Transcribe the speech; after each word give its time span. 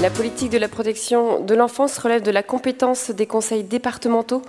La 0.00 0.10
politique 0.10 0.50
de 0.50 0.58
la 0.58 0.68
protection 0.68 1.40
de 1.40 1.54
l'enfance 1.56 1.98
relève 1.98 2.22
de 2.22 2.30
la 2.30 2.44
compétence 2.44 3.10
des 3.10 3.26
conseils 3.26 3.64
départementaux. 3.64 4.42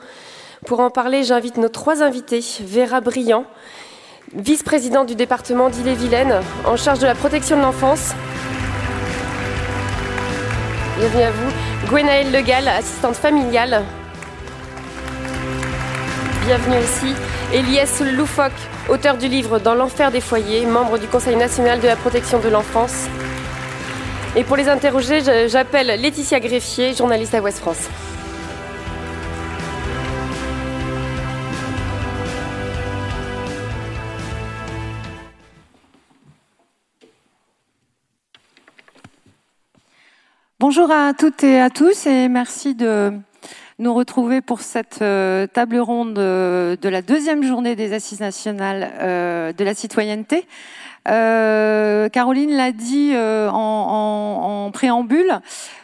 Pour 0.68 0.80
en 0.80 0.92
parler, 0.92 1.24
j'invite 1.24 1.58
nos 1.58 1.70
trois 1.70 2.04
invités. 2.04 2.44
Vera 2.62 3.02
Briand, 3.02 3.46
vice-présidente 4.36 5.08
du 5.08 5.16
département 5.16 5.72
d'Ille-et-Vilaine, 5.72 6.42
en 6.68 6.78
charge 6.78 7.00
de 7.00 7.08
la 7.08 7.16
protection 7.16 7.58
de 7.58 7.64
l'enfance. 7.64 8.12
Bienvenue 11.00 11.24
à 11.24 11.32
vous. 11.32 11.52
Gwenaëlle 11.88 12.32
Legal, 12.32 12.68
assistante 12.68 13.16
familiale. 13.16 13.84
Bienvenue 16.46 16.78
aussi. 16.78 17.16
Elias 17.54 18.04
Loufoque, 18.16 18.52
auteur 18.88 19.18
du 19.18 19.28
livre 19.28 19.58
Dans 19.58 19.74
l'enfer 19.74 20.12
des 20.12 20.22
foyers, 20.22 20.68
membre 20.68 21.00
du 21.00 21.08
Conseil 21.08 21.36
national 21.36 21.80
de 21.80 21.88
la 21.88 21.96
protection 21.96 22.38
de 22.38 22.50
l'enfance. 22.50 23.08
Et 24.36 24.44
pour 24.44 24.56
les 24.56 24.70
interroger, 24.70 25.22
j'appelle 25.48 25.88
Laetitia 25.88 26.40
Greffier, 26.40 26.94
journaliste 26.94 27.34
à 27.34 27.42
Ouest 27.42 27.58
France. 27.58 27.90
Bonjour 40.60 40.92
à 40.92 41.14
toutes 41.16 41.44
et 41.44 41.60
à 41.60 41.72
tous 41.72 42.06
et 42.06 42.28
merci 42.28 42.76
de 42.76 43.12
nous 43.80 43.94
retrouver 43.96 44.42
pour 44.42 44.62
cette 44.62 45.02
euh, 45.02 45.48
table 45.48 45.80
ronde 45.80 46.14
de 46.14 46.90
la 46.90 47.02
deuxième 47.02 47.44
journée 47.44 47.76
des 47.76 47.94
Assises 47.94 48.20
nationales 48.20 48.92
euh, 49.00 49.54
de 49.54 49.64
la 49.64 49.74
citoyenneté. 49.74 50.46
Euh, 51.08 52.10
Caroline 52.10 52.52
l'a 52.52 52.72
dit 52.72 53.12
euh, 53.14 53.50
en, 53.52 54.70
préambule. 54.72 55.40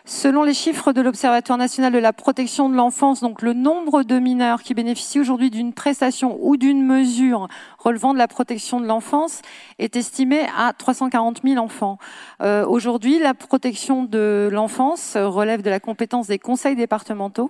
Selon 0.08 0.44
les 0.44 0.54
chiffres 0.54 0.94
de 0.94 1.02
l'Observatoire 1.02 1.58
national 1.58 1.92
de 1.92 1.98
la 1.98 2.14
protection 2.14 2.70
de 2.70 2.76
l'enfance, 2.76 3.22
donc 3.22 3.42
le 3.42 3.54
nombre 3.54 4.04
de 4.04 4.20
mineurs 4.20 4.62
qui 4.62 4.76
bénéficient 4.76 5.20
aujourd'hui 5.20 5.50
d'une 5.50 5.74
prestation 5.74 6.38
ou 6.42 6.58
d'une 6.58 6.86
mesure 6.86 7.48
relevant 7.80 8.14
de 8.14 8.20
la 8.20 8.28
protection 8.28 8.80
de 8.80 8.86
l'enfance 8.86 9.42
est 9.80 9.96
estimé 9.96 10.42
à 10.56 10.74
340 10.74 11.42
000 11.44 11.58
enfants. 11.58 11.98
Euh, 12.42 12.68
aujourd'hui, 12.68 13.18
la 13.18 13.34
protection 13.34 14.04
de 14.04 14.48
l'enfance 14.52 15.18
relève 15.18 15.64
de 15.64 15.72
la 15.72 15.80
compétence 15.80 16.28
des 16.28 16.38
conseils 16.38 16.76
départementaux. 16.76 17.50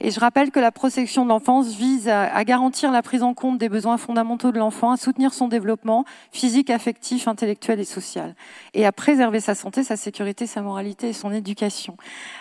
Et 0.00 0.12
je 0.12 0.20
rappelle 0.20 0.52
que 0.52 0.60
la 0.60 0.70
protection 0.70 1.24
de 1.24 1.28
l'enfance 1.28 1.74
vise 1.74 2.08
à, 2.08 2.44
garantir 2.44 2.92
la 2.92 3.02
prise 3.02 3.24
en 3.24 3.34
compte 3.34 3.58
des 3.58 3.68
besoins 3.68 3.98
fondamentaux 3.98 4.52
de 4.52 4.58
l'enfant, 4.58 4.92
à 4.92 4.96
soutenir 4.96 5.34
son 5.34 5.48
développement 5.48 6.04
physique, 6.30 6.70
affectif, 6.70 7.26
intellectuel 7.26 7.80
et 7.80 7.84
social, 7.84 8.36
et 8.74 8.86
à 8.86 8.92
préserver 8.92 9.40
sa 9.40 9.56
santé, 9.56 9.82
sa 9.82 9.96
sécurité, 9.96 10.46
sa 10.46 10.62
moralité 10.62 11.08
et 11.08 11.12
son 11.12 11.32
éducation. 11.32 11.96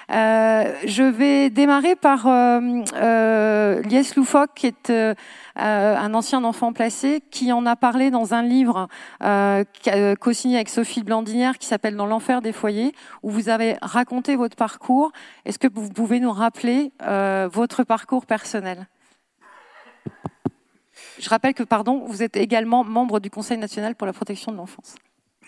Euh, 0.09 0.73
je 0.85 1.03
vais 1.03 1.49
démarrer 1.49 1.97
par 1.97 2.27
euh, 2.27 2.61
euh, 2.95 3.81
Lies 3.81 4.09
Loufoque, 4.15 4.51
qui 4.55 4.67
est 4.67 4.89
euh, 4.89 5.13
un 5.55 6.13
ancien 6.13 6.43
enfant 6.45 6.71
placé, 6.71 7.21
qui 7.29 7.51
en 7.51 7.65
a 7.65 7.75
parlé 7.75 8.09
dans 8.09 8.33
un 8.33 8.41
livre 8.41 8.87
euh, 9.23 9.65
co-signé 10.19 10.55
avec 10.55 10.69
Sophie 10.69 11.03
Blandinière, 11.03 11.57
qui 11.57 11.67
s'appelle 11.67 11.95
Dans 11.95 12.05
l'enfer 12.05 12.41
des 12.41 12.53
foyers, 12.53 12.93
où 13.21 13.29
vous 13.29 13.49
avez 13.49 13.77
raconté 13.81 14.35
votre 14.37 14.55
parcours. 14.55 15.11
Est-ce 15.45 15.59
que 15.59 15.67
vous 15.73 15.89
pouvez 15.89 16.19
nous 16.19 16.31
rappeler 16.31 16.91
votre 17.51 17.83
parcours 17.83 18.25
personnel? 18.25 18.87
Je 21.19 21.29
rappelle 21.29 21.53
que, 21.53 21.63
pardon, 21.63 22.03
vous 22.05 22.23
êtes 22.23 22.37
également 22.37 22.83
membre 22.83 23.19
du 23.19 23.29
Conseil 23.29 23.57
national 23.57 23.95
pour 23.95 24.07
la 24.07 24.13
protection 24.13 24.51
de 24.51 24.57
l'enfance. 24.57 24.95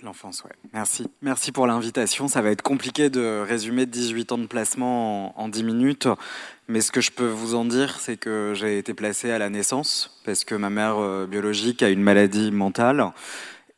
L'enfance, 0.03 0.43
ouais. 0.45 0.51
Merci. 0.73 1.07
Merci 1.21 1.51
pour 1.51 1.67
l'invitation. 1.67 2.27
Ça 2.29 2.41
va 2.41 2.51
être 2.51 2.61
compliqué 2.61 3.09
de 3.09 3.43
résumer 3.45 3.85
18 3.85 4.31
ans 4.31 4.37
de 4.37 4.45
placement 4.45 5.37
en, 5.37 5.43
en 5.43 5.49
10 5.49 5.63
minutes. 5.63 6.07
Mais 6.69 6.81
ce 6.81 6.91
que 6.91 7.01
je 7.01 7.11
peux 7.11 7.27
vous 7.27 7.55
en 7.55 7.65
dire, 7.65 7.99
c'est 7.99 8.15
que 8.15 8.53
j'ai 8.55 8.77
été 8.77 8.93
placé 8.93 9.31
à 9.31 9.39
la 9.39 9.49
naissance 9.49 10.21
parce 10.23 10.43
que 10.43 10.53
ma 10.53 10.69
mère 10.69 10.99
euh, 10.99 11.25
biologique 11.25 11.81
a 11.81 11.89
une 11.89 12.03
maladie 12.03 12.51
mentale. 12.51 13.11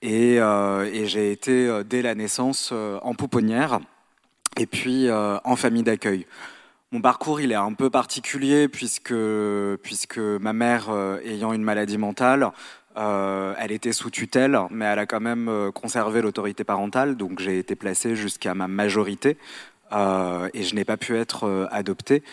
Et, 0.02 0.42
euh, 0.42 1.06
j'ai 1.06 1.32
été, 1.32 1.68
euh, 1.68 1.84
dès 1.84 2.02
la 2.02 2.16
naissance, 2.16 2.74
en 2.74 3.16
pouponnière 3.16 3.80
et 4.58 4.66
puis 4.66 5.10
en 5.10 5.56
famille 5.56 5.84
d'accueil. 5.84 6.28
Mon 6.92 7.00
parcours, 7.00 7.40
il 7.40 7.54
est 7.54 7.56
un 7.56 7.72
peu 7.72 7.90
particulier 7.90 8.68
puisque, 8.68 9.14
puisque 9.82 10.18
ma 10.18 10.52
mère, 10.52 10.90
ayant 11.24 11.54
une 11.54 11.64
maladie 11.64 11.98
mentale, 11.98 12.52
euh, 12.98 13.54
elle 13.58 13.72
était 13.72 13.94
sous 13.94 14.10
tutelle, 14.10 14.60
mais 14.70 14.86
elle 14.86 15.00
a 15.00 15.06
quand 15.06 15.20
même 15.20 15.48
euh, 15.48 15.72
conservé 15.72 16.22
l'autorité 16.22 16.64
parentale, 16.64 17.16
donc 17.16 17.40
j'ai 17.40 17.58
été 17.58 17.76
placé 17.76 18.16
jusqu'à 18.16 18.54
ma 18.54 18.68
majorité 18.68 19.38
euh, 19.94 20.50
et 20.54 20.64
je 20.64 20.76
n'ai 20.76 20.86
pas 20.86 20.98
pu 20.98 21.16
être 21.18 21.46
euh, 21.46 21.68
adopté. 21.72 22.24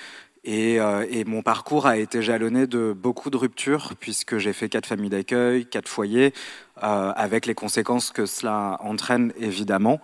Et, 0.45 0.77
et, 0.77 1.25
mon 1.27 1.43
parcours 1.43 1.87
a 1.87 1.99
été 1.99 2.23
jalonné 2.23 2.67
de 2.67 2.95
beaucoup 2.97 3.29
de 3.29 3.37
ruptures, 3.37 3.95
puisque 4.01 4.39
j'ai 4.39 4.55
fait 4.55 4.71
quatre 4.71 4.87
familles 4.87 5.11
d'accueil, 5.11 5.67
quatre 5.67 5.89
foyers, 5.89 6.33
avec 6.77 7.45
les 7.45 7.55
conséquences 7.55 8.13
que 8.13 8.25
cela 8.25 8.79
entraîne 8.81 9.33
évidemment, 9.37 10.01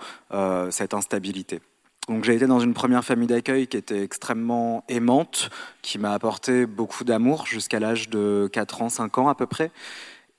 cette 0.70 0.93
instabilité. 0.93 1.60
Donc 2.09 2.25
j'ai 2.25 2.34
été 2.34 2.47
dans 2.47 2.60
une 2.60 2.75
première 2.75 3.04
famille 3.04 3.28
d'accueil 3.28 3.66
qui 3.66 3.78
était 3.78 4.03
extrêmement 4.03 4.84
aimante, 4.88 5.48
qui 5.81 5.98
m'a 5.98 6.12
apporté 6.12 6.66
beaucoup 6.66 7.04
d'amour 7.04 7.47
jusqu'à 7.47 7.81
l'âge 7.81 8.10
de 8.10 8.50
4 8.53 8.82
ans, 8.82 8.88
5 8.91 9.16
ans 9.16 9.28
à 9.28 9.34
peu 9.34 9.47
près. 9.47 9.70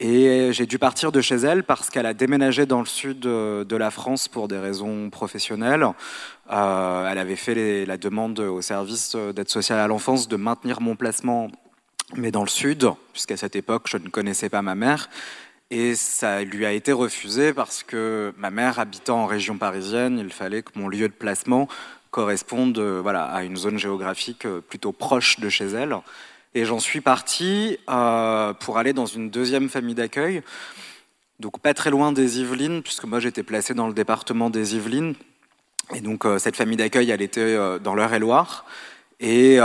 Et 0.01 0.51
j'ai 0.51 0.65
dû 0.65 0.77
partir 0.77 1.13
de 1.13 1.21
chez 1.21 1.35
elle 1.35 1.63
parce 1.63 1.89
qu'elle 1.89 2.05
a 2.05 2.13
déménagé 2.13 2.65
dans 2.65 2.81
le 2.81 2.85
sud 2.85 3.21
de 3.21 3.75
la 3.75 3.91
France 3.91 4.27
pour 4.27 4.49
des 4.49 4.57
raisons 4.57 5.09
professionnelles. 5.09 5.87
Euh, 6.51 7.09
elle 7.09 7.17
avait 7.17 7.37
fait 7.37 7.85
la 7.85 7.97
demande 7.97 8.39
au 8.39 8.61
service 8.61 9.15
d'aide 9.15 9.47
sociale 9.47 9.79
à 9.79 9.87
l'enfance 9.87 10.27
de 10.27 10.35
maintenir 10.35 10.81
mon 10.81 10.97
placement, 10.97 11.49
mais 12.13 12.29
dans 12.29 12.43
le 12.43 12.49
sud, 12.49 12.89
puisqu'à 13.13 13.37
cette 13.37 13.55
époque, 13.55 13.83
je 13.87 13.95
ne 13.95 14.09
connaissais 14.09 14.49
pas 14.49 14.61
ma 14.61 14.75
mère. 14.75 15.09
Et 15.71 15.95
ça 15.95 16.43
lui 16.43 16.65
a 16.65 16.73
été 16.73 16.91
refusé 16.91 17.53
parce 17.53 17.81
que 17.81 18.33
ma 18.37 18.51
mère 18.51 18.79
habitant 18.79 19.23
en 19.23 19.25
région 19.27 19.57
parisienne, 19.57 20.19
il 20.19 20.31
fallait 20.31 20.61
que 20.61 20.77
mon 20.77 20.89
lieu 20.89 21.07
de 21.07 21.13
placement 21.13 21.69
corresponde 22.11 22.77
à 23.05 23.43
une 23.43 23.55
zone 23.55 23.77
géographique 23.77 24.45
plutôt 24.67 24.91
proche 24.91 25.39
de 25.39 25.47
chez 25.47 25.67
elle. 25.67 25.95
Et 26.57 26.63
j'en 26.63 26.79
suis 26.79 27.01
parti 27.01 27.77
euh, 27.89 28.53
pour 28.53 28.77
aller 28.77 28.93
dans 28.93 29.05
une 29.05 29.29
deuxième 29.29 29.67
famille 29.67 29.93
d'accueil, 29.93 30.41
donc 31.41 31.59
pas 31.59 31.73
très 31.73 31.89
loin 31.89 32.13
des 32.13 32.39
Yvelines, 32.39 32.81
puisque 32.81 33.03
moi 33.03 33.19
j'étais 33.19 33.43
placé 33.43 33.73
dans 33.73 33.87
le 33.87 33.93
département 33.93 34.49
des 34.49 34.75
Yvelines. 34.77 35.15
Et 35.93 35.99
donc 35.99 36.25
euh, 36.25 36.39
cette 36.39 36.55
famille 36.55 36.77
d'accueil, 36.77 37.11
elle 37.11 37.21
était 37.21 37.41
euh, 37.41 37.77
dans 37.77 37.93
l'Eure-et-Loire. 37.93 38.65
Et, 39.19 39.59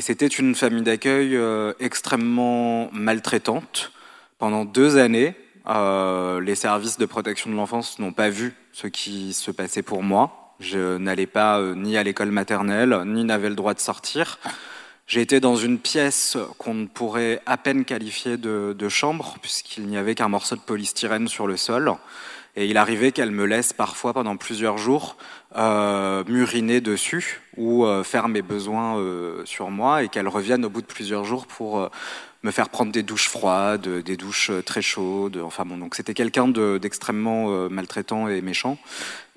c'était 0.00 0.26
une 0.26 0.54
famille 0.56 0.82
d'accueil 0.82 1.38
extrêmement 1.80 2.88
maltraitante. 2.92 3.92
Pendant 4.38 4.64
deux 4.64 4.98
années, 4.98 5.34
les 5.66 6.54
services 6.54 6.96
de 6.96 7.06
protection 7.06 7.50
de 7.50 7.56
l'enfance 7.56 7.98
n'ont 7.98 8.12
pas 8.12 8.28
vu 8.28 8.54
ce 8.72 8.86
qui 8.86 9.32
se 9.32 9.50
passait 9.50 9.82
pour 9.82 10.04
moi. 10.04 10.54
Je 10.60 10.96
n'allais 10.96 11.26
pas 11.26 11.60
ni 11.74 11.96
à 11.96 12.04
l'école 12.04 12.30
maternelle, 12.30 13.02
ni 13.06 13.24
n'avais 13.24 13.48
le 13.48 13.56
droit 13.56 13.74
de 13.74 13.80
sortir. 13.80 14.38
J'ai 15.06 15.20
été 15.20 15.38
dans 15.38 15.54
une 15.54 15.78
pièce 15.78 16.36
qu'on 16.58 16.74
ne 16.74 16.86
pourrait 16.86 17.40
à 17.46 17.56
peine 17.56 17.84
qualifier 17.84 18.36
de, 18.36 18.88
chambre, 18.88 19.36
puisqu'il 19.40 19.86
n'y 19.86 19.96
avait 19.96 20.16
qu'un 20.16 20.28
morceau 20.28 20.56
de 20.56 20.60
polystyrène 20.60 21.28
sur 21.28 21.46
le 21.46 21.56
sol. 21.56 21.92
Et 22.56 22.66
il 22.66 22.76
arrivait 22.76 23.12
qu'elle 23.12 23.30
me 23.30 23.44
laisse 23.44 23.72
parfois 23.72 24.14
pendant 24.14 24.36
plusieurs 24.36 24.78
jours 24.78 25.16
euh, 25.56 26.24
muriner 26.26 26.80
dessus 26.80 27.40
ou 27.56 27.84
euh, 27.84 28.02
faire 28.02 28.28
mes 28.28 28.42
besoins 28.42 28.98
euh, 28.98 29.42
sur 29.44 29.70
moi 29.70 30.02
et 30.02 30.08
qu'elle 30.08 30.26
revienne 30.26 30.64
au 30.64 30.70
bout 30.70 30.80
de 30.80 30.86
plusieurs 30.86 31.24
jours 31.24 31.46
pour 31.46 31.78
euh, 31.78 31.88
me 32.42 32.50
faire 32.50 32.68
prendre 32.70 32.90
des 32.90 33.02
douches 33.02 33.28
froides, 33.28 33.86
des 33.86 34.16
douches 34.16 34.50
très 34.64 34.82
chaudes. 34.82 35.36
Enfin 35.36 35.64
bon, 35.66 35.76
donc 35.76 35.94
c'était 35.94 36.14
quelqu'un 36.14 36.48
d'extrêmement 36.48 37.50
de, 37.50 37.68
maltraitant 37.68 38.26
et 38.28 38.40
méchant. 38.40 38.78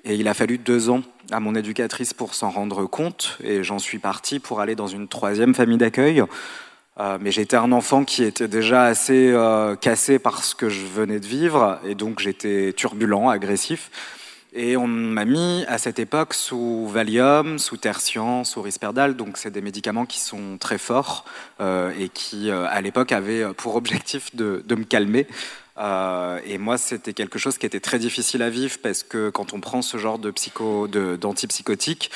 Et 0.04 0.14
il 0.14 0.28
a 0.28 0.34
fallu 0.34 0.58
deux 0.58 0.88
ans 0.90 1.02
à 1.30 1.40
mon 1.40 1.54
éducatrice 1.54 2.14
pour 2.14 2.34
s'en 2.34 2.50
rendre 2.50 2.86
compte. 2.86 3.38
Et 3.44 3.62
j'en 3.62 3.78
suis 3.78 3.98
parti 3.98 4.38
pour 4.38 4.60
aller 4.60 4.74
dans 4.74 4.86
une 4.86 5.08
troisième 5.08 5.54
famille 5.54 5.78
d'accueil. 5.78 6.22
Euh, 6.98 7.18
mais 7.20 7.30
j'étais 7.30 7.56
un 7.56 7.72
enfant 7.72 8.04
qui 8.04 8.24
était 8.24 8.48
déjà 8.48 8.84
assez 8.84 9.30
euh, 9.32 9.76
cassé 9.76 10.18
par 10.18 10.44
ce 10.44 10.54
que 10.54 10.68
je 10.68 10.84
venais 10.86 11.20
de 11.20 11.26
vivre. 11.26 11.78
Et 11.86 11.94
donc 11.94 12.20
j'étais 12.20 12.72
turbulent, 12.76 13.28
agressif. 13.28 13.90
Et 14.52 14.76
on 14.76 14.88
m'a 14.88 15.24
mis 15.24 15.64
à 15.68 15.78
cette 15.78 16.00
époque 16.00 16.34
sous 16.34 16.88
Valium, 16.88 17.58
sous 17.58 17.76
Tertian, 17.76 18.42
sous 18.42 18.60
Risperdal. 18.62 19.14
Donc 19.14 19.36
c'est 19.36 19.52
des 19.52 19.60
médicaments 19.60 20.06
qui 20.06 20.18
sont 20.18 20.58
très 20.58 20.78
forts 20.78 21.24
euh, 21.60 21.92
et 21.98 22.08
qui, 22.08 22.50
à 22.50 22.80
l'époque, 22.80 23.12
avaient 23.12 23.54
pour 23.54 23.76
objectif 23.76 24.34
de 24.34 24.74
me 24.74 24.84
calmer. 24.84 25.28
Euh, 25.80 26.40
et 26.44 26.58
moi, 26.58 26.76
c'était 26.78 27.14
quelque 27.14 27.38
chose 27.38 27.56
qui 27.56 27.66
était 27.66 27.80
très 27.80 27.98
difficile 27.98 28.42
à 28.42 28.50
vivre 28.50 28.76
parce 28.82 29.02
que 29.02 29.30
quand 29.30 29.54
on 29.54 29.60
prend 29.60 29.82
ce 29.82 29.96
genre 29.96 30.18
de 30.18 30.30
psycho, 30.30 30.88
d'antipsychotiques, 30.88 32.10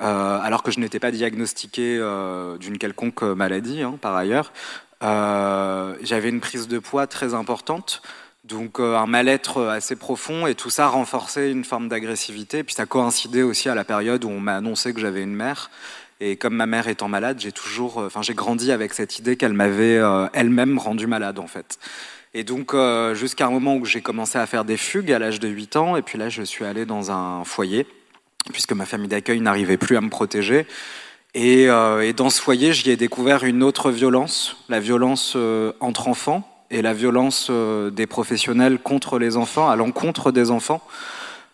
euh, 0.00 0.40
alors 0.40 0.62
que 0.62 0.70
je 0.70 0.80
n'étais 0.80 1.00
pas 1.00 1.10
diagnostiqué 1.10 1.98
euh, 2.00 2.56
d'une 2.56 2.78
quelconque 2.78 3.22
maladie, 3.22 3.82
hein, 3.82 3.98
par 4.00 4.16
ailleurs, 4.16 4.52
j'avais 5.02 6.28
une 6.28 6.40
prise 6.40 6.68
de 6.68 6.78
poids 6.78 7.06
très 7.06 7.32
importante 7.34 8.02
Donc 8.44 8.80
un 8.80 9.06
mal-être 9.06 9.64
assez 9.64 9.96
profond 9.96 10.46
et 10.46 10.54
tout 10.54 10.70
ça 10.70 10.88
renforçait 10.88 11.50
une 11.50 11.64
forme 11.64 11.88
d'agressivité. 11.88 12.64
Puis 12.64 12.74
ça 12.74 12.86
coïncidait 12.86 13.42
aussi 13.42 13.68
à 13.68 13.74
la 13.74 13.84
période 13.84 14.24
où 14.24 14.28
on 14.28 14.40
m'a 14.40 14.56
annoncé 14.56 14.92
que 14.94 15.00
j'avais 15.00 15.22
une 15.22 15.34
mère. 15.34 15.70
Et 16.20 16.36
comme 16.36 16.54
ma 16.54 16.66
mère 16.66 16.86
étant 16.88 17.08
malade, 17.08 17.38
j'ai 17.40 17.52
toujours, 17.52 17.96
enfin 17.98 18.20
j'ai 18.20 18.34
grandi 18.34 18.72
avec 18.72 18.92
cette 18.92 19.18
idée 19.18 19.36
qu'elle 19.36 19.54
m'avait 19.54 20.00
elle-même 20.34 20.78
rendu 20.78 21.06
malade 21.06 21.38
en 21.38 21.46
fait. 21.46 21.78
Et 22.32 22.44
donc, 22.44 22.74
euh, 22.74 23.14
jusqu'à 23.14 23.46
un 23.46 23.50
moment 23.50 23.76
où 23.76 23.84
j'ai 23.84 24.00
commencé 24.00 24.38
à 24.38 24.46
faire 24.46 24.64
des 24.64 24.76
fugues 24.76 25.10
à 25.10 25.18
l'âge 25.18 25.40
de 25.40 25.48
8 25.48 25.76
ans, 25.76 25.96
et 25.96 26.02
puis 26.02 26.16
là, 26.16 26.28
je 26.28 26.42
suis 26.42 26.64
allé 26.64 26.86
dans 26.86 27.10
un 27.10 27.44
foyer, 27.44 27.86
puisque 28.52 28.72
ma 28.72 28.86
famille 28.86 29.08
d'accueil 29.08 29.40
n'arrivait 29.40 29.76
plus 29.76 29.96
à 29.96 30.00
me 30.00 30.10
protéger. 30.10 30.66
Et, 31.34 31.68
euh, 31.68 32.12
dans 32.12 32.30
ce 32.30 32.40
foyer, 32.40 32.72
j'y 32.72 32.90
ai 32.90 32.96
découvert 32.96 33.42
une 33.42 33.64
autre 33.64 33.90
violence, 33.90 34.56
la 34.68 34.78
violence 34.78 35.34
euh, 35.34 35.72
entre 35.80 36.06
enfants 36.06 36.46
et 36.70 36.82
la 36.82 36.94
violence 36.94 37.50
des 37.50 38.06
professionnels 38.06 38.78
contre 38.78 39.18
les 39.18 39.36
enfants, 39.36 39.68
à 39.68 39.74
l'encontre 39.74 40.30
des 40.30 40.52
enfants. 40.52 40.80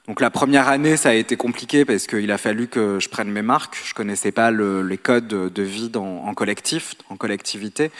Donc 0.08 0.20
la 0.20 0.28
première 0.28 0.68
année, 0.68 0.98
ça 0.98 1.08
a 1.08 1.14
été 1.14 1.36
compliqué 1.36 1.86
parce 1.86 2.06
qu'il 2.06 2.30
a 2.30 2.36
fallu 2.36 2.68
que 2.68 3.00
je 3.00 3.08
prenne 3.08 3.30
mes 3.30 3.40
marques. 3.40 3.78
Je 3.82 3.94
connaissais 3.94 4.30
pas 4.30 4.50
le, 4.50 4.82
les 4.82 4.98
codes 4.98 5.26
de 5.26 5.62
vie 5.62 5.90
en 5.96 6.34
collectif, 6.34 6.96
en 7.08 7.16
collectivité. 7.16 7.90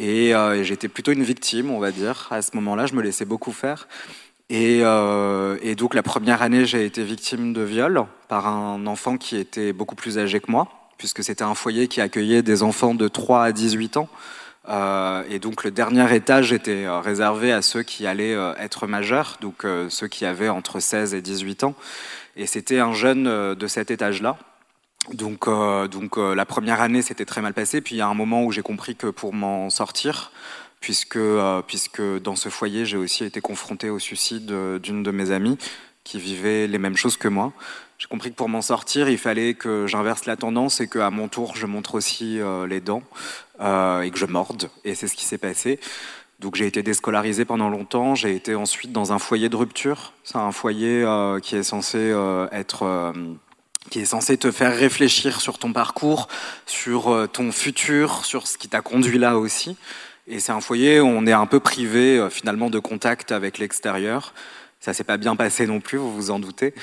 Euh, 0.00 0.54
et, 0.54 0.64
j'étais 0.64 0.88
plutôt 0.88 1.12
une 1.12 1.22
victime, 1.22 1.70
on 1.70 1.78
va 1.78 1.90
dire. 1.90 2.28
À 2.30 2.42
ce 2.42 2.50
moment-là, 2.56 2.86
je 2.86 2.94
me 2.94 3.02
laissais 3.02 3.24
beaucoup 3.24 3.52
faire. 3.52 3.88
Et, 4.48 4.80
euh, 4.82 5.58
et, 5.62 5.74
donc 5.74 5.94
la 5.94 6.02
première 6.02 6.42
année, 6.42 6.66
j'ai 6.66 6.84
été 6.84 7.02
victime 7.02 7.52
de 7.52 7.62
viol 7.62 8.04
par 8.28 8.46
un 8.46 8.86
enfant 8.86 9.16
qui 9.16 9.36
était 9.36 9.72
beaucoup 9.72 9.96
plus 9.96 10.18
âgé 10.18 10.40
que 10.40 10.50
moi, 10.50 10.68
puisque 10.98 11.24
c'était 11.24 11.44
un 11.44 11.54
foyer 11.54 11.88
qui 11.88 12.00
accueillait 12.00 12.42
des 12.42 12.62
enfants 12.62 12.94
de 12.94 13.08
3 13.08 13.44
à 13.44 13.52
18 13.52 13.96
ans. 13.96 14.08
Euh, 14.68 15.22
et 15.30 15.38
donc 15.38 15.62
le 15.62 15.70
dernier 15.70 16.12
étage 16.14 16.52
était 16.52 16.86
euh, 16.86 16.98
réservé 16.98 17.52
à 17.52 17.62
ceux 17.62 17.82
qui 17.82 18.06
allaient 18.06 18.34
euh, 18.34 18.52
être 18.56 18.86
majeurs, 18.86 19.38
donc 19.40 19.64
ceux 19.88 20.08
qui 20.08 20.24
avaient 20.24 20.48
entre 20.48 20.80
16 20.80 21.14
et 21.14 21.22
18 21.22 21.64
ans. 21.64 21.74
Et 22.36 22.46
c'était 22.46 22.80
un 22.80 22.92
jeune 22.92 23.54
de 23.54 23.66
cet 23.66 23.90
étage-là 23.90 24.36
donc, 25.12 25.48
euh, 25.48 25.88
euh, 26.16 26.34
la 26.34 26.46
première 26.46 26.80
année, 26.80 27.02
c'était 27.02 27.24
très 27.24 27.40
mal 27.40 27.54
passé. 27.54 27.80
Puis 27.80 27.96
il 27.96 27.98
y 27.98 28.02
a 28.02 28.08
un 28.08 28.14
moment 28.14 28.44
où 28.44 28.52
j'ai 28.52 28.62
compris 28.62 28.96
que 28.96 29.08
pour 29.08 29.32
m'en 29.32 29.70
sortir, 29.70 30.32
puisque, 30.80 31.16
euh, 31.16 31.62
puisque 31.62 32.02
dans 32.20 32.36
ce 32.36 32.48
foyer, 32.48 32.86
j'ai 32.86 32.96
aussi 32.96 33.24
été 33.24 33.40
confronté 33.40 33.90
au 33.90 33.98
suicide 33.98 34.52
d'une 34.82 35.02
de 35.02 35.10
mes 35.10 35.30
amies 35.30 35.58
qui 36.04 36.18
vivait 36.18 36.66
les 36.66 36.78
mêmes 36.78 36.96
choses 36.96 37.16
que 37.16 37.28
moi. 37.28 37.52
J'ai 37.98 38.08
compris 38.08 38.30
que 38.30 38.36
pour 38.36 38.48
m'en 38.48 38.62
sortir, 38.62 39.08
il 39.08 39.18
fallait 39.18 39.54
que 39.54 39.86
j'inverse 39.86 40.26
la 40.26 40.36
tendance 40.36 40.80
et 40.80 40.88
qu'à 40.88 41.10
mon 41.10 41.28
tour, 41.28 41.56
je 41.56 41.66
montre 41.66 41.94
aussi 41.94 42.38
les 42.68 42.80
dents 42.80 43.02
et 43.58 44.10
que 44.10 44.18
je 44.18 44.26
morde. 44.26 44.68
Et 44.84 44.94
c'est 44.94 45.08
ce 45.08 45.16
qui 45.16 45.24
s'est 45.24 45.38
passé. 45.38 45.80
Donc 46.38 46.54
j'ai 46.54 46.66
été 46.66 46.82
déscolarisé 46.82 47.46
pendant 47.46 47.70
longtemps. 47.70 48.14
J'ai 48.14 48.36
été 48.36 48.54
ensuite 48.54 48.92
dans 48.92 49.14
un 49.14 49.18
foyer 49.18 49.48
de 49.48 49.56
rupture. 49.56 50.12
C'est 50.24 50.36
un 50.36 50.52
foyer 50.52 51.06
qui 51.42 51.56
est 51.56 51.62
censé 51.62 52.14
être 52.52 53.14
qui 53.90 54.00
est 54.00 54.06
censé 54.06 54.36
te 54.36 54.50
faire 54.50 54.74
réfléchir 54.74 55.40
sur 55.40 55.58
ton 55.58 55.72
parcours, 55.72 56.28
sur 56.66 57.12
euh, 57.12 57.26
ton 57.26 57.52
futur, 57.52 58.24
sur 58.24 58.46
ce 58.46 58.58
qui 58.58 58.68
t'a 58.68 58.80
conduit 58.80 59.18
là 59.18 59.38
aussi. 59.38 59.76
Et 60.28 60.40
c'est 60.40 60.52
un 60.52 60.60
foyer 60.60 61.00
où 61.00 61.06
on 61.06 61.26
est 61.26 61.32
un 61.32 61.46
peu 61.46 61.60
privé 61.60 62.18
euh, 62.18 62.30
finalement 62.30 62.70
de 62.70 62.78
contact 62.78 63.32
avec 63.32 63.58
l'extérieur. 63.58 64.34
Ça 64.80 64.92
s'est 64.92 65.04
pas 65.04 65.16
bien 65.16 65.36
passé 65.36 65.66
non 65.66 65.80
plus, 65.80 65.98
vous 65.98 66.12
vous 66.12 66.30
en 66.30 66.38
doutez. 66.38 66.74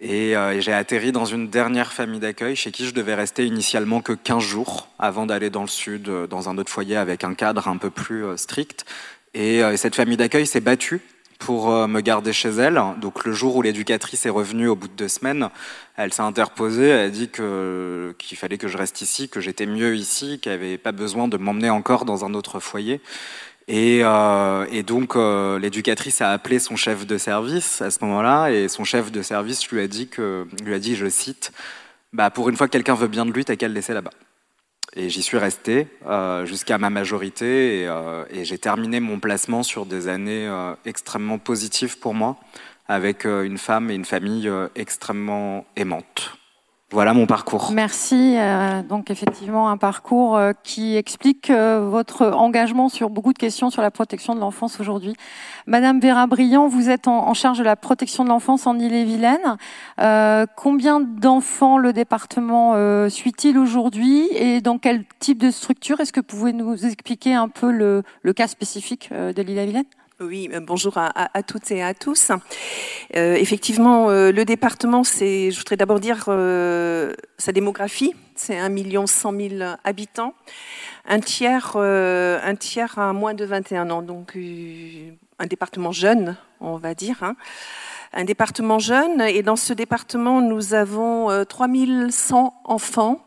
Et, 0.00 0.36
euh, 0.36 0.60
j'ai 0.60 0.72
atterri 0.72 1.12
dans 1.12 1.26
une 1.26 1.48
dernière 1.48 1.92
famille 1.92 2.20
d'accueil 2.20 2.56
chez 2.56 2.70
qui 2.70 2.86
je 2.86 2.94
devais 2.94 3.14
rester 3.14 3.46
initialement 3.46 4.00
que 4.00 4.12
15 4.12 4.42
jours 4.42 4.88
avant 4.98 5.26
d'aller 5.26 5.50
dans 5.50 5.62
le 5.62 5.68
sud, 5.68 6.10
dans 6.28 6.48
un 6.48 6.56
autre 6.58 6.72
foyer 6.72 6.96
avec 6.96 7.24
un 7.24 7.34
cadre 7.34 7.68
un 7.68 7.76
peu 7.76 7.90
plus 7.90 8.24
strict. 8.36 8.86
Et 9.34 9.60
cette 9.76 9.94
famille 9.94 10.16
d'accueil 10.16 10.46
s'est 10.46 10.60
battue 10.60 11.00
pour 11.40 11.72
euh, 11.72 11.88
me 11.88 12.00
garder 12.00 12.32
chez 12.32 12.50
elle. 12.50 12.80
Donc 13.00 13.24
le 13.24 13.32
jour 13.32 13.56
où 13.56 13.62
l'éducatrice 13.62 14.26
est 14.26 14.30
revenue 14.30 14.68
au 14.68 14.76
bout 14.76 14.86
de 14.86 14.92
deux 14.92 15.08
semaines, 15.08 15.48
elle 15.96 16.12
s'est 16.12 16.22
interposée, 16.22 16.88
elle 16.88 17.06
a 17.06 17.10
dit 17.10 17.28
qu'il 17.28 18.36
fallait 18.36 18.58
que 18.58 18.68
je 18.68 18.78
reste 18.78 19.00
ici, 19.00 19.28
que 19.28 19.40
j'étais 19.40 19.66
mieux 19.66 19.96
ici, 19.96 20.38
qu'elle 20.38 20.60
n'avait 20.60 20.78
pas 20.78 20.92
besoin 20.92 21.26
de 21.26 21.36
m'emmener 21.36 21.70
encore 21.70 22.04
dans 22.04 22.24
un 22.24 22.34
autre 22.34 22.60
foyer. 22.60 23.00
Et, 23.68 24.00
euh, 24.02 24.66
et 24.70 24.82
donc 24.82 25.16
euh, 25.16 25.58
l'éducatrice 25.58 26.20
a 26.20 26.30
appelé 26.30 26.58
son 26.58 26.76
chef 26.76 27.06
de 27.06 27.18
service 27.18 27.82
à 27.82 27.90
ce 27.90 27.98
moment-là, 28.04 28.50
et 28.50 28.68
son 28.68 28.84
chef 28.84 29.10
de 29.10 29.22
service 29.22 29.68
lui 29.68 29.80
a 29.80 29.88
dit 29.88 30.08
que 30.08 30.46
lui 30.62 30.74
a 30.74 30.78
dit, 30.78 30.94
je 30.94 31.08
cite, 31.08 31.52
bah 32.12 32.30
pour 32.30 32.48
une 32.48 32.56
fois 32.56 32.66
que 32.66 32.72
quelqu'un 32.72 32.94
veut 32.94 33.08
bien 33.08 33.26
de 33.26 33.32
lui, 33.32 33.44
t'as 33.44 33.56
qu'à 33.56 33.68
le 33.68 33.74
laisser 33.74 33.94
là-bas. 33.94 34.12
Et 34.94 35.08
j'y 35.08 35.22
suis 35.22 35.38
resté 35.38 35.86
euh, 36.06 36.44
jusqu'à 36.46 36.76
ma 36.78 36.90
majorité 36.90 37.82
et, 37.82 37.86
euh, 37.86 38.24
et 38.30 38.44
j'ai 38.44 38.58
terminé 38.58 38.98
mon 38.98 39.20
placement 39.20 39.62
sur 39.62 39.86
des 39.86 40.08
années 40.08 40.48
euh, 40.48 40.74
extrêmement 40.84 41.38
positives 41.38 41.98
pour 41.98 42.12
moi, 42.12 42.36
avec 42.88 43.24
une 43.24 43.58
femme 43.58 43.90
et 43.90 43.94
une 43.94 44.04
famille 44.04 44.50
extrêmement 44.74 45.64
aimantes. 45.76 46.39
Voilà 46.92 47.14
mon 47.14 47.26
parcours. 47.26 47.70
Merci. 47.72 48.34
Euh, 48.36 48.82
donc 48.82 49.12
effectivement 49.12 49.70
un 49.70 49.76
parcours 49.76 50.36
euh, 50.36 50.52
qui 50.64 50.96
explique 50.96 51.48
euh, 51.48 51.86
votre 51.88 52.26
engagement 52.26 52.88
sur 52.88 53.10
beaucoup 53.10 53.32
de 53.32 53.38
questions 53.38 53.70
sur 53.70 53.80
la 53.80 53.92
protection 53.92 54.34
de 54.34 54.40
l'enfance 54.40 54.80
aujourd'hui. 54.80 55.14
Madame 55.68 56.00
Vera 56.00 56.26
Briand, 56.26 56.66
vous 56.66 56.90
êtes 56.90 57.06
en, 57.06 57.32
charge 57.32 57.58
de 57.58 57.64
la 57.64 57.76
protection 57.76 58.24
de 58.24 58.28
l'enfance 58.28 58.66
en 58.66 58.76
Ille-et-Vilaine. 58.76 59.56
combien 60.56 61.00
d'enfants 61.00 61.78
le 61.78 61.92
département 61.92 62.74
suit-il 63.08 63.56
aujourd'hui 63.56 64.26
et 64.32 64.60
dans 64.60 64.78
quel 64.78 65.04
type 65.20 65.38
de 65.38 65.50
structure? 65.50 66.00
Est-ce 66.00 66.12
que 66.12 66.20
vous 66.20 66.26
pouvez 66.26 66.52
nous 66.52 66.84
expliquer 66.84 67.34
un 67.34 67.48
peu 67.48 67.70
le, 67.70 68.02
le 68.22 68.32
cas 68.32 68.48
spécifique 68.48 69.10
de 69.12 69.42
l'Ille-et-Vilaine? 69.42 69.84
Oui, 70.20 70.50
euh, 70.52 70.60
bonjour 70.60 70.98
à, 70.98 71.42
toutes 71.42 71.70
et 71.70 71.82
à 71.82 71.94
tous. 71.94 72.30
Euh, 73.16 73.34
effectivement, 73.34 74.10
euh, 74.10 74.32
le 74.32 74.44
département, 74.44 75.02
c'est, 75.02 75.50
je 75.50 75.58
voudrais 75.58 75.76
d'abord 75.76 76.00
dire 76.00 76.24
sa 77.38 77.52
démographie, 77.52 78.14
c'est 78.34 78.58
1 78.58 78.68
million 78.68 79.06
100 79.06 79.32
000 79.32 79.74
habitants, 79.84 80.34
un 81.06 81.20
tiers, 81.20 81.76
un 81.76 82.54
tiers 82.56 82.98
à 82.98 83.12
moins 83.12 83.34
de 83.34 83.44
21 83.44 83.90
ans, 83.90 84.02
donc 84.02 84.36
un 85.38 85.46
département 85.46 85.92
jeune, 85.92 86.36
on 86.60 86.76
va 86.76 86.94
dire. 86.94 87.22
Hein. 87.22 87.36
Un 88.12 88.24
département 88.24 88.78
jeune, 88.78 89.20
et 89.20 89.42
dans 89.42 89.56
ce 89.56 89.72
département, 89.72 90.40
nous 90.40 90.74
avons 90.74 91.44
3100 91.44 92.60
enfants. 92.64 93.20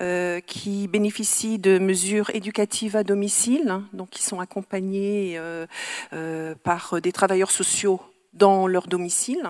Euh, 0.00 0.38
qui 0.38 0.86
bénéficient 0.86 1.58
de 1.58 1.80
mesures 1.80 2.30
éducatives 2.30 2.94
à 2.94 3.02
domicile, 3.02 3.68
hein, 3.68 3.88
donc 3.92 4.10
qui 4.10 4.22
sont 4.22 4.38
accompagnés 4.38 5.34
euh, 5.36 5.66
euh, 6.12 6.54
par 6.62 7.00
des 7.00 7.10
travailleurs 7.10 7.50
sociaux 7.50 8.00
dans 8.32 8.68
leur 8.68 8.86
domicile, 8.86 9.42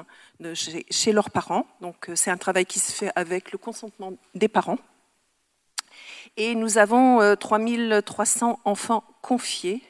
chez, 0.54 0.86
chez, 0.90 1.12
leurs 1.12 1.28
parents. 1.28 1.66
Donc 1.82 2.08
c'est 2.14 2.30
un 2.30 2.38
travail 2.38 2.64
qui 2.64 2.78
se 2.78 2.92
fait 2.92 3.10
avec 3.14 3.52
le 3.52 3.58
consentement 3.58 4.14
des 4.34 4.48
parents. 4.48 4.78
Et 6.38 6.54
nous 6.54 6.78
avons 6.78 7.36
3300 7.36 8.60
enfants 8.64 9.04
confiés 9.20 9.82
euh, 9.84 9.87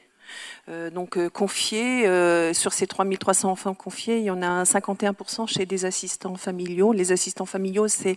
donc 0.90 1.16
euh, 1.16 1.30
confiés, 1.30 2.06
euh, 2.06 2.52
sur 2.52 2.72
ces 2.72 2.86
3300 2.86 3.50
enfants 3.50 3.74
confiés, 3.74 4.18
il 4.18 4.24
y 4.24 4.30
en 4.30 4.42
a 4.42 4.64
51% 4.64 5.46
chez 5.46 5.64
des 5.64 5.84
assistants 5.84 6.36
familiaux. 6.36 6.92
Les 6.92 7.10
assistants 7.12 7.46
familiaux, 7.46 7.88
c'est 7.88 8.16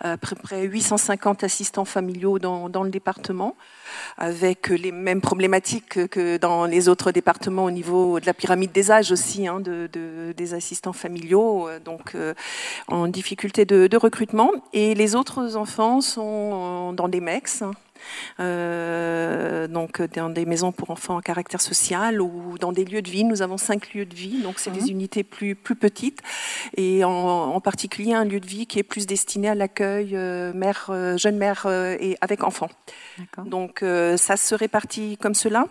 à 0.00 0.16
peu 0.16 0.34
près 0.36 0.62
850 0.62 1.44
assistants 1.44 1.84
familiaux 1.84 2.38
dans, 2.38 2.82
le 2.82 2.90
département, 2.90 3.56
avec 4.16 4.68
les 4.68 4.92
mêmes 4.92 5.20
problématiques 5.20 6.06
que 6.08 6.38
dans 6.38 6.64
les 6.64 6.88
autres 6.88 7.12
départements 7.12 7.64
au 7.64 7.70
niveau 7.70 8.18
de 8.20 8.26
la 8.26 8.34
pyramide 8.34 8.72
des 8.72 8.90
âges 8.90 9.12
aussi, 9.12 9.46
hein, 9.46 9.60
de, 9.60 9.88
des 10.36 10.54
assistants 10.54 10.92
familiaux, 10.92 11.68
donc 11.84 12.16
en 12.88 13.06
difficulté 13.06 13.64
de, 13.64 13.86
de, 13.86 13.96
recrutement. 13.96 14.50
Et 14.72 14.94
les 14.94 15.14
autres 15.14 15.56
enfants 15.56 16.00
sont 16.00 16.92
dans 16.92 17.08
des 17.08 17.20
MEX, 17.20 17.62
euh, 18.40 19.66
donc 19.68 20.02
dans 20.14 20.30
des 20.30 20.46
maisons 20.46 20.72
pour 20.72 20.90
enfants 20.90 21.18
à 21.18 21.22
caractère 21.22 21.60
social 21.60 22.20
ou 22.20 22.58
dans 22.58 22.72
des 22.72 22.84
lieux 22.84 23.02
de 23.02 23.10
vie. 23.10 23.24
Nous 23.24 23.42
avons 23.42 23.58
cinq 23.58 23.94
lieux 23.94 24.06
de 24.06 24.14
vie, 24.14 24.42
donc 24.42 24.58
c'est 24.58 24.70
des 24.70 24.82
mhm. 24.82 24.90
unités 24.90 25.22
plus, 25.24 25.54
plus 25.54 25.76
petites 25.76 26.20
et 26.76 27.04
en, 27.04 27.10
en, 27.10 27.60
particulier 27.60 28.14
un 28.14 28.24
lieu 28.24 28.40
de 28.40 28.46
vie 28.46 28.66
qui 28.66 28.78
est 28.78 28.82
plus 28.82 29.06
destiné 29.06 29.48
à 29.48 29.54
l'accueil 29.54 30.16
euh, 30.16 30.52
mère, 30.52 30.86
euh, 30.88 31.16
jeune 31.16 31.36
mère 31.36 31.64
euh, 31.66 31.96
et 32.00 32.16
avec 32.20 32.44
enfants. 32.44 32.70
Donc 33.44 33.82
euh, 33.82 34.16
ça 34.16 34.36
se 34.36 34.54
répartit 34.54 35.16
comme 35.18 35.34
cela. 35.34 35.66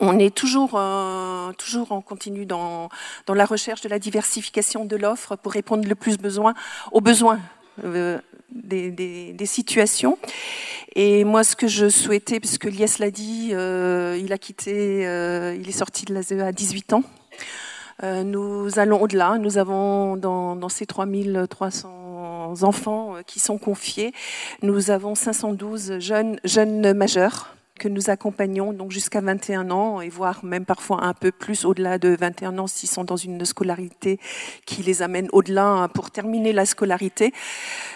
On 0.00 0.18
est 0.18 0.34
toujours, 0.34 0.72
euh, 0.74 1.52
toujours 1.52 1.92
en 1.92 2.00
continu 2.00 2.46
dans, 2.46 2.88
dans 3.26 3.34
la 3.34 3.44
recherche 3.44 3.82
de 3.82 3.88
la 3.88 3.98
diversification 3.98 4.84
de 4.84 4.96
l'offre 4.96 5.36
pour 5.36 5.52
répondre 5.52 5.86
le 5.86 5.94
plus 5.94 6.18
besoin 6.18 6.54
aux 6.90 7.00
besoins 7.00 7.40
euh, 7.84 8.18
des, 8.50 8.90
des, 8.90 9.32
des, 9.32 9.46
situations. 9.46 10.18
Et 10.94 11.24
moi, 11.24 11.42
ce 11.42 11.56
que 11.56 11.68
je 11.68 11.88
souhaitais, 11.88 12.38
puisque 12.38 12.64
Lies 12.64 12.96
l'a 12.98 13.10
dit, 13.10 13.50
euh, 13.52 14.18
il 14.20 14.32
a 14.32 14.38
quitté, 14.38 15.06
euh, 15.06 15.56
il 15.58 15.68
est 15.68 15.72
sorti 15.72 16.04
de 16.04 16.12
l'ASE 16.12 16.32
à 16.32 16.52
18 16.52 16.92
ans. 16.92 17.02
Euh, 18.02 18.24
nous 18.24 18.78
allons 18.78 19.00
au-delà. 19.00 19.38
Nous 19.38 19.56
avons 19.56 20.16
dans, 20.16 20.54
dans 20.54 20.68
ces 20.68 20.84
3300 20.84 22.62
enfants 22.62 23.16
qui 23.26 23.40
sont 23.40 23.56
confiés, 23.56 24.12
nous 24.62 24.90
avons 24.90 25.14
512 25.14 25.98
jeunes, 26.00 26.38
jeunes 26.44 26.92
majeurs 26.92 27.56
que 27.82 27.88
nous 27.88 28.10
accompagnons 28.10 28.72
donc 28.72 28.92
jusqu'à 28.92 29.20
21 29.20 29.72
ans 29.72 30.00
et 30.00 30.08
voire 30.08 30.44
même 30.44 30.64
parfois 30.64 31.02
un 31.02 31.14
peu 31.14 31.32
plus 31.32 31.64
au-delà 31.64 31.98
de 31.98 32.16
21 32.18 32.56
ans 32.58 32.68
s'ils 32.68 32.88
sont 32.88 33.02
dans 33.02 33.16
une 33.16 33.44
scolarité 33.44 34.20
qui 34.66 34.84
les 34.84 35.02
amène 35.02 35.28
au-delà 35.32 35.66
hein, 35.66 35.88
pour 35.88 36.12
terminer 36.12 36.52
la 36.52 36.64
scolarité. 36.64 37.32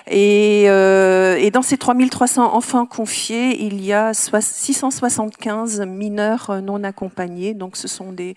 Et, 0.08 0.64
euh, 0.68 1.50
dans 1.50 1.62
ces 1.62 1.78
3300 1.78 2.54
enfants 2.54 2.84
confiés, 2.84 3.64
il 3.64 3.82
y 3.82 3.92
a 3.92 4.12
675 4.12 5.80
mineurs 5.86 6.60
non 6.62 6.84
accompagnés. 6.84 7.54
Donc 7.54 7.76
ce 7.76 7.88
sont 7.88 8.12
des, 8.12 8.34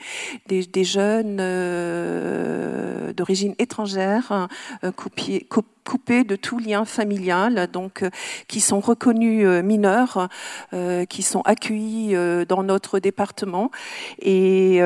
des, 0.48 0.84
jeunes 0.84 1.40
euh, 1.42 3.12
d'origine 3.14 3.56
étrangère, 3.60 4.48
euh, 4.84 4.92
coupés, 4.92 6.24
de 6.24 6.36
tout 6.36 6.60
lien 6.60 6.86
familial, 6.86 7.68
donc 7.74 8.06
qui 8.48 8.62
sont 8.62 8.80
reconnus 8.80 9.48
mineurs, 9.64 10.30
qui 11.10 11.24
sont 11.24 11.39
accueillis 11.42 12.16
dans 12.48 12.64
notre 12.64 13.00
département. 13.00 13.72
Et 14.20 14.80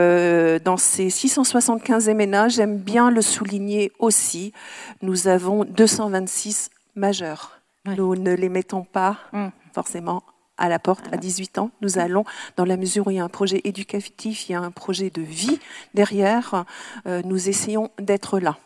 dans 0.64 0.78
ces 0.78 1.10
675 1.10 2.10
ménages, 2.10 2.54
j'aime 2.56 2.78
bien 2.78 3.12
le 3.12 3.22
souligner 3.22 3.92
aussi, 4.00 4.54
nous 5.02 5.28
avons 5.28 5.64
226 5.66 6.70
majeurs. 6.96 7.60
Nous 7.86 8.16
ne 8.16 8.34
les 8.34 8.50
mettons 8.50 8.84
pas 8.84 9.18
mmh. 9.34 9.48
forcément 9.74 10.24
à 10.58 10.70
la 10.70 10.80
porte 10.80 11.06
à 11.12 11.18
18 11.18 11.58
ans. 11.58 11.72
Nous 11.82 11.98
allons, 11.98 12.24
dans 12.58 12.66
la 12.66 12.78
mesure 12.78 13.08
où 13.08 13.12
il 13.12 13.18
y 13.18 13.20
a 13.20 13.24
un 13.24 13.30
projet 13.30 13.62
éducatif, 13.64 14.48
il 14.48 14.52
y 14.54 14.56
a 14.56 14.62
un 14.62 14.72
projet 14.72 15.10
de 15.10 15.22
vie 15.22 15.60
derrière, 15.94 16.66
nous 17.06 17.50
essayons 17.50 17.90
d'être 18.00 18.40
là. 18.40 18.58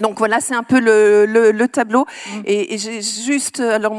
Donc 0.00 0.18
voilà, 0.18 0.40
c'est 0.40 0.54
un 0.54 0.62
peu 0.62 0.80
le, 0.80 1.26
le, 1.26 1.52
le 1.52 1.68
tableau. 1.68 2.04
Mm. 2.04 2.40
Et, 2.44 2.74
et 2.74 2.78
j'ai 2.78 3.02
juste, 3.02 3.60
alors, 3.60 3.94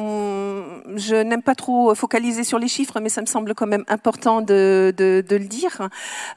je 0.96 1.16
n'aime 1.16 1.42
pas 1.42 1.56
trop 1.56 1.94
focaliser 1.96 2.44
sur 2.44 2.60
les 2.60 2.68
chiffres, 2.68 3.00
mais 3.00 3.10
ça 3.10 3.22
me 3.22 3.26
semble 3.26 3.54
quand 3.56 3.68
même 3.68 3.84
important 3.88 4.42
de, 4.42 4.94
de, 4.96 5.24
de 5.28 5.36
le 5.36 5.46
dire. 5.46 5.90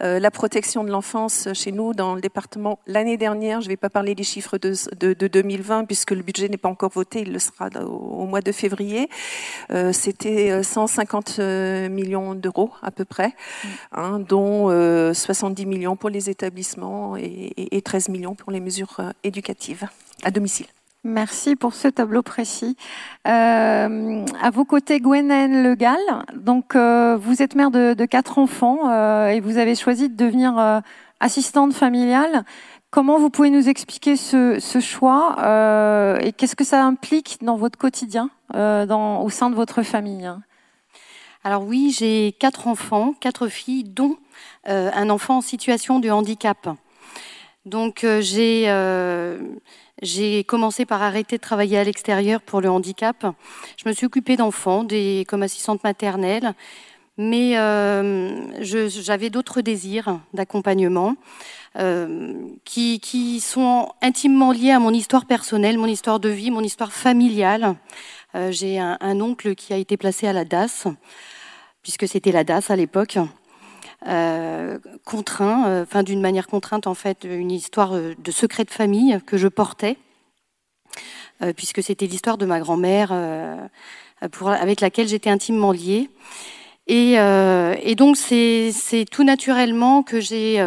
Euh, 0.02 0.18
la 0.18 0.30
protection 0.30 0.84
de 0.84 0.90
l'enfance 0.90 1.48
chez 1.54 1.72
nous, 1.72 1.94
dans 1.94 2.14
le 2.14 2.20
département, 2.20 2.78
l'année 2.86 3.16
dernière, 3.16 3.60
je 3.60 3.66
ne 3.66 3.72
vais 3.72 3.76
pas 3.76 3.90
parler 3.90 4.14
des 4.14 4.24
chiffres 4.24 4.58
de, 4.58 4.74
de 4.98 5.26
2020, 5.26 5.84
puisque 5.84 6.12
le 6.12 6.22
budget 6.22 6.48
n'est 6.48 6.56
pas 6.56 6.68
encore 6.68 6.90
voté, 6.90 7.20
il 7.20 7.32
le 7.32 7.38
sera 7.38 7.68
au, 7.84 8.26
mois 8.26 8.40
de 8.40 8.52
février. 8.52 9.08
Euh, 9.70 9.92
C'était 9.92 10.62
150 10.62 11.36
euh, 11.38 11.88
millions 11.88 12.34
d'euros 12.34 12.70
à 12.82 12.90
peu 12.90 13.04
près, 13.04 13.28
mm. 13.28 13.68
hein, 13.92 14.20
dont 14.20 14.68
70 15.12 15.62
euh, 15.62 15.66
millions 15.66 15.96
pour 15.96 16.10
les 16.10 16.30
établissements 16.30 17.16
et, 17.16 17.52
et, 17.56 17.76
et 17.76 17.82
13 17.82 18.08
millions 18.08 18.34
pour 18.34 18.52
les 18.52 18.60
mesures 18.60 18.96
euh, 19.00 19.10
à 20.22 20.30
domicile. 20.30 20.66
Merci 21.02 21.56
pour 21.56 21.72
ce 21.72 21.88
tableau 21.88 22.22
précis. 22.22 22.76
Euh, 23.26 24.26
à 24.42 24.50
vos 24.50 24.66
côtés, 24.66 25.00
Gwenaëlle 25.00 25.62
Legal. 25.62 25.98
Donc, 26.36 26.76
euh, 26.76 27.16
vous 27.16 27.40
êtes 27.40 27.54
mère 27.54 27.70
de, 27.70 28.04
quatre 28.04 28.38
enfants 28.38 28.90
euh, 28.90 29.28
et 29.28 29.40
vous 29.40 29.56
avez 29.56 29.74
choisi 29.74 30.10
de 30.10 30.16
devenir 30.16 30.82
assistante 31.20 31.72
familiale. 31.72 32.44
Comment 32.90 33.18
vous 33.18 33.30
pouvez 33.30 33.48
nous 33.48 33.70
expliquer 33.70 34.16
ce, 34.16 34.58
choix 34.80 35.36
et 36.20 36.32
qu'est-ce 36.32 36.56
que 36.56 36.64
ça 36.64 36.84
implique 36.84 37.38
dans 37.40 37.56
votre 37.56 37.78
quotidien, 37.78 38.28
dans, 38.52 39.22
au 39.22 39.30
sein 39.30 39.48
de 39.48 39.54
votre 39.54 39.82
famille? 39.82 40.30
Alors 41.44 41.64
oui, 41.64 41.94
j'ai 41.96 42.36
quatre 42.38 42.66
enfants, 42.66 43.14
quatre 43.18 43.48
filles, 43.48 43.84
dont 43.84 44.16
un 44.66 45.08
enfant 45.08 45.38
en 45.38 45.40
situation 45.40 45.98
de 45.98 46.10
handicap. 46.10 46.68
Donc 47.66 48.04
euh, 48.04 48.22
euh, 48.38 49.38
j'ai 50.00 50.44
commencé 50.44 50.86
par 50.86 51.02
arrêter 51.02 51.36
de 51.36 51.42
travailler 51.42 51.76
à 51.76 51.84
l'extérieur 51.84 52.40
pour 52.40 52.62
le 52.62 52.70
handicap. 52.70 53.26
Je 53.76 53.86
me 53.86 53.92
suis 53.92 54.06
occupée 54.06 54.36
d'enfants, 54.36 54.86
comme 55.28 55.42
assistante 55.42 55.84
maternelle, 55.84 56.54
mais 57.18 57.58
euh, 57.58 58.62
j'avais 58.62 59.28
d'autres 59.28 59.60
désirs 59.60 60.20
d'accompagnement 60.32 61.16
qui, 62.64 62.98
qui, 62.98 63.40
sont 63.40 63.92
intimement 64.02 64.50
liés 64.50 64.72
à 64.72 64.80
mon 64.80 64.92
histoire 64.92 65.26
personnelle, 65.26 65.78
mon 65.78 65.86
histoire 65.86 66.18
de 66.18 66.28
vie, 66.28 66.50
mon 66.50 66.62
histoire 66.62 66.92
familiale. 66.92 67.76
j'ai 68.48 68.80
un, 68.80 68.96
un, 69.00 69.20
oncle 69.20 69.54
qui 69.54 69.72
a 69.72 69.76
été 69.76 69.96
placé 69.96 70.26
à 70.26 70.32
la 70.32 70.44
DAS, 70.44 70.88
puisque 71.82 72.08
c'était 72.08 72.32
la 72.32 72.42
DAS 72.42 72.70
à 72.70 72.76
l'époque. 72.76 73.18
Euh, 74.06 74.78
contraint, 75.04 75.68
euh, 75.68 75.82
enfin 75.82 76.02
d'une 76.02 76.22
manière 76.22 76.46
contrainte 76.46 76.86
en 76.86 76.94
fait, 76.94 77.24
une 77.24 77.50
histoire 77.50 77.94
euh, 77.94 78.14
de 78.18 78.30
secret 78.30 78.64
de 78.64 78.70
famille 78.70 79.20
que 79.26 79.36
je 79.36 79.46
portais, 79.46 79.98
puisque 81.56 81.82
c'était 81.82 82.06
l'histoire 82.06 82.36
de 82.36 82.44
ma 82.44 82.60
grand-mère 82.60 83.12
avec 84.20 84.82
laquelle 84.82 85.08
j'étais 85.08 85.30
intimement 85.30 85.72
liée. 85.72 86.10
Et, 86.86 87.14
et 87.14 87.94
donc 87.94 88.18
c'est 88.18 89.06
tout 89.10 89.24
naturellement 89.24 90.02
que 90.02 90.20
j'ai 90.20 90.58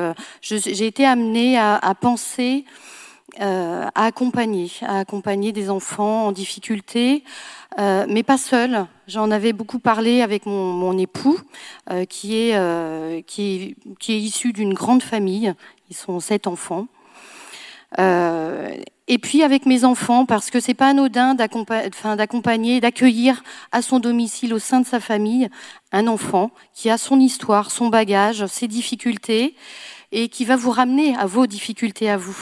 été 0.51 1.05
amenée 1.05 1.59
à, 1.59 1.75
à 1.75 1.93
penser 1.93 2.65
à 3.39 4.05
accompagner, 4.05 4.71
à 4.81 4.99
accompagner 4.99 5.51
des 5.51 5.69
enfants 5.69 6.27
en 6.27 6.31
difficulté, 6.31 7.23
euh, 7.79 8.05
mais 8.07 8.23
pas 8.23 8.37
seul. 8.37 8.85
J'en 9.07 9.31
avais 9.31 9.53
beaucoup 9.53 9.79
parlé 9.79 10.21
avec 10.21 10.45
mon, 10.45 10.97
époux, 10.97 11.39
euh, 11.89 12.05
qui, 12.05 12.37
est, 12.37 12.55
euh, 12.55 13.21
qui, 13.25 13.75
est, 14.07 14.19
issu 14.19 14.53
d'une 14.53 14.73
grande 14.73 15.03
famille. 15.03 15.53
Ils 15.89 15.95
sont 15.95 16.19
sept 16.19 16.47
enfants. 16.47 16.87
et 17.97 19.17
puis 19.17 19.43
avec 19.43 19.65
mes 19.65 19.83
enfants, 19.83 20.25
parce 20.25 20.49
que 20.49 20.59
c'est 20.59 20.73
pas 20.73 20.89
anodin 20.89 21.35
d'accompagner, 21.35 22.79
d'accueillir 22.79 23.43
à 23.71 23.81
son 23.81 23.99
domicile, 23.99 24.53
au 24.53 24.59
sein 24.59 24.79
de 24.81 24.85
sa 24.85 24.99
famille, 24.99 25.49
un 25.91 26.07
enfant 26.07 26.51
qui 26.73 26.89
a 26.89 26.97
son 26.97 27.19
histoire, 27.19 27.69
son 27.69 27.89
bagage, 27.89 28.45
ses 28.47 28.67
difficultés, 28.67 29.55
et 30.11 30.29
qui 30.29 30.45
va 30.45 30.55
vous 30.55 30.71
ramener 30.71 31.15
à 31.17 31.25
vos 31.25 31.47
difficultés 31.47 32.09
à 32.09 32.17
vous. 32.17 32.37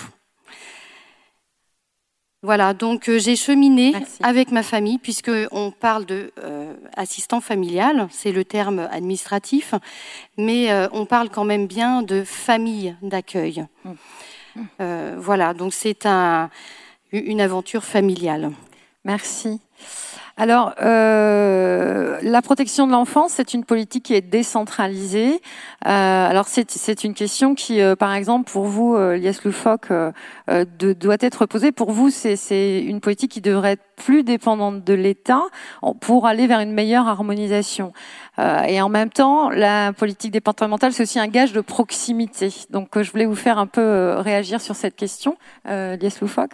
Voilà, 2.44 2.74
donc 2.74 3.08
euh, 3.08 3.20
j'ai 3.20 3.36
cheminé 3.36 3.94
avec 4.24 4.52
ma 4.52 4.64
famille, 4.64 4.98
puisque 4.98 5.32
on 5.52 5.70
parle 5.70 6.06
de 6.06 6.32
euh, 6.40 6.74
assistant 6.98 7.40
familial, 7.40 8.08
c'est 8.10 8.32
le 8.32 8.44
terme 8.44 8.88
administratif, 8.92 9.76
mais 10.38 10.72
euh, 10.72 10.88
on 10.92 11.06
parle 11.06 11.30
quand 11.30 11.44
même 11.44 11.68
bien 11.68 12.02
de 12.02 12.24
famille 12.24 12.96
d'accueil. 13.04 13.66
Mmh. 13.86 15.16
voilà, 15.18 15.54
donc 15.54 15.74
c'est 15.74 16.06
un, 16.06 16.50
une 17.12 17.40
aventure 17.40 17.86
familiale. 17.86 18.52
Merci. 19.06 19.62
Alors, 20.38 20.74
euh, 20.82 22.18
la 22.22 22.42
protection 22.42 22.88
de 22.88 22.92
l'enfance, 22.92 23.34
c'est 23.34 23.54
une 23.54 23.64
politique 23.64 24.06
qui 24.06 24.14
est 24.14 24.22
décentralisée. 24.22 25.42
Euh, 25.86 26.30
alors, 26.30 26.48
c'est 26.48 27.04
une 27.04 27.14
question 27.14 27.54
qui, 27.56 27.82
euh, 27.82 27.96
par 27.96 28.14
exemple, 28.14 28.50
pour 28.50 28.66
vous, 28.66 28.96
euh, 28.96 29.18
Lies 29.18 29.38
euh, 29.92 30.12
de, 30.48 30.94
doit 30.94 31.18
être 31.20 31.46
posée. 31.46 31.72
Pour 31.72 31.92
vous, 31.92 32.10
c'est 32.10 32.82
une 32.82 33.02
politique 33.02 33.32
qui 33.32 33.42
devrait 33.42 33.74
être 33.74 33.84
plus 33.96 34.24
dépendante 34.24 34.84
de 34.84 34.94
l'État 34.94 35.44
pour 36.00 36.26
aller 36.26 36.48
vers 36.48 36.60
une 36.60 36.74
meilleure 36.74 37.08
harmonisation. 37.08 37.94
et 38.40 38.82
en 38.82 38.90
même 38.90 39.12
temps, 39.12 39.50
la 39.50 39.94
politique 39.94 40.32
départementale, 40.32 40.92
c'est 40.94 41.04
aussi 41.04 41.20
un 41.20 41.28
gage 41.28 41.54
de 41.54 41.62
proximité. 41.62 42.50
Donc, 42.72 43.00
je 43.00 43.12
voulais 43.12 43.26
vous 43.26 43.36
faire 43.36 43.60
un 43.60 43.68
peu 43.68 44.16
réagir 44.18 44.60
sur 44.60 44.76
cette 44.76 44.96
question, 44.96 45.38
Lies 45.68 46.18
Loufoque. 46.20 46.54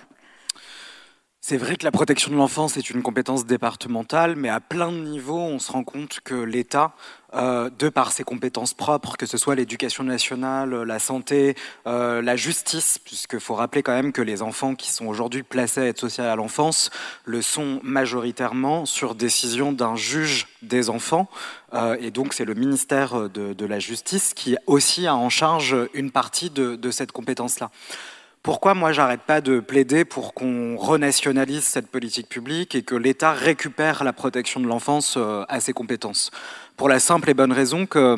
C'est 1.49 1.55
vrai 1.55 1.77
que 1.77 1.85
la 1.85 1.91
protection 1.91 2.29
de 2.29 2.35
l'enfance 2.35 2.75
est 2.75 2.89
une 2.89 3.01
compétence 3.01 3.45
départementale, 3.45 4.35
mais 4.35 4.49
à 4.49 4.59
plein 4.59 4.91
de 4.91 4.97
niveaux, 4.97 5.39
on 5.39 5.59
se 5.59 5.71
rend 5.71 5.85
compte 5.85 6.19
que 6.25 6.35
l'État, 6.35 6.91
euh, 7.33 7.69
de 7.79 7.87
par 7.87 8.11
ses 8.11 8.25
compétences 8.25 8.73
propres, 8.73 9.15
que 9.15 9.25
ce 9.25 9.37
soit 9.37 9.55
l'éducation 9.55 10.03
nationale, 10.03 10.83
la 10.83 10.99
santé, 10.99 11.55
euh, 11.85 12.21
la 12.21 12.35
justice, 12.35 12.99
puisqu'il 12.99 13.39
faut 13.39 13.55
rappeler 13.55 13.81
quand 13.81 13.93
même 13.93 14.11
que 14.11 14.21
les 14.21 14.41
enfants 14.41 14.75
qui 14.75 14.91
sont 14.91 15.05
aujourd'hui 15.05 15.41
placés 15.41 15.79
à 15.79 15.85
aide 15.85 15.97
sociale 15.97 16.27
à 16.27 16.35
l'enfance 16.35 16.89
le 17.23 17.41
sont 17.41 17.79
majoritairement 17.81 18.85
sur 18.85 19.15
décision 19.15 19.71
d'un 19.71 19.95
juge 19.95 20.47
des 20.63 20.89
enfants, 20.89 21.29
euh, 21.73 21.95
et 22.01 22.11
donc 22.11 22.33
c'est 22.33 22.43
le 22.43 22.55
ministère 22.55 23.29
de, 23.29 23.65
la 23.65 23.79
Justice 23.79 24.33
qui 24.33 24.57
aussi 24.65 25.07
a 25.07 25.15
en 25.15 25.29
charge 25.29 25.77
une 25.93 26.11
partie 26.11 26.49
de, 26.49 26.75
de 26.75 26.91
cette 26.91 27.13
compétence-là. 27.13 27.71
Pourquoi 28.47 28.75
moi 28.75 28.93
j'arrête 28.93 29.23
pas 29.23 29.41
de 29.41 29.59
plaider 29.59 30.05
pour 30.05 30.33
qu'on 30.33 30.77
renationalise 30.77 31.65
cette 31.65 31.89
politique 31.89 32.29
publique 32.29 32.75
et 32.75 32.81
que 32.81 32.95
l'État 32.95 33.33
récupère 33.33 34.05
la 34.05 34.13
protection 34.13 34.61
de 34.61 34.67
l'enfance 34.67 35.15
euh, 35.17 35.43
à 35.49 35.59
ses 35.59 35.73
compétences? 35.73 36.31
Pour 36.77 36.87
la 36.87 37.01
simple 37.01 37.29
et 37.29 37.33
bonne 37.33 37.51
raison 37.51 37.85
que 37.85 38.15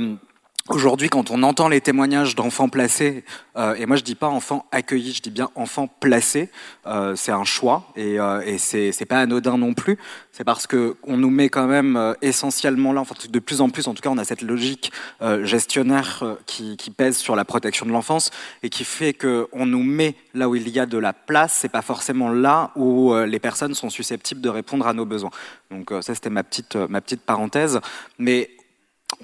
Aujourd'hui, 0.69 1.09
quand 1.09 1.31
on 1.31 1.41
entend 1.41 1.67
les 1.67 1.81
témoignages 1.81 2.35
d'enfants 2.35 2.69
placés, 2.69 3.23
euh, 3.57 3.73
et 3.73 3.87
moi 3.87 3.95
je 3.95 4.03
dis 4.03 4.13
pas 4.13 4.27
enfants 4.27 4.67
accueillis, 4.71 5.13
je 5.13 5.21
dis 5.23 5.31
bien 5.31 5.49
enfants 5.55 5.87
placés, 5.87 6.51
euh, 6.85 7.15
c'est 7.15 7.31
un 7.31 7.43
choix 7.43 7.91
et, 7.95 8.19
euh, 8.19 8.41
et 8.45 8.59
c'est 8.59 9.05
pas 9.05 9.17
anodin 9.17 9.57
non 9.57 9.73
plus. 9.73 9.97
C'est 10.31 10.43
parce 10.43 10.67
que 10.67 10.95
on 11.03 11.17
nous 11.17 11.31
met 11.31 11.49
quand 11.49 11.65
même 11.65 11.97
euh, 11.97 12.13
essentiellement 12.21 12.93
là, 12.93 13.01
enfin 13.01 13.15
de 13.27 13.39
plus 13.39 13.61
en 13.61 13.69
plus, 13.69 13.87
en 13.87 13.95
tout 13.95 14.01
cas, 14.01 14.11
on 14.11 14.17
a 14.19 14.23
cette 14.23 14.43
logique 14.43 14.91
euh, 15.23 15.43
gestionnaire 15.43 16.19
euh, 16.21 16.35
qui, 16.45 16.77
qui, 16.77 16.91
pèse 16.91 17.17
sur 17.17 17.35
la 17.35 17.45
protection 17.45 17.87
de 17.87 17.91
l'enfance 17.91 18.29
et 18.61 18.69
qui 18.69 18.83
fait 18.83 19.13
que 19.13 19.47
on 19.51 19.65
nous 19.65 19.83
met 19.83 20.15
là 20.35 20.47
où 20.47 20.55
il 20.55 20.69
y 20.69 20.79
a 20.79 20.85
de 20.85 20.99
la 20.99 21.13
place, 21.13 21.57
c'est 21.59 21.67
pas 21.67 21.81
forcément 21.81 22.29
là 22.29 22.71
où 22.75 23.13
les 23.15 23.39
personnes 23.39 23.73
sont 23.73 23.89
susceptibles 23.89 24.39
de 24.39 24.49
répondre 24.49 24.87
à 24.87 24.93
nos 24.93 25.05
besoins. 25.05 25.31
Donc 25.71 25.91
ça, 26.01 26.15
c'était 26.15 26.29
ma 26.29 26.43
petite 26.43 26.75
ma 26.75 27.01
petite 27.01 27.21
parenthèse, 27.21 27.79
mais 28.17 28.51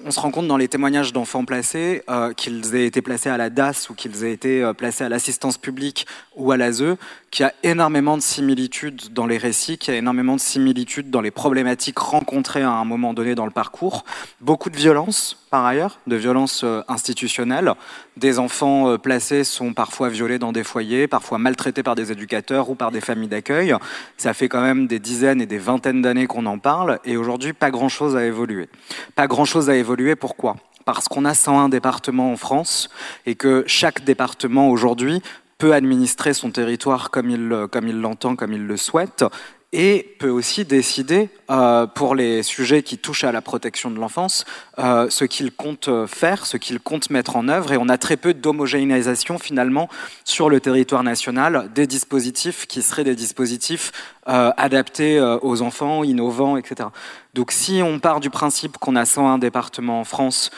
on 0.04 0.10
se 0.10 0.20
rend 0.20 0.30
compte 0.30 0.46
dans 0.46 0.58
les 0.58 0.68
témoignages 0.68 1.12
d'enfants 1.12 1.44
placés, 1.44 2.02
euh, 2.10 2.34
qu'ils 2.34 2.74
aient 2.74 2.86
été 2.86 3.00
placés 3.00 3.30
à 3.30 3.38
la 3.38 3.48
DAS 3.48 3.88
ou 3.88 3.94
qu'ils 3.94 4.24
aient 4.24 4.32
été 4.32 4.62
euh, 4.62 4.74
placés 4.74 5.04
à 5.04 5.08
l'assistance 5.08 5.56
publique 5.56 6.06
ou 6.36 6.52
à 6.52 6.58
l'ASE, 6.58 6.96
qu'il 7.30 7.44
y 7.44 7.48
a 7.48 7.54
énormément 7.62 8.16
de 8.16 8.22
similitudes 8.22 9.12
dans 9.12 9.26
les 9.26 9.38
récits, 9.38 9.78
qu'il 9.78 9.94
y 9.94 9.96
a 9.96 9.98
énormément 9.98 10.34
de 10.34 10.40
similitudes 10.40 11.10
dans 11.10 11.22
les 11.22 11.30
problématiques 11.30 11.98
rencontrées 11.98 12.62
à 12.62 12.70
un 12.70 12.84
moment 12.84 13.14
donné 13.14 13.34
dans 13.34 13.46
le 13.46 13.50
parcours. 13.50 14.04
Beaucoup 14.42 14.68
de 14.68 14.76
violence, 14.76 15.38
par 15.50 15.64
ailleurs, 15.64 15.98
de 16.06 16.16
violence 16.16 16.62
euh, 16.62 16.82
institutionnelle. 16.88 17.72
Des 18.18 18.38
enfants 18.38 18.96
placés 18.98 19.44
sont 19.44 19.74
parfois 19.74 20.08
violés 20.08 20.38
dans 20.38 20.52
des 20.52 20.64
foyers, 20.64 21.06
parfois 21.06 21.36
maltraités 21.36 21.82
par 21.82 21.94
des 21.94 22.12
éducateurs 22.12 22.70
ou 22.70 22.74
par 22.74 22.90
des 22.90 23.02
familles 23.02 23.28
d'accueil. 23.28 23.74
Ça 24.16 24.32
fait 24.32 24.48
quand 24.48 24.62
même 24.62 24.86
des 24.86 24.98
dizaines 24.98 25.42
et 25.42 25.46
des 25.46 25.58
vingtaines 25.58 26.00
d'années 26.00 26.26
qu'on 26.26 26.46
en 26.46 26.58
parle, 26.58 26.98
et 27.04 27.18
aujourd'hui, 27.18 27.52
pas 27.52 27.70
grand-chose 27.70 28.16
a 28.16 28.24
évolué. 28.24 28.70
Pas 29.14 29.26
grand-chose 29.26 29.68
a 29.68 29.76
évolué 29.76 29.85
pourquoi? 30.16 30.56
Parce 30.84 31.08
qu'on 31.08 31.24
a 31.24 31.34
101 31.34 31.68
départements 31.68 32.32
en 32.32 32.36
France 32.36 32.88
et 33.26 33.34
que 33.34 33.64
chaque 33.66 34.04
département 34.04 34.68
aujourd'hui 34.70 35.22
peut 35.58 35.72
administrer 35.72 36.34
son 36.34 36.50
territoire 36.50 37.10
comme 37.10 37.30
il 37.30 37.66
comme 37.72 37.88
il 37.88 38.00
l'entend, 38.00 38.36
comme 38.36 38.52
il 38.52 38.66
le 38.66 38.76
souhaite, 38.76 39.24
et 39.76 40.16
peut 40.18 40.30
aussi 40.30 40.64
décider, 40.64 41.28
euh, 41.50 41.86
pour 41.86 42.14
les 42.14 42.42
sujets 42.42 42.82
qui 42.82 42.96
touchent 42.96 43.24
à 43.24 43.30
la 43.30 43.42
protection 43.42 43.90
de 43.90 43.98
l'enfance, 43.98 44.46
euh, 44.78 45.10
ce 45.10 45.26
qu'il 45.26 45.52
compte 45.52 45.90
faire, 46.06 46.46
ce 46.46 46.56
qu'il 46.56 46.80
compte 46.80 47.10
mettre 47.10 47.36
en 47.36 47.46
œuvre. 47.48 47.72
Et 47.72 47.76
on 47.76 47.90
a 47.90 47.98
très 47.98 48.16
peu 48.16 48.32
d'homogénéisation 48.32 49.38
finalement 49.38 49.90
sur 50.24 50.48
le 50.48 50.60
territoire 50.60 51.02
national 51.02 51.70
des 51.74 51.86
dispositifs 51.86 52.66
qui 52.66 52.80
seraient 52.80 53.04
des 53.04 53.14
dispositifs 53.14 53.92
euh, 54.28 54.50
adaptés 54.56 55.20
aux 55.42 55.60
enfants, 55.60 56.04
innovants, 56.04 56.56
etc. 56.56 56.88
Donc 57.34 57.52
si 57.52 57.82
on 57.84 57.98
part 57.98 58.20
du 58.20 58.30
principe 58.30 58.78
qu'on 58.78 58.96
a 58.96 59.04
101 59.04 59.36
départements 59.36 60.00
en 60.00 60.04
France 60.04 60.50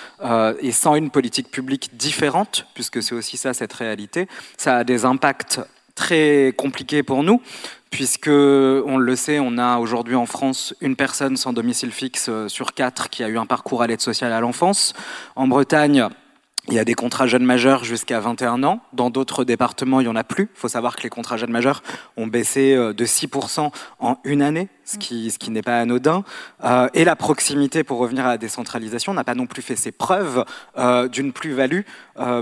et 0.60 0.70
101 0.70 1.08
politiques 1.08 1.50
publiques 1.50 1.96
différentes, 1.96 2.66
puisque 2.74 3.02
c'est 3.02 3.16
aussi 3.16 3.36
ça 3.36 3.52
cette 3.52 3.72
réalité, 3.72 4.28
ça 4.56 4.76
a 4.76 4.84
des 4.84 5.04
impacts 5.04 5.60
très 5.98 6.54
compliqués 6.56 7.02
pour 7.02 7.22
nous 7.22 7.42
puisque, 7.90 8.28
on 8.28 8.98
le 8.98 9.16
sait, 9.16 9.38
on 9.40 9.58
a 9.58 9.78
aujourd'hui 9.78 10.14
en 10.14 10.26
France 10.26 10.74
une 10.80 10.96
personne 10.96 11.36
sans 11.36 11.52
domicile 11.52 11.90
fixe 11.90 12.26
euh, 12.28 12.48
sur 12.48 12.74
quatre 12.74 13.08
qui 13.08 13.24
a 13.24 13.28
eu 13.28 13.38
un 13.38 13.46
parcours 13.46 13.82
à 13.82 13.86
l'aide 13.86 14.00
sociale 14.00 14.32
à 14.32 14.40
l'enfance. 14.40 14.92
En 15.36 15.48
Bretagne, 15.48 16.08
il 16.68 16.74
y 16.74 16.78
a 16.78 16.84
des 16.84 16.94
contrats 16.94 17.26
jeunes 17.26 17.44
majeurs 17.44 17.84
jusqu'à 17.84 18.20
21 18.20 18.62
ans. 18.62 18.80
Dans 18.92 19.08
d'autres 19.08 19.44
départements, 19.44 20.00
il 20.00 20.04
n'y 20.04 20.10
en 20.10 20.16
a 20.16 20.24
plus. 20.24 20.50
Il 20.54 20.58
faut 20.58 20.68
savoir 20.68 20.96
que 20.96 21.02
les 21.02 21.08
contrats 21.08 21.38
jeunes 21.38 21.50
majeurs 21.50 21.82
ont 22.16 22.26
baissé 22.26 22.74
euh, 22.74 22.92
de 22.92 23.06
6% 23.06 23.70
en 24.00 24.18
une 24.24 24.42
année, 24.42 24.68
ce 24.88 24.98
qui, 24.98 25.30
ce 25.30 25.38
qui 25.38 25.50
n'est 25.50 25.62
pas 25.62 25.80
anodin. 25.80 26.24
Euh, 26.64 26.88
et 26.94 27.04
la 27.04 27.16
proximité, 27.16 27.84
pour 27.84 27.98
revenir 27.98 28.26
à 28.26 28.30
la 28.30 28.38
décentralisation, 28.38 29.14
n'a 29.14 29.24
pas 29.24 29.34
non 29.34 29.46
plus 29.46 29.62
fait 29.62 29.76
ses 29.76 29.92
preuves 29.92 30.44
d'une 31.12 31.32
plus-value 31.32 31.80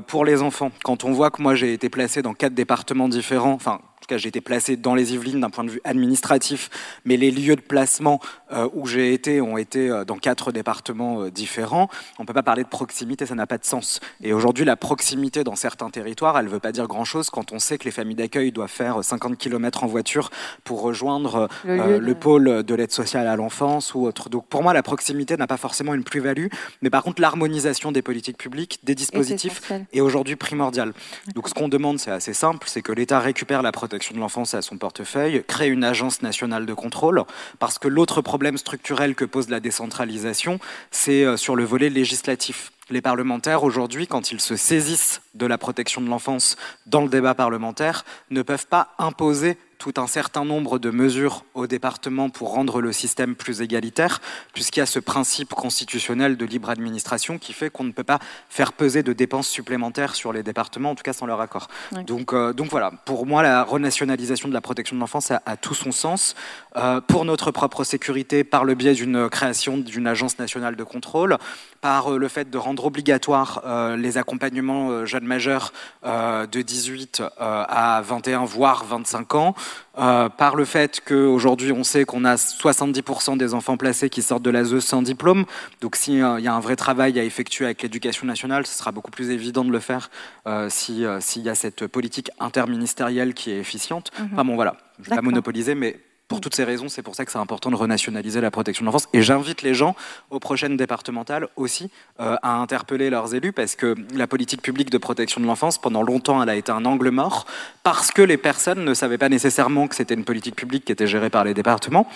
pour 0.06 0.24
les 0.24 0.42
enfants. 0.42 0.70
Quand 0.84 1.04
on 1.04 1.12
voit 1.12 1.30
que 1.30 1.42
moi 1.42 1.54
j'ai 1.54 1.72
été 1.72 1.88
placé 1.88 2.22
dans 2.22 2.34
quatre 2.34 2.54
départements 2.54 3.08
différents, 3.08 3.52
enfin 3.52 3.80
tout 4.06 4.14
cas 4.14 4.18
j'ai 4.18 4.28
été 4.28 4.40
placé 4.40 4.76
dans 4.76 4.94
les 4.94 5.14
Yvelines 5.14 5.40
d'un 5.40 5.50
point 5.50 5.64
de 5.64 5.70
vue 5.70 5.80
administratif, 5.84 6.70
mais 7.04 7.16
les 7.16 7.30
lieux 7.30 7.56
de 7.56 7.60
placement 7.60 8.20
euh, 8.52 8.68
où 8.72 8.86
j'ai 8.86 9.12
été 9.12 9.40
ont 9.40 9.56
été 9.56 9.90
euh, 9.90 10.04
dans 10.04 10.16
quatre 10.16 10.52
départements 10.52 11.22
euh, 11.22 11.30
différents. 11.30 11.88
On 12.18 12.22
ne 12.22 12.26
peut 12.26 12.32
pas 12.32 12.44
parler 12.44 12.62
de 12.62 12.68
proximité, 12.68 13.26
ça 13.26 13.34
n'a 13.34 13.48
pas 13.48 13.58
de 13.58 13.64
sens. 13.64 14.00
Et 14.22 14.32
aujourd'hui, 14.32 14.64
la 14.64 14.76
proximité 14.76 15.42
dans 15.42 15.56
certains 15.56 15.90
territoires, 15.90 16.38
elle 16.38 16.46
ne 16.46 16.50
veut 16.50 16.60
pas 16.60 16.70
dire 16.70 16.86
grand-chose 16.86 17.30
quand 17.30 17.52
on 17.52 17.58
sait 17.58 17.78
que 17.78 17.84
les 17.84 17.90
familles 17.90 18.14
d'accueil 18.14 18.52
doivent 18.52 18.70
faire 18.70 19.02
50 19.02 19.36
km 19.36 19.82
en 19.82 19.88
voiture 19.88 20.30
pour 20.62 20.82
rejoindre 20.82 21.48
le, 21.64 22.14
pôle 22.14 22.35
de 22.44 22.74
l'aide 22.74 22.92
sociale 22.92 23.26
à 23.26 23.36
l'enfance 23.36 23.94
ou 23.94 24.06
autre. 24.06 24.28
Donc 24.28 24.46
pour 24.46 24.62
moi, 24.62 24.72
la 24.72 24.82
proximité 24.82 25.36
n'a 25.36 25.46
pas 25.46 25.56
forcément 25.56 25.94
une 25.94 26.04
plus-value, 26.04 26.46
mais 26.82 26.90
par 26.90 27.02
contre, 27.02 27.20
l'harmonisation 27.20 27.92
des 27.92 28.02
politiques 28.02 28.38
publiques, 28.38 28.80
des 28.84 28.94
dispositifs, 28.94 29.72
est 29.92 30.00
aujourd'hui 30.00 30.36
primordiale. 30.36 30.92
Donc 31.34 31.48
ce 31.48 31.54
qu'on 31.54 31.68
demande, 31.68 31.98
c'est 31.98 32.10
assez 32.10 32.32
simple, 32.32 32.66
c'est 32.68 32.82
que 32.82 32.92
l'État 32.92 33.20
récupère 33.20 33.62
la 33.62 33.72
protection 33.72 34.14
de 34.14 34.20
l'enfance 34.20 34.54
à 34.54 34.62
son 34.62 34.78
portefeuille, 34.78 35.42
crée 35.46 35.68
une 35.68 35.84
agence 35.84 36.22
nationale 36.22 36.66
de 36.66 36.74
contrôle, 36.74 37.24
parce 37.58 37.78
que 37.78 37.88
l'autre 37.88 38.20
problème 38.20 38.58
structurel 38.58 39.14
que 39.14 39.24
pose 39.24 39.48
la 39.48 39.60
décentralisation, 39.60 40.58
c'est 40.90 41.24
euh, 41.24 41.36
sur 41.36 41.56
le 41.56 41.64
volet 41.64 41.90
législatif. 41.90 42.72
Les 42.88 43.00
parlementaires, 43.00 43.64
aujourd'hui, 43.64 44.06
quand 44.06 44.30
ils 44.30 44.40
se 44.40 44.54
saisissent 44.54 45.20
de 45.36 45.46
la 45.46 45.58
protection 45.58 46.00
de 46.00 46.08
l'enfance 46.08 46.56
dans 46.86 47.02
le 47.02 47.08
débat 47.08 47.34
parlementaire, 47.34 48.04
ne 48.30 48.42
peuvent 48.42 48.66
pas 48.66 48.94
imposer 48.98 49.58
tout 49.78 49.94
un 49.98 50.06
certain 50.06 50.44
nombre 50.44 50.78
de 50.78 50.90
mesures 50.90 51.44
au 51.54 51.66
département 51.66 52.30
pour 52.30 52.52
rendre 52.52 52.80
le 52.80 52.92
système 52.92 53.34
plus 53.34 53.60
égalitaire, 53.60 54.20
puisqu'il 54.52 54.80
y 54.80 54.82
a 54.82 54.86
ce 54.86 54.98
principe 54.98 55.50
constitutionnel 55.50 56.36
de 56.36 56.44
libre 56.44 56.70
administration 56.70 57.38
qui 57.38 57.52
fait 57.52 57.70
qu'on 57.70 57.84
ne 57.84 57.92
peut 57.92 58.04
pas 58.04 58.18
faire 58.48 58.72
peser 58.72 59.02
de 59.02 59.12
dépenses 59.12 59.48
supplémentaires 59.48 60.14
sur 60.14 60.32
les 60.32 60.42
départements, 60.42 60.90
en 60.90 60.94
tout 60.94 61.02
cas 61.02 61.12
sans 61.12 61.26
leur 61.26 61.40
accord. 61.40 61.68
Donc, 62.06 62.32
euh, 62.32 62.52
donc 62.52 62.70
voilà, 62.70 62.90
pour 63.04 63.26
moi, 63.26 63.42
la 63.42 63.62
renationalisation 63.62 64.48
de 64.48 64.54
la 64.54 64.60
protection 64.60 64.96
de 64.96 65.00
l'enfance 65.00 65.30
a, 65.30 65.56
tout 65.56 65.74
son 65.74 65.92
sens. 65.92 66.34
Euh, 66.76 67.00
pour 67.00 67.24
notre 67.24 67.50
propre 67.50 67.84
sécurité, 67.84 68.44
par 68.44 68.64
le 68.64 68.74
biais 68.74 68.94
d'une 68.94 69.28
création 69.28 69.78
d'une 69.78 70.06
agence 70.06 70.38
nationale 70.38 70.76
de 70.76 70.84
contrôle, 70.84 71.38
par 71.80 72.12
euh, 72.12 72.18
le 72.18 72.28
fait 72.28 72.50
de 72.50 72.58
rendre 72.58 72.84
obligatoire 72.84 73.62
les 73.96 74.18
accompagnements 74.18 75.04
jeunes 75.04 75.25
majeurs 75.26 75.72
de 76.04 76.62
18 76.62 77.22
à 77.38 78.02
21, 78.04 78.44
voire 78.44 78.84
25 78.84 79.34
ans, 79.34 79.54
euh, 79.98 80.28
par 80.28 80.56
le 80.56 80.66
fait 80.66 81.00
qu'aujourd'hui 81.02 81.72
on 81.72 81.82
sait 81.82 82.04
qu'on 82.04 82.26
a 82.26 82.34
70% 82.34 83.38
des 83.38 83.54
enfants 83.54 83.78
placés 83.78 84.10
qui 84.10 84.20
sortent 84.20 84.42
de 84.42 84.50
l'ASE 84.50 84.80
sans 84.80 85.00
diplôme. 85.00 85.46
Donc 85.80 85.96
s'il 85.96 86.22
euh, 86.22 86.38
y 86.38 86.48
a 86.48 86.54
un 86.54 86.60
vrai 86.60 86.76
travail 86.76 87.18
à 87.18 87.24
effectuer 87.24 87.64
avec 87.64 87.82
l'éducation 87.82 88.26
nationale, 88.26 88.66
ce 88.66 88.76
sera 88.76 88.92
beaucoup 88.92 89.10
plus 89.10 89.30
évident 89.30 89.64
de 89.64 89.70
le 89.70 89.80
faire 89.80 90.10
euh, 90.46 90.68
s'il 90.68 90.98
y 90.98 91.48
a 91.48 91.54
cette 91.54 91.86
politique 91.86 92.30
interministérielle 92.40 93.32
qui 93.32 93.50
est 93.50 93.58
efficiente. 93.58 94.12
Mhm. 94.18 94.28
Enfin 94.32 94.44
bon 94.44 94.54
voilà, 94.54 94.76
je 95.00 95.04
ne 95.04 95.10
vais 95.10 95.16
pas 95.16 95.22
monopoliser, 95.22 95.74
mais 95.74 95.98
pour 96.28 96.40
toutes 96.40 96.56
ces 96.56 96.64
raisons, 96.64 96.88
c'est 96.88 97.02
pour 97.02 97.14
ça 97.14 97.24
que 97.24 97.30
c'est 97.30 97.38
important 97.38 97.70
de 97.70 97.76
renationaliser 97.76 98.40
la 98.40 98.50
protection 98.50 98.82
de 98.82 98.86
l'enfance. 98.86 99.08
Et 99.12 99.22
j'invite 99.22 99.62
les 99.62 99.74
gens 99.74 99.94
aux 100.30 100.40
prochaines 100.40 100.76
départementales 100.76 101.46
aussi 101.54 101.88
euh, 102.18 102.36
à 102.42 102.56
interpeller 102.56 103.10
leurs 103.10 103.34
élus 103.34 103.52
parce 103.52 103.76
que 103.76 103.94
la 104.12 104.26
politique 104.26 104.60
publique 104.60 104.90
de 104.90 104.98
protection 104.98 105.40
de 105.40 105.46
l'enfance, 105.46 105.78
pendant 105.78 106.02
longtemps, 106.02 106.42
elle 106.42 106.48
a 106.48 106.56
été 106.56 106.72
un 106.72 106.84
angle 106.84 107.10
mort 107.10 107.46
parce 107.84 108.10
que 108.10 108.22
les 108.22 108.36
personnes 108.36 108.84
ne 108.84 108.92
savaient 108.92 109.18
pas 109.18 109.28
nécessairement 109.28 109.86
que 109.86 109.94
c'était 109.94 110.14
une 110.14 110.24
politique 110.24 110.56
publique 110.56 110.84
qui 110.84 110.92
était 110.92 111.06
gérée 111.06 111.30
par 111.30 111.44
les 111.44 111.54
départements. 111.54 112.08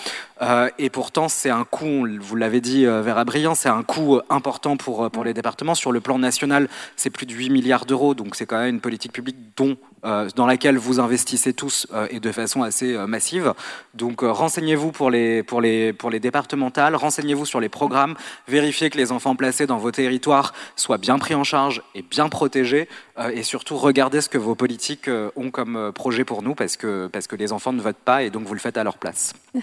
Euh, 0.43 0.69
et 0.79 0.91
pourtant, 0.91 1.29
c'est 1.29 1.51
un 1.51 1.65
coût, 1.65 2.09
vous 2.21 2.37
l'avez 2.37 2.61
dit, 2.61 2.87
euh, 2.87 3.03
Vera 3.03 3.25
Briand, 3.25 3.55
c'est 3.55 3.69
un 3.69 3.85
coût 3.85 4.21
important 4.29 4.77
pour, 4.77 5.09
pour 5.13 5.23
les 5.23 5.35
départements. 5.35 5.77
Sur 5.77 5.93
le 5.93 6.01
plan 6.01 6.19
national, 6.19 6.69
c'est 6.97 7.11
plus 7.11 7.27
de 7.27 7.33
8 7.33 7.51
milliards 7.51 7.87
d'euros, 7.87 8.15
donc 8.15 8.35
c'est 8.35 8.47
quand 8.47 8.59
même 8.59 8.75
une 8.75 8.81
politique 8.81 9.13
publique 9.13 9.37
dont 9.57 9.77
dans 10.03 10.47
laquelle 10.47 10.79
vous 10.79 11.01
investissez 11.01 11.53
tous 11.53 11.87
euh, 11.93 12.07
et 12.11 12.21
de 12.21 12.33
façon 12.33 12.63
assez 12.63 12.95
euh, 12.95 13.07
massive. 13.07 13.55
Donc 13.95 14.23
renseignez-vous 14.23 14.93
pour 14.93 15.11
les, 15.11 15.43
pour, 15.43 15.61
les, 15.61 15.93
pour 15.93 16.11
les 16.11 16.21
départementales, 16.21 16.95
renseignez-vous 16.95 17.47
sur 17.47 17.61
les 17.61 17.69
programmes, 17.69 18.15
vérifiez 18.49 18.91
que 18.91 18.97
les 18.97 19.13
enfants 19.13 19.37
placés 19.37 19.67
dans 19.67 19.79
vos 19.79 19.91
territoires 19.91 20.55
soient 20.77 20.99
bien 20.99 21.19
pris 21.19 21.35
en 21.35 21.45
charge 21.45 21.83
et 21.95 22.03
bien 22.03 22.29
protégés 22.29 22.89
et 23.33 23.43
surtout 23.43 23.77
regardez 23.77 24.21
ce 24.21 24.29
que 24.29 24.39
vos 24.39 24.55
politiques 24.55 25.11
ont 25.37 25.51
comme 25.51 25.93
projet 25.95 26.25
pour 26.25 26.43
nous 26.43 26.55
parce 26.55 26.77
que, 26.77 27.09
parce 27.09 27.27
que 27.27 27.37
les 27.37 27.53
enfants 27.53 27.73
ne 27.73 27.81
votent 27.81 27.97
pas 27.97 28.23
et 28.23 28.31
donc 28.31 28.45
vous 28.45 28.55
le 28.55 28.61
faites 28.61 28.79
à 28.79 28.85
leur 28.85 28.99
place. 28.99 29.35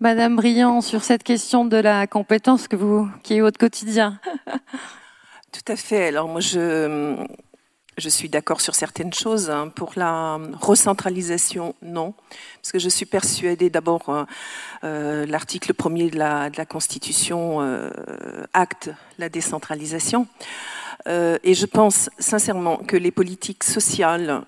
Madame 0.00 0.36
Briand, 0.36 0.80
sur 0.80 1.04
cette 1.04 1.22
question 1.22 1.66
de 1.66 1.76
la 1.76 2.06
compétence 2.06 2.68
que 2.68 2.76
vous, 2.76 3.06
qui 3.22 3.34
est 3.34 3.40
votre 3.40 3.58
quotidien. 3.58 4.18
Tout 5.52 5.72
à 5.72 5.76
fait. 5.76 6.06
Alors 6.06 6.26
moi, 6.26 6.40
je, 6.40 7.16
je 8.00 8.08
suis 8.08 8.28
d'accord 8.28 8.60
sur 8.60 8.74
certaines 8.74 9.12
choses. 9.12 9.50
Hein. 9.50 9.68
Pour 9.68 9.92
la 9.96 10.40
recentralisation, 10.60 11.74
non. 11.82 12.14
Parce 12.60 12.72
que 12.72 12.78
je 12.78 12.88
suis 12.88 13.06
persuadée, 13.06 13.70
d'abord, 13.70 14.08
euh, 14.08 14.24
euh, 14.84 15.26
l'article 15.26 15.74
premier 15.74 16.10
de 16.10 16.18
la, 16.18 16.50
Constitution 16.68 17.60
euh, 17.60 17.90
acte 18.52 18.90
la 19.18 19.28
décentralisation. 19.28 20.26
et 21.06 21.54
je 21.54 21.66
pense 21.66 22.10
sincèrement 22.18 22.76
que 22.76 22.96
les 22.96 23.10
politiques 23.10 23.64
sociales 23.64 24.42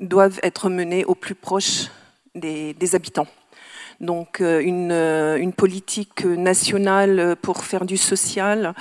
doivent 0.00 0.40
être 0.42 0.70
menées 0.70 1.04
au 1.04 1.14
plus 1.14 1.34
proche 1.34 1.90
des 2.34 2.94
habitants. 2.94 3.28
Donc 4.00 4.40
euh, 4.40 4.62
euh, 4.64 5.36
une, 5.36 5.52
politique 5.52 6.24
nationale 6.24 7.36
pour 7.40 7.64
faire 7.64 7.84
du 7.84 7.96
social, 7.96 8.74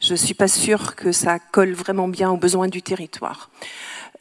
je 0.00 0.12
ne 0.12 0.16
suis 0.16 0.34
pas 0.34 0.48
sûre 0.48 0.96
que 0.96 1.12
ça 1.12 1.38
colle 1.38 1.72
vraiment 1.72 2.08
bien 2.08 2.30
aux 2.30 2.36
besoins 2.36 2.68
du 2.68 2.82
territoire. 2.82 3.50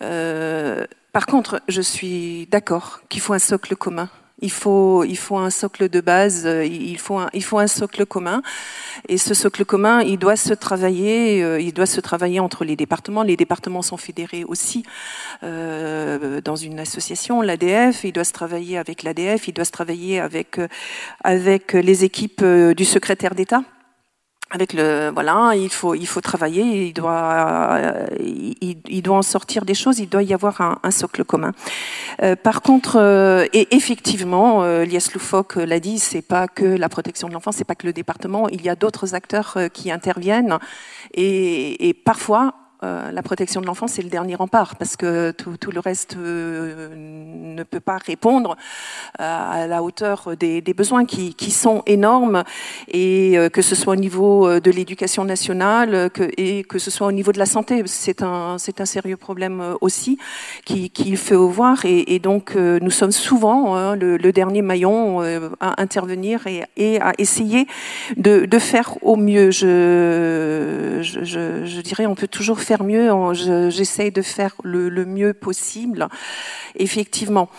Euh, 0.02 0.86
par 1.12 1.26
contre, 1.26 1.62
je 1.68 1.82
suis 1.82 2.48
d'accord 2.48 3.02
qu'il 3.10 3.22
faut 3.22 3.34
un 3.34 3.40
socle 3.40 3.76
commun 3.76 4.10
il 4.42 4.52
faut, 4.52 5.04
il 5.04 5.18
faut 5.18 5.38
un 5.38 5.50
socle 5.50 5.90
de 5.90 6.02
base, 6.02 6.46
euh, 6.46 6.66
il 6.66 6.98
faut 6.98 7.18
un, 7.18 7.30
il 7.34 7.44
faut 7.44 7.60
un 7.60 7.68
socle 7.68 8.06
commun. 8.06 8.42
Et 9.08 9.18
ce 9.18 9.34
socle 9.34 9.66
commun, 9.66 10.02
il 10.02 10.18
doit 10.18 10.36
se 10.36 10.54
travailler, 10.54 11.44
euh, 11.44 11.60
il 11.60 11.74
doit 11.74 11.86
se 11.86 12.00
travailler 12.00 12.40
entre 12.40 12.64
les 12.64 12.76
départements. 12.76 13.24
Les 13.24 13.38
départements 13.38 13.82
sont 13.82 13.98
fédérés 13.98 14.44
aussi 14.44 14.84
euh, 15.44 16.42
dans 16.42 16.56
une 16.56 16.80
association, 16.80 17.42
l'ADF. 17.42 18.04
Il 18.04 18.14
doit 18.14 18.24
se 18.24 18.34
travailler 18.34 18.78
avec 18.78 19.04
l'ADF, 19.04 19.48
il 19.48 19.54
doit 19.54 19.66
se 19.66 19.72
travailler 19.72 20.20
avec, 20.20 20.60
avec 21.24 21.74
les 21.74 22.04
équipes 22.06 22.44
du 22.44 22.86
secrétaire 22.86 23.36
d'État 23.36 23.64
avec 24.52 24.74
le 24.74 25.12
voilà, 25.14 25.54
il 25.56 25.70
faut 25.70 25.94
il 25.94 26.08
faut 26.08 26.22
travailler, 26.22 26.88
il 26.88 26.94
doit 26.94 27.80
il, 28.20 29.02
doit 29.02 29.18
en 29.18 29.22
sortir 29.22 29.66
des 29.66 29.76
choses, 29.76 30.00
il 30.00 30.10
doit 30.10 30.24
y 30.24 30.34
avoir 30.34 30.80
un, 30.84 30.92
socle 30.92 31.24
commun. 31.24 31.52
Euh, 32.24 32.36
par 32.36 32.62
contre, 32.62 32.98
euh, 33.00 33.46
et 33.54 33.76
effectivement, 33.76 34.64
euh, 34.64 34.86
Lies 34.86 35.10
Loufoque 35.14 35.56
l'a 35.56 35.80
dit, 35.80 36.00
c'est 36.00 36.22
pas 36.22 36.48
que 36.48 36.66
la 36.66 36.90
protection 36.90 37.28
de 37.28 37.34
l'enfance, 37.34 37.58
c'est 37.58 37.64
pas 37.64 37.76
que 37.76 37.86
le 37.86 37.94
département, 37.94 38.50
il 38.50 38.62
y 38.64 38.70
a 38.70 38.76
d'autres 38.76 39.14
acteurs 39.14 39.58
qui 39.74 39.92
interviennent 39.92 40.58
et, 41.14 41.88
et 41.90 41.94
parfois 41.94 42.56
euh, 42.82 43.12
la 43.12 43.22
protection 43.22 43.60
de 43.60 43.66
l'enfant, 43.66 43.88
c'est 43.88 44.02
le 44.02 44.10
dernier 44.10 44.36
rempart, 44.36 44.78
parce 44.78 44.96
que 44.96 45.32
tout, 45.32 45.58
tout 45.58 45.72
le 45.72 45.82
reste 45.82 46.16
euh, 46.16 46.88
ne 46.96 47.64
peut 47.64 47.82
pas 47.82 47.98
répondre 47.98 48.56
à 49.18 49.68
la 49.68 49.84
hauteur 49.84 50.38
des, 50.40 50.62
des 50.62 50.74
besoins 50.74 51.04
qui, 51.04 51.34
qui, 51.34 51.52
sont 51.52 51.84
énormes, 51.88 52.44
et 52.88 53.38
euh, 53.38 53.50
que 53.50 53.62
ce 53.62 53.76
soit 53.76 53.94
au 53.94 53.98
niveau 53.98 54.60
de 54.62 54.72
l'éducation 54.72 55.26
nationale 55.26 56.10
que, 56.12 56.30
et 56.38 56.64
que 56.64 56.80
ce 56.80 56.90
soit 56.90 57.08
au 57.08 57.12
niveau 57.12 57.34
de 57.34 57.40
la 57.40 57.46
santé. 57.46 57.84
C'est 57.86 58.24
un, 58.24 58.58
c'est 58.58 58.80
un 58.80 58.86
sérieux 58.86 59.18
problème 59.18 59.76
aussi 59.82 60.18
qu'il 60.64 60.90
qui 60.90 61.18
fait 61.18 61.36
voir, 61.36 61.84
et, 61.84 62.16
et 62.16 62.20
donc 62.20 62.56
nous 62.56 62.92
sommes 62.92 63.12
souvent 63.12 63.76
hein, 63.76 63.96
le, 63.98 64.16
le, 64.16 64.32
dernier 64.32 64.62
maillon 64.62 65.22
à 65.60 65.82
intervenir 65.82 66.48
et, 66.48 66.64
et 66.78 67.02
à 67.02 67.14
essayer 67.18 67.68
de, 68.16 68.46
de, 68.46 68.60
faire 68.60 68.98
au 69.02 69.18
mieux. 69.18 69.52
Je, 69.52 71.00
je, 71.02 71.24
je, 71.24 71.66
je 71.66 71.82
dirais, 71.82 72.06
on 72.06 72.16
peut 72.16 72.28
toujours 72.28 72.62
faire 72.70 72.84
mieux. 72.84 73.10
J'essaye 73.70 74.12
de 74.12 74.22
faire 74.22 74.54
le, 74.64 75.06
mieux 75.06 75.34
possible, 75.34 76.08
effectivement. 76.76 77.50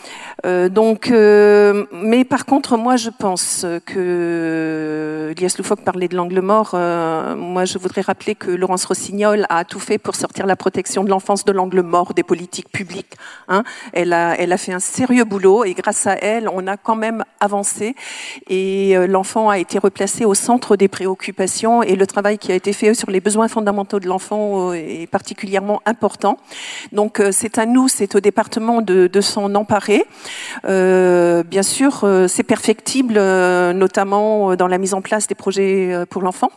Euh, 0.46 0.68
donc, 0.68 1.10
euh, 1.10 1.84
mais 1.92 2.24
par 2.24 2.46
contre, 2.46 2.76
moi, 2.76 2.94
je 2.96 3.10
pense 3.10 3.66
que 3.86 5.34
Lias 5.36 5.56
Loufoque 5.58 5.82
parlait 5.82 6.06
de 6.06 6.14
l'angle 6.14 6.40
mort. 6.40 6.70
Euh, 6.74 7.34
moi, 7.34 7.64
je 7.64 7.76
voudrais 7.78 8.02
rappeler 8.02 8.36
que 8.36 8.52
Laurence 8.52 8.84
Rossignol 8.84 9.46
a 9.48 9.64
tout 9.64 9.80
fait 9.80 9.98
pour 9.98 10.14
sortir 10.14 10.46
la 10.46 10.54
protection 10.54 11.02
de 11.02 11.10
l'enfance 11.10 11.44
de 11.44 11.50
l'angle 11.50 11.82
mort 11.82 12.14
des 12.14 12.22
politiques 12.22 12.70
publiques. 12.70 13.14
Hein. 13.48 13.64
Elle, 13.92 14.12
a, 14.12 14.36
elle 14.38 14.52
a 14.52 14.58
fait 14.58 14.72
un 14.72 14.78
sérieux 14.78 15.24
boulot 15.24 15.64
et 15.64 15.74
grâce 15.74 16.06
à 16.06 16.14
elle, 16.14 16.48
on 16.48 16.68
a 16.68 16.76
quand 16.76 16.96
même 16.96 17.24
avancé 17.40 17.96
et 18.48 18.94
l'enfant 19.08 19.48
a 19.48 19.58
été 19.58 19.78
replacé 19.78 20.24
au 20.24 20.34
centre 20.34 20.76
des 20.76 20.88
préoccupations 20.88 21.82
et 21.82 21.96
le 21.96 22.06
travail 22.06 22.38
qui 22.38 22.52
a 22.52 22.54
été 22.54 22.72
fait 22.72 22.94
sur 22.94 23.10
les 23.10 23.20
besoins 23.20 23.48
fondamentaux 23.48 23.98
de 23.98 24.06
l'enfant 24.06 24.72
particulièrement 25.06 25.82
important. 25.86 26.38
Donc 26.92 27.20
euh, 27.20 27.30
c'est 27.32 27.58
à 27.58 27.66
nous, 27.66 27.88
c'est 27.88 28.14
au 28.14 28.20
département 28.20 28.82
de, 28.82 29.06
de 29.06 29.20
s'en 29.20 29.54
emparer. 29.54 30.04
Euh, 30.64 31.42
bien 31.42 31.62
sûr, 31.62 32.04
euh, 32.04 32.28
c'est 32.28 32.42
perfectible, 32.42 33.14
notamment 33.14 34.56
dans 34.56 34.66
la 34.66 34.78
mise 34.78 34.94
en 34.94 35.02
place 35.02 35.26
des 35.26 35.34
projets 35.34 36.04
pour 36.10 36.22
l'enfant. 36.22 36.50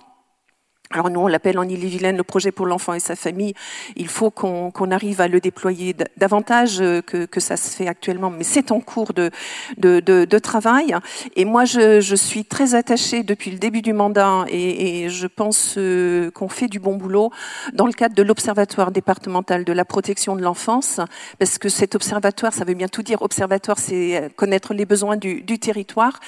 Alors 0.93 1.09
nous, 1.09 1.21
on 1.21 1.27
l'appelle 1.27 1.57
en 1.57 1.63
Ille-et-Vilaine 1.63 2.17
le 2.17 2.23
projet 2.23 2.51
pour 2.51 2.67
l'enfant 2.67 2.93
et 2.93 2.99
sa 2.99 3.15
famille. 3.15 3.55
Il 3.95 4.07
faut 4.07 4.29
qu'on 4.29 4.91
arrive 4.91 5.21
à 5.21 5.27
le 5.27 5.39
déployer 5.39 5.95
davantage 6.17 6.81
euh, 6.81 7.01
que, 7.01 7.25
que, 7.25 7.39
ça 7.39 7.57
se 7.57 7.75
fait 7.75 7.87
actuellement, 7.87 8.29
mais 8.29 8.43
c'est 8.43 8.71
en 8.71 8.79
cours 8.79 9.13
de, 9.13 9.31
de, 9.77 9.99
de, 10.01 10.25
de, 10.25 10.39
travail. 10.39 10.95
Et 11.35 11.45
moi, 11.45 11.65
je, 11.65 11.99
je, 11.99 12.15
suis 12.15 12.45
très 12.45 12.75
attachée 12.75 13.23
depuis 13.23 13.49
le 13.49 13.57
début 13.57 13.81
du 13.81 13.91
mandat 13.91 14.45
et, 14.49 15.05
et 15.05 15.09
je 15.09 15.25
pense 15.25 15.75
euh, 15.79 16.29
qu'on 16.29 16.47
fait 16.47 16.67
du 16.67 16.79
bon 16.79 16.95
boulot 16.95 17.31
dans 17.73 17.87
le 17.87 17.93
cadre 17.93 18.13
de 18.13 18.21
l'Observatoire 18.21 18.91
départemental 18.91 19.65
de 19.65 19.73
la 19.73 19.85
protection 19.85 20.35
de 20.35 20.43
l'enfance, 20.43 20.99
parce 21.39 21.57
que 21.57 21.69
cet 21.69 21.95
observatoire, 21.95 22.53
ça 22.53 22.65
veut 22.65 22.75
bien 22.75 22.87
tout 22.87 23.01
dire, 23.01 23.23
observatoire, 23.23 23.79
c'est 23.79 24.29
connaître 24.35 24.75
les 24.75 24.85
besoins 24.85 25.17
du, 25.17 25.41
du 25.41 25.57
territoire, 25.57 26.19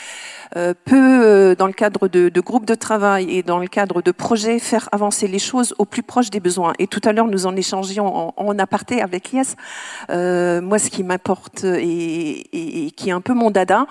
euh, 0.58 0.74
euh, 0.92 1.56
dans 1.56 1.68
le 1.68 1.74
cadre 1.74 2.08
de, 2.08 2.30
de 2.30 2.42
groupes 2.42 2.66
de 2.66 2.76
travail 2.76 3.30
et 3.30 3.44
dans 3.44 3.60
le 3.60 3.68
cadre 3.68 4.02
de 4.02 4.12
projets, 4.12 4.55
faire 4.60 4.90
avancer 4.92 5.28
les 5.28 5.40
choses 5.40 5.74
au 5.78 5.86
plus 5.86 6.04
proche 6.04 6.30
des 6.30 6.40
besoins. 6.40 6.74
Et 6.80 6.88
tout 6.88 7.02
à 7.04 7.14
l'heure, 7.14 7.28
nous 7.28 7.46
en 7.46 7.56
échangions 7.56 8.34
en, 8.38 8.60
aparté 8.60 9.02
avec 9.02 9.32
Lies. 9.32 9.56
Euh, 10.10 10.62
moi, 10.62 10.80
ce 10.80 10.90
qui 10.90 11.04
m'importe 11.04 11.64
et, 11.64 12.92
qui 12.96 13.10
est 13.10 13.12
un 13.12 13.22
peu 13.22 13.34
mon 13.34 13.52
dada, 13.52 13.88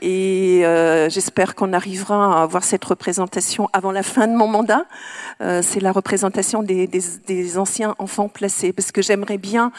et 0.00 0.62
euh, 0.64 1.08
j'espère 1.08 1.54
qu'on 1.54 1.72
arrivera 1.72 2.40
à 2.40 2.42
avoir 2.42 2.64
cette 2.64 2.84
représentation 2.84 3.68
avant 3.72 3.92
la 3.92 4.02
fin 4.02 4.26
de 4.26 4.34
mon 4.34 4.46
mandat, 4.46 4.84
euh, 5.40 5.62
c'est 5.62 5.80
la 5.80 5.92
représentation 5.92 6.62
des, 6.62 6.86
des, 6.86 7.58
anciens 7.58 7.94
enfants 7.98 8.28
placés, 8.28 8.72
parce 8.72 8.92
que 8.92 9.02
j'aimerais 9.02 9.38
bien 9.38 9.72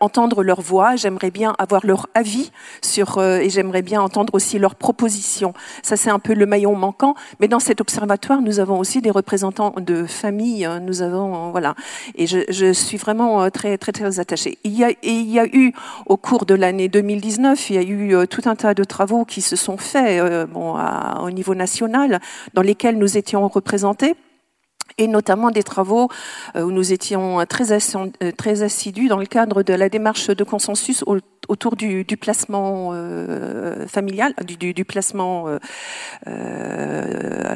entendre 0.00 0.42
leur 0.42 0.60
voix, 0.60 0.96
j'aimerais 0.96 1.30
bien 1.30 1.54
avoir 1.58 1.84
leur 1.84 2.06
avis 2.14 2.50
sur, 2.82 3.22
et 3.22 3.50
j'aimerais 3.50 3.82
bien 3.82 4.00
entendre 4.00 4.34
aussi 4.34 4.58
leurs 4.58 4.74
propositions. 4.74 5.54
Ça, 5.82 5.96
c'est 5.96 6.10
un 6.10 6.18
peu 6.18 6.34
le 6.34 6.46
maillon 6.46 6.74
manquant, 6.74 7.14
mais 7.40 7.48
dans 7.48 7.60
cet 7.60 7.80
observatoire, 7.80 8.40
nous 8.40 8.60
avons 8.60 8.78
aussi 8.78 9.00
des 9.00 9.10
représentants 9.10 9.65
de 9.72 10.06
famille. 10.06 10.64
Hein, 10.64 10.80
nous 10.80 11.02
avons, 11.02 11.50
voilà, 11.50 11.74
et 12.14 12.26
je, 12.26 12.72
suis 12.72 12.96
vraiment 12.96 13.42
euh, 13.42 13.50
très, 13.50 13.78
très, 13.78 13.92
très 13.92 14.20
attachée. 14.20 14.58
Il 14.64 14.76
y 14.76 14.84
a, 14.84 14.90
et 14.90 14.96
il 15.02 15.30
y 15.30 15.38
a 15.38 15.46
eu, 15.46 15.72
au 16.06 16.16
cours 16.16 16.46
de 16.46 16.54
l'année 16.54 16.88
2019, 16.88 17.70
il 17.70 17.76
y 17.76 17.78
a 17.78 17.82
eu 17.82 18.14
euh, 18.14 18.26
tout 18.26 18.42
un 18.46 18.56
tas 18.56 18.74
de 18.74 18.84
travaux 18.84 19.24
qui 19.24 19.40
se 19.40 19.56
sont 19.56 19.76
faits 19.76 20.20
euh, 20.20 20.46
au 20.54 21.30
niveau 21.30 21.54
national, 21.54 22.20
dans 22.54 22.62
lesquels 22.62 22.98
nous 22.98 23.16
étions 23.16 23.46
représentés 23.48 24.14
et 24.98 25.08
notamment 25.08 25.50
des 25.50 25.62
travaux 25.62 26.08
où 26.54 26.70
nous 26.70 26.92
étions 26.92 27.44
très 27.46 27.72
assidus 28.62 29.08
dans 29.08 29.18
le 29.18 29.26
cadre 29.26 29.62
de 29.62 29.74
la 29.74 29.90
démarche 29.90 30.28
de 30.28 30.44
consensus 30.44 31.02
autour 31.48 31.76
du, 31.76 32.04
placement 32.20 32.90
euh, 32.92 33.86
familial, 33.86 34.34
du, 34.44 34.84
placement 34.84 35.48
euh, 35.48 35.58
euh 36.26 37.50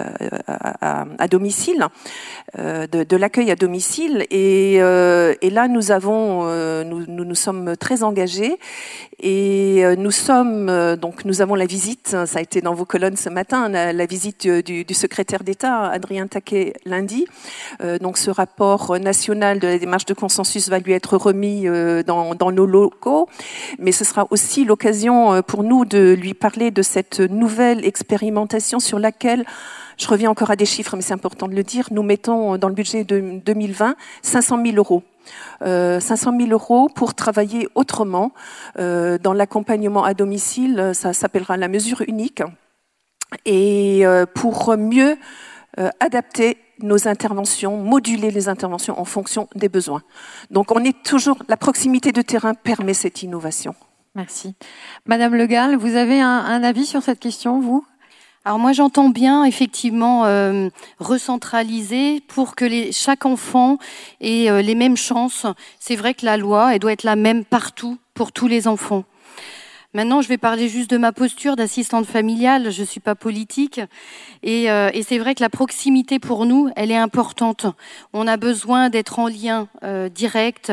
à, 1.18 1.28
domicile, 1.28 1.86
de, 2.56 3.16
l'accueil 3.16 3.50
à 3.50 3.56
domicile. 3.56 4.26
Et, 4.30 4.78
là, 4.78 5.68
nous 5.68 5.92
avons, 5.92 6.44
nous, 6.84 7.04
nous, 7.06 7.34
sommes 7.34 7.76
très 7.76 8.02
engagés 8.02 8.58
et 9.20 9.84
nous 9.96 10.10
sommes 10.10 10.96
donc 10.96 11.24
nous 11.24 11.42
avons 11.42 11.54
la 11.54 11.66
visite. 11.66 12.16
Ça 12.26 12.38
a 12.38 12.42
été 12.42 12.60
dans 12.60 12.74
vos 12.74 12.84
colonnes 12.84 13.16
ce 13.16 13.28
matin, 13.28 13.68
la, 13.68 14.06
visite 14.06 14.48
du, 14.48 14.94
secrétaire 14.94 15.44
d'État 15.44 15.88
Adrien 15.88 16.26
Taquet 16.26 16.74
lundi. 16.84 17.26
donc 18.00 18.18
ce 18.18 18.30
rapport 18.30 18.98
national 18.98 19.58
de 19.58 19.68
la 19.68 19.78
démarche 19.78 20.06
de 20.06 20.14
consensus 20.14 20.68
va 20.68 20.78
lui 20.78 20.92
être 20.92 21.16
remis 21.16 21.66
dans 22.04 22.52
nos 22.52 22.66
locaux 22.66 23.28
mais 23.80 23.92
ce 23.92 24.04
sera 24.04 24.26
aussi 24.30 24.64
l'occasion 24.64 25.32
euh, 25.32 25.42
pour 25.42 25.64
nous 25.64 25.84
de 25.84 26.12
lui 26.12 26.34
parler 26.34 26.70
de 26.70 26.82
cette 26.82 27.20
nouvelle 27.20 27.84
expérimentation 27.84 28.78
sur 28.78 28.98
laquelle 28.98 29.44
je 29.98 30.08
reviens 30.08 30.30
encore 30.30 30.50
à 30.50 30.56
des 30.56 30.66
chiffres, 30.66 30.96
mais 30.96 31.02
c'est 31.02 31.12
important 31.12 31.48
de 31.48 31.54
le 31.54 31.62
dire. 31.62 31.88
Nous 31.90 32.02
mettons 32.02 32.56
dans 32.56 32.68
le 32.68 32.74
budget 32.74 33.04
de 33.04 33.40
2020 33.44 33.96
500 34.22 34.64
000 34.64 34.76
euros. 34.76 35.02
Euh, 35.62 36.00
500 36.00 36.38
000 36.38 36.50
euros 36.50 36.88
pour 36.88 37.14
travailler 37.14 37.68
autrement 37.74 38.32
euh, 38.78 39.18
dans 39.18 39.34
l'accompagnement 39.34 40.04
à 40.04 40.14
domicile. 40.14 40.92
Ça 40.94 41.12
s'appellera 41.12 41.56
la 41.56 41.68
mesure 41.68 42.02
unique. 42.06 42.42
Et 43.44 44.06
euh, 44.06 44.26
pour 44.26 44.76
mieux 44.76 45.16
euh, 45.78 45.88
adapter 46.00 46.58
nos 46.82 47.08
interventions, 47.08 47.76
moduler 47.76 48.30
les 48.30 48.48
interventions 48.48 48.98
en 48.98 49.04
fonction 49.04 49.48
des 49.54 49.68
besoins. 49.68 50.02
Donc 50.50 50.70
on 50.72 50.84
est 50.84 51.02
toujours, 51.02 51.38
la 51.48 51.56
proximité 51.56 52.12
de 52.12 52.22
terrain 52.22 52.54
permet 52.54 52.94
cette 52.94 53.22
innovation. 53.22 53.74
Merci. 54.14 54.54
Madame 55.06 55.34
Le 55.34 55.46
Gall, 55.46 55.76
vous 55.76 55.94
avez 55.94 56.20
un, 56.20 56.62
avis 56.64 56.86
sur 56.86 57.02
cette 57.02 57.20
question, 57.20 57.60
vous? 57.60 57.84
Alors 58.44 58.58
moi 58.58 58.72
j'entends 58.72 59.10
bien 59.10 59.44
effectivement 59.44 60.24
euh, 60.24 60.70
recentraliser 60.98 62.22
pour 62.26 62.56
que 62.56 62.64
les, 62.64 62.90
chaque 62.90 63.26
enfant 63.26 63.76
ait 64.22 64.50
euh, 64.50 64.62
les 64.62 64.74
mêmes 64.74 64.96
chances. 64.96 65.44
C'est 65.78 65.94
vrai 65.94 66.14
que 66.14 66.24
la 66.24 66.38
loi 66.38 66.74
elle 66.74 66.80
doit 66.80 66.92
être 66.92 67.02
la 67.02 67.16
même 67.16 67.44
partout 67.44 67.98
pour 68.14 68.32
tous 68.32 68.48
les 68.48 68.66
enfants. 68.66 69.04
Maintenant, 69.92 70.22
je 70.22 70.28
vais 70.28 70.38
parler 70.38 70.68
juste 70.68 70.88
de 70.88 70.98
ma 70.98 71.10
posture 71.10 71.56
d'assistante 71.56 72.06
familiale. 72.06 72.70
Je 72.70 72.82
ne 72.82 72.86
suis 72.86 73.00
pas 73.00 73.16
politique. 73.16 73.80
Et, 74.44 74.70
euh, 74.70 74.88
et 74.94 75.02
c'est 75.02 75.18
vrai 75.18 75.34
que 75.34 75.42
la 75.42 75.48
proximité 75.48 76.20
pour 76.20 76.46
nous, 76.46 76.70
elle 76.76 76.92
est 76.92 76.96
importante. 76.96 77.66
On 78.12 78.28
a 78.28 78.36
besoin 78.36 78.88
d'être 78.88 79.18
en 79.18 79.26
lien 79.26 79.66
euh, 79.82 80.08
direct 80.08 80.72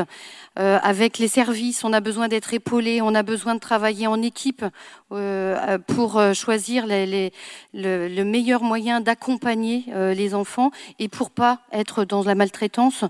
euh, 0.60 0.77
avec 0.84 1.17
les 1.17 1.27
services. 1.27 1.84
On 1.84 1.93
a 1.93 1.99
besoin 1.99 2.27
d'être 2.27 2.53
épaulé. 2.53 3.01
On 3.01 3.15
a 3.15 3.23
besoin 3.23 3.56
de 3.56 3.60
travailler 3.60 4.06
en 4.06 4.21
équipe 4.21 4.63
euh, 5.12 5.80
pour 5.80 6.21
choisir 6.36 6.86
les, 6.86 7.08
les, 7.08 7.34
le, 7.73 8.08
le, 8.08 8.23
meilleur 8.23 8.62
moyen 8.62 9.01
d'accompagner 9.01 9.86
les 10.13 10.36
enfants 10.36 10.69
et 10.99 11.08
pour 11.08 11.32
pas 11.32 11.62
être 11.71 12.06
dans 12.06 12.21
la 12.21 12.36
maltraitance. 12.36 13.03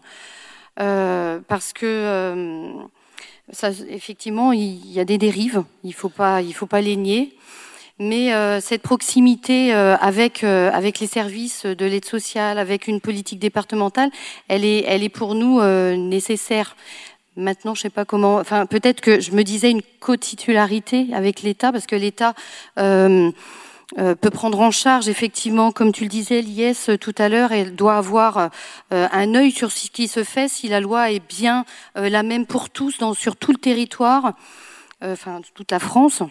parce 0.77 1.73
que 1.73 2.87
ça, 3.51 3.69
effectivement, 3.89 4.51
il 4.51 4.91
y 4.91 4.99
a 4.99 5.05
des 5.05 5.17
dérives, 5.17 5.63
il 5.83 5.89
ne 5.89 5.93
faut, 5.93 6.09
pas, 6.09 6.41
il 6.41 6.53
faut 6.53 6.65
pas 6.65 6.81
les 6.81 6.95
nier. 6.95 7.33
Mais 7.99 8.33
euh, 8.33 8.61
cette 8.61 8.83
proximité 8.83 9.73
euh, 9.73 9.95
avec, 9.97 10.43
euh, 10.43 10.69
avec 10.71 10.99
les 10.99 11.07
services 11.07 11.65
de 11.65 11.85
l'aide 11.85 12.05
sociale, 12.05 12.59
avec 12.59 12.87
une 12.87 13.01
politique 13.01 13.39
départementale, 13.39 14.11
elle 14.47 14.65
est, 14.65 14.83
elle 14.87 15.01
est 15.01 15.09
pour 15.09 15.33
nous 15.33 15.61
nécessaire. 15.95 16.75
Maintenant, 17.35 17.75
je 17.75 17.81
sais 17.81 17.89
pas 17.89 18.05
comment. 18.05 18.37
Enfin, 18.37 18.65
peut-être 18.65 19.01
que 19.01 19.19
je 19.19 19.31
me 19.31 19.43
disais 19.43 19.71
une 19.71 19.81
co-titularité 19.99 21.07
avec 21.13 21.41
l'État, 21.41 21.71
parce 21.71 21.85
que 21.85 21.95
l'État 21.95 22.33
peut 23.95 24.29
prendre 24.29 24.59
en 24.59 24.71
charge 24.71 25.07
effectivement, 25.07 25.71
comme 25.71 25.93
tu 25.93 26.03
le 26.03 26.09
disais, 26.09 26.41
l'IS 26.41 26.89
tout 26.99 27.15
à 27.17 27.29
l'heure, 27.29 27.51
elle 27.53 27.75
doit 27.75 27.95
avoir 27.95 28.49
un 28.91 29.35
œil 29.35 29.51
sur 29.51 29.71
ce 29.71 29.89
qui 29.89 30.07
se 30.07 30.23
fait, 30.23 30.49
si 30.49 30.67
la 30.67 30.81
loi 30.81 31.11
est 31.11 31.25
bien 31.25 31.63
la 31.95 32.21
même 32.21 32.45
pour 32.45 32.69
tous, 32.69 32.97
dans, 32.97 33.13
sur 33.13 33.37
tout 33.37 33.51
le 33.51 33.57
territoire, 33.57 34.33
enfin 35.01 35.41
toute 35.55 35.71
la 35.71 35.79
France. 35.79 36.21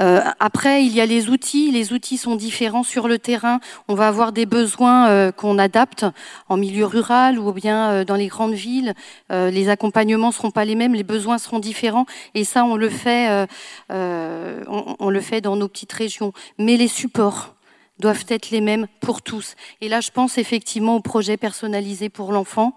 Euh, 0.00 0.20
après, 0.40 0.84
il 0.84 0.92
y 0.92 1.00
a 1.00 1.06
les 1.06 1.28
outils. 1.28 1.70
Les 1.70 1.92
outils 1.92 2.18
sont 2.18 2.36
différents 2.36 2.82
sur 2.82 3.08
le 3.08 3.18
terrain. 3.18 3.60
On 3.88 3.94
va 3.94 4.08
avoir 4.08 4.32
des 4.32 4.46
besoins 4.46 5.08
euh, 5.08 5.32
qu'on 5.32 5.58
adapte 5.58 6.06
en 6.48 6.56
milieu 6.56 6.86
rural 6.86 7.38
ou 7.38 7.52
bien 7.52 7.90
euh, 7.90 8.04
dans 8.04 8.16
les 8.16 8.28
grandes 8.28 8.54
villes. 8.54 8.94
les 9.30 9.68
accompagnements 9.68 10.32
seront 10.32 10.50
pas 10.50 10.64
les 10.64 10.74
mêmes, 10.74 10.94
les 10.94 11.04
besoins 11.04 11.38
seront 11.38 11.58
différents. 11.58 12.06
Et 12.34 12.44
ça, 12.44 12.64
on 12.64 12.76
le 12.76 12.88
fait, 12.88 13.46
on 13.90 15.10
le 15.10 15.20
fait 15.20 15.40
dans 15.40 15.56
nos 15.56 15.68
petites 15.68 15.92
régions. 15.92 16.32
Mais 16.58 16.76
les 16.76 16.88
supports, 16.88 17.54
doivent 17.98 18.24
être 18.28 18.50
les 18.50 18.60
mêmes 18.60 18.86
pour 19.00 19.22
tous. 19.22 19.54
Et 19.80 19.88
là, 19.88 20.00
je 20.00 20.10
pense 20.10 20.38
effectivement 20.38 20.96
au 20.96 21.00
projet 21.00 21.36
personnalisé 21.36 22.08
pour 22.08 22.32
l'enfant, 22.32 22.74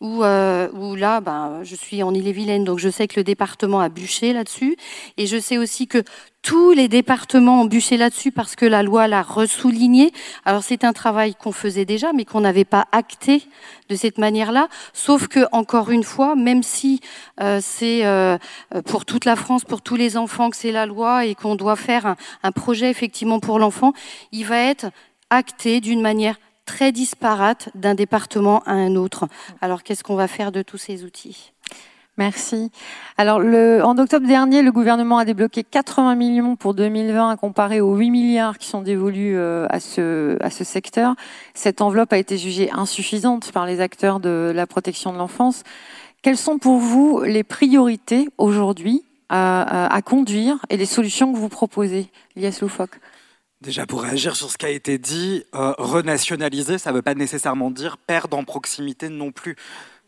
où, 0.00 0.24
euh, 0.24 0.68
où 0.72 0.94
là, 0.94 1.20
ben, 1.20 1.60
je 1.62 1.76
suis 1.76 2.02
en 2.02 2.14
Ille-et-Vilaine, 2.14 2.64
donc 2.64 2.78
je 2.78 2.88
sais 2.88 3.06
que 3.08 3.20
le 3.20 3.24
département 3.24 3.80
a 3.80 3.88
bûché 3.88 4.32
là-dessus, 4.32 4.76
et 5.16 5.26
je 5.26 5.38
sais 5.38 5.58
aussi 5.58 5.86
que 5.86 6.02
tous 6.42 6.72
les 6.72 6.88
départements 6.88 7.62
ont 7.62 7.64
bûché 7.64 7.96
là-dessus 7.96 8.32
parce 8.32 8.56
que 8.56 8.66
la 8.66 8.82
loi 8.82 9.06
l'a 9.06 9.22
ressouligné. 9.22 10.12
Alors 10.44 10.64
c'est 10.64 10.84
un 10.84 10.92
travail 10.92 11.34
qu'on 11.36 11.52
faisait 11.52 11.84
déjà, 11.84 12.12
mais 12.12 12.24
qu'on 12.24 12.40
n'avait 12.40 12.64
pas 12.64 12.86
acté 12.90 13.44
de 13.88 13.94
cette 13.94 14.18
manière-là. 14.18 14.68
Sauf 14.92 15.28
que, 15.28 15.46
encore 15.52 15.90
une 15.90 16.02
fois, 16.02 16.34
même 16.34 16.64
si 16.64 17.00
euh, 17.40 17.60
c'est 17.62 18.04
euh, 18.04 18.36
pour 18.86 19.04
toute 19.04 19.24
la 19.24 19.36
France, 19.36 19.64
pour 19.64 19.82
tous 19.82 19.96
les 19.96 20.16
enfants 20.16 20.50
que 20.50 20.56
c'est 20.56 20.72
la 20.72 20.84
loi 20.84 21.26
et 21.26 21.36
qu'on 21.36 21.54
doit 21.54 21.76
faire 21.76 22.16
un 22.42 22.52
projet 22.52 22.90
effectivement 22.90 23.38
pour 23.38 23.60
l'enfant, 23.60 23.92
il 24.32 24.44
va 24.44 24.58
être 24.58 24.86
acté 25.30 25.80
d'une 25.80 26.00
manière 26.00 26.36
très 26.66 26.90
disparate 26.92 27.68
d'un 27.74 27.94
département 27.94 28.62
à 28.66 28.72
un 28.72 28.96
autre. 28.96 29.28
Alors 29.60 29.82
qu'est-ce 29.82 30.02
qu'on 30.02 30.16
va 30.16 30.28
faire 30.28 30.52
de 30.52 30.62
tous 30.62 30.78
ces 30.78 31.04
outils? 31.04 31.52
Merci. 32.18 32.70
Alors, 33.16 33.40
le, 33.40 33.82
en 33.82 33.96
octobre 33.96 34.26
dernier, 34.26 34.60
le 34.62 34.70
gouvernement 34.70 35.16
a 35.16 35.24
débloqué 35.24 35.64
80 35.64 36.14
millions 36.14 36.56
pour 36.56 36.74
2020, 36.74 37.36
comparé 37.36 37.80
aux 37.80 37.96
8 37.96 38.10
milliards 38.10 38.58
qui 38.58 38.68
sont 38.68 38.82
dévolus 38.82 39.36
euh, 39.36 39.66
à 39.70 39.80
ce, 39.80 40.36
à 40.42 40.50
ce 40.50 40.62
secteur. 40.62 41.14
Cette 41.54 41.80
enveloppe 41.80 42.12
a 42.12 42.18
été 42.18 42.36
jugée 42.36 42.70
insuffisante 42.70 43.50
par 43.52 43.64
les 43.64 43.80
acteurs 43.80 44.20
de 44.20 44.52
la 44.54 44.66
protection 44.66 45.12
de 45.14 45.18
l'enfance. 45.18 45.62
Quelles 46.20 46.36
sont 46.36 46.58
pour 46.58 46.78
vous 46.78 47.22
les 47.22 47.44
priorités 47.44 48.28
aujourd'hui 48.36 49.04
à, 49.30 49.86
à, 49.92 50.02
conduire 50.02 50.58
et 50.68 50.76
les 50.76 50.86
solutions 50.86 51.32
que 51.32 51.38
vous 51.38 51.48
proposez, 51.48 52.10
Lies 52.36 52.58
Loufoque? 52.60 53.00
Déjà, 53.62 53.86
pour 53.86 54.02
réagir 54.02 54.36
sur 54.36 54.50
ce 54.50 54.58
qui 54.58 54.66
a 54.66 54.70
été 54.70 54.98
dit, 54.98 55.44
euh, 55.54 55.72
renationaliser, 55.78 56.78
ça 56.78 56.90
ne 56.90 56.96
veut 56.96 57.02
pas 57.02 57.14
nécessairement 57.14 57.70
dire 57.70 57.96
perdre 57.96 58.36
en 58.36 58.44
proximité 58.44 59.08
non 59.08 59.32
plus. 59.32 59.56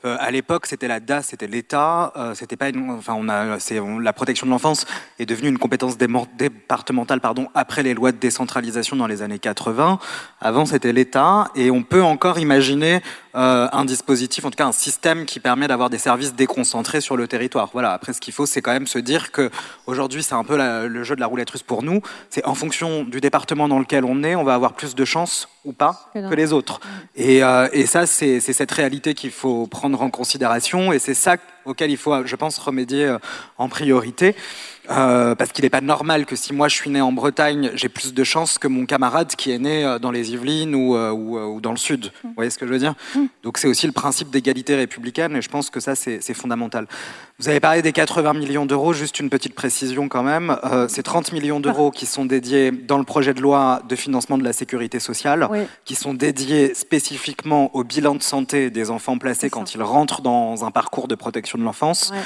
Euh, 0.04 0.16
à 0.20 0.30
l'époque, 0.30 0.66
c'était 0.66 0.88
la 0.88 1.00
DAS, 1.00 1.22
c'était 1.22 1.46
l'État. 1.46 2.12
Euh, 2.16 2.34
c'était 2.34 2.56
pas, 2.56 2.66
enfin, 2.90 3.14
on 3.16 3.28
a, 3.28 3.56
la 4.00 4.12
protection 4.12 4.46
de 4.46 4.50
l'enfance 4.50 4.86
est 5.18 5.26
devenue 5.26 5.48
une 5.48 5.58
compétence 5.58 5.96
départementale, 5.96 7.20
pardon, 7.20 7.48
après 7.54 7.82
les 7.82 7.94
lois 7.94 8.12
de 8.12 8.18
décentralisation 8.18 8.96
dans 8.96 9.06
les 9.06 9.22
années 9.22 9.38
80. 9.38 9.98
Avant, 10.40 10.66
c'était 10.66 10.92
l'État, 10.92 11.50
et 11.54 11.70
on 11.70 11.82
peut 11.82 12.02
encore 12.02 12.38
imaginer 12.38 13.00
euh, 13.36 13.68
un 13.72 13.84
dispositif, 13.84 14.44
en 14.44 14.50
tout 14.50 14.56
cas 14.56 14.66
un 14.66 14.72
système 14.72 15.24
qui 15.26 15.40
permet 15.40 15.66
d'avoir 15.66 15.90
des 15.90 15.98
services 15.98 16.34
déconcentrés 16.34 17.00
sur 17.00 17.16
le 17.16 17.26
territoire. 17.26 17.70
Voilà. 17.72 17.92
Après, 17.92 18.12
ce 18.12 18.20
qu'il 18.20 18.32
faut, 18.32 18.46
c'est 18.46 18.62
quand 18.62 18.72
même 18.72 18.86
se 18.86 18.98
dire 18.98 19.32
que 19.32 19.50
aujourd'hui, 19.86 20.22
c'est 20.22 20.34
un 20.34 20.44
peu 20.44 20.56
la, 20.56 20.86
le 20.86 21.04
jeu 21.04 21.16
de 21.16 21.20
la 21.20 21.26
roulette 21.26 21.50
russe 21.50 21.62
pour 21.62 21.82
nous. 21.82 22.00
C'est 22.30 22.44
en 22.46 22.54
fonction 22.54 23.04
du 23.04 23.20
département 23.20 23.68
dans 23.68 23.78
lequel 23.78 24.04
on 24.04 24.22
est, 24.22 24.34
on 24.36 24.44
va 24.44 24.54
avoir 24.54 24.74
plus 24.74 24.94
de 24.94 25.04
chances 25.04 25.48
ou 25.64 25.72
pas 25.72 26.10
que 26.14 26.34
les 26.34 26.52
autres. 26.52 26.80
Et, 27.16 27.42
euh, 27.42 27.68
et 27.72 27.86
ça, 27.86 28.06
c'est, 28.06 28.40
c'est 28.40 28.52
cette 28.52 28.72
réalité 28.72 29.14
qu'il 29.14 29.30
faut 29.30 29.66
prendre 29.66 30.00
en 30.02 30.10
considération 30.10 30.92
et 30.92 30.98
c'est 30.98 31.14
ça 31.14 31.36
auquel 31.64 31.90
il 31.90 31.96
faut, 31.96 32.26
je 32.26 32.36
pense, 32.36 32.58
remédier 32.58 33.06
euh, 33.06 33.18
en 33.58 33.68
priorité. 33.68 34.36
Euh, 34.90 35.34
parce 35.34 35.52
qu'il 35.52 35.64
n'est 35.64 35.70
pas 35.70 35.80
normal 35.80 36.26
que 36.26 36.36
si 36.36 36.52
moi 36.52 36.68
je 36.68 36.74
suis 36.74 36.90
né 36.90 37.00
en 37.00 37.12
Bretagne, 37.12 37.70
j'ai 37.74 37.88
plus 37.88 38.12
de 38.12 38.24
chances 38.24 38.58
que 38.58 38.68
mon 38.68 38.86
camarade 38.86 39.34
qui 39.34 39.50
est 39.50 39.58
né 39.58 39.84
euh, 39.84 39.98
dans 39.98 40.10
les 40.10 40.32
Yvelines 40.32 40.74
ou, 40.74 40.96
ou, 40.96 41.38
ou 41.38 41.60
dans 41.60 41.70
le 41.70 41.76
Sud. 41.76 42.12
Vous 42.22 42.32
voyez 42.34 42.50
ce 42.50 42.58
que 42.58 42.66
je 42.66 42.72
veux 42.72 42.78
dire 42.78 42.94
Donc 43.42 43.58
c'est 43.58 43.68
aussi 43.68 43.86
le 43.86 43.92
principe 43.92 44.30
d'égalité 44.30 44.74
républicaine 44.76 45.36
et 45.36 45.42
je 45.42 45.48
pense 45.48 45.70
que 45.70 45.80
ça 45.80 45.94
c'est 45.94 46.34
fondamental. 46.34 46.86
Vous 47.38 47.48
avez 47.48 47.60
parlé 47.60 47.82
des 47.82 47.92
80 47.92 48.34
millions 48.34 48.64
d'euros, 48.64 48.92
juste 48.92 49.18
une 49.18 49.28
petite 49.28 49.54
précision 49.54 50.08
quand 50.08 50.22
même. 50.22 50.56
Euh, 50.64 50.86
c'est 50.88 51.02
30 51.02 51.32
millions 51.32 51.58
d'euros 51.58 51.90
qui 51.90 52.06
sont 52.06 52.24
dédiés 52.24 52.70
dans 52.70 52.98
le 52.98 53.04
projet 53.04 53.34
de 53.34 53.40
loi 53.40 53.82
de 53.88 53.96
financement 53.96 54.38
de 54.38 54.44
la 54.44 54.52
sécurité 54.52 55.00
sociale, 55.00 55.48
oui. 55.50 55.60
qui 55.84 55.96
sont 55.96 56.14
dédiés 56.14 56.74
spécifiquement 56.74 57.74
au 57.74 57.82
bilan 57.82 58.14
de 58.14 58.22
santé 58.22 58.70
des 58.70 58.90
enfants 58.90 59.18
placés 59.18 59.50
quand 59.50 59.74
ils 59.74 59.82
rentrent 59.82 60.22
dans 60.22 60.64
un 60.64 60.70
parcours 60.70 61.08
de 61.08 61.16
protection 61.16 61.58
de 61.58 61.64
l'enfance. 61.64 62.12
Ouais. 62.12 62.20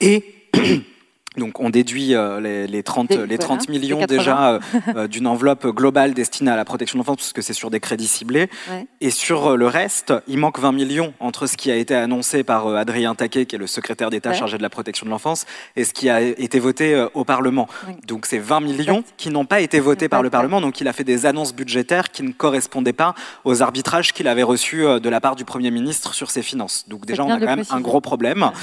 Et 0.00 0.24
donc 1.36 1.60
on 1.60 1.70
déduit 1.70 2.16
euh, 2.16 2.40
les, 2.40 2.66
les, 2.66 2.82
30, 2.82 3.10
les 3.10 3.38
30 3.38 3.66
voilà, 3.66 3.80
millions 3.80 4.04
déjà 4.04 4.54
euh, 4.54 4.60
euh, 4.96 5.06
d'une 5.06 5.28
enveloppe 5.28 5.64
globale 5.68 6.12
destinée 6.12 6.50
à 6.50 6.56
la 6.56 6.64
protection 6.64 6.98
de 6.98 7.00
l'enfance, 7.02 7.18
puisque 7.18 7.40
c'est 7.40 7.52
sur 7.52 7.70
des 7.70 7.78
crédits 7.78 8.08
ciblés. 8.08 8.50
Ouais. 8.68 8.88
Et 9.00 9.10
sur 9.10 9.52
euh, 9.52 9.56
le 9.56 9.68
reste, 9.68 10.12
il 10.26 10.38
manque 10.38 10.58
20 10.58 10.72
millions 10.72 11.14
entre 11.20 11.46
ce 11.46 11.56
qui 11.56 11.70
a 11.70 11.76
été 11.76 11.94
annoncé 11.94 12.42
par 12.42 12.66
Adrien 12.66 13.14
Taquet, 13.14 13.46
qui 13.46 13.54
est 13.54 13.60
le 13.60 13.68
secrétaire 13.68 14.10
d'État 14.10 14.30
ouais. 14.30 14.36
chargé 14.36 14.58
de 14.58 14.62
la 14.62 14.70
protection 14.70 15.06
de 15.06 15.10
l'enfance, 15.10 15.46
et 15.76 15.84
ce 15.84 15.92
qui 15.92 16.10
a 16.10 16.20
été 16.20 16.58
voté 16.58 17.06
au 17.14 17.24
Parlement. 17.24 17.68
Donc 18.08 18.26
c'est 18.26 18.38
20 18.38 18.60
millions 18.60 19.04
qui 19.16 19.30
n'ont 19.30 19.46
pas 19.46 19.60
été 19.60 19.78
votés 19.78 20.08
par 20.08 20.24
le 20.24 20.30
Parlement, 20.30 20.60
donc 20.60 20.80
il 20.80 20.88
a 20.88 20.92
fait 20.92 21.04
des 21.04 21.26
annonces 21.26 21.54
budgétaires 21.54 22.10
qui 22.10 22.24
ne 22.24 22.32
correspondaient 22.32 22.92
pas 22.92 23.14
aux 23.44 23.62
arbitrages 23.62 24.12
qu'il 24.12 24.26
avait 24.26 24.42
reçus 24.42 24.82
de 24.82 25.08
la 25.08 25.20
part 25.20 25.36
du 25.36 25.44
Premier 25.44 25.70
ministre 25.70 26.12
sur 26.12 26.30
ses 26.32 26.42
finances. 26.42 26.86
Donc 26.88 27.06
déjà, 27.06 27.24
on 27.24 27.30
a 27.30 27.38
quand 27.38 27.46
même 27.46 27.56
préciser. 27.58 27.76
un 27.76 27.80
gros 27.80 28.00
problème. 28.00 28.50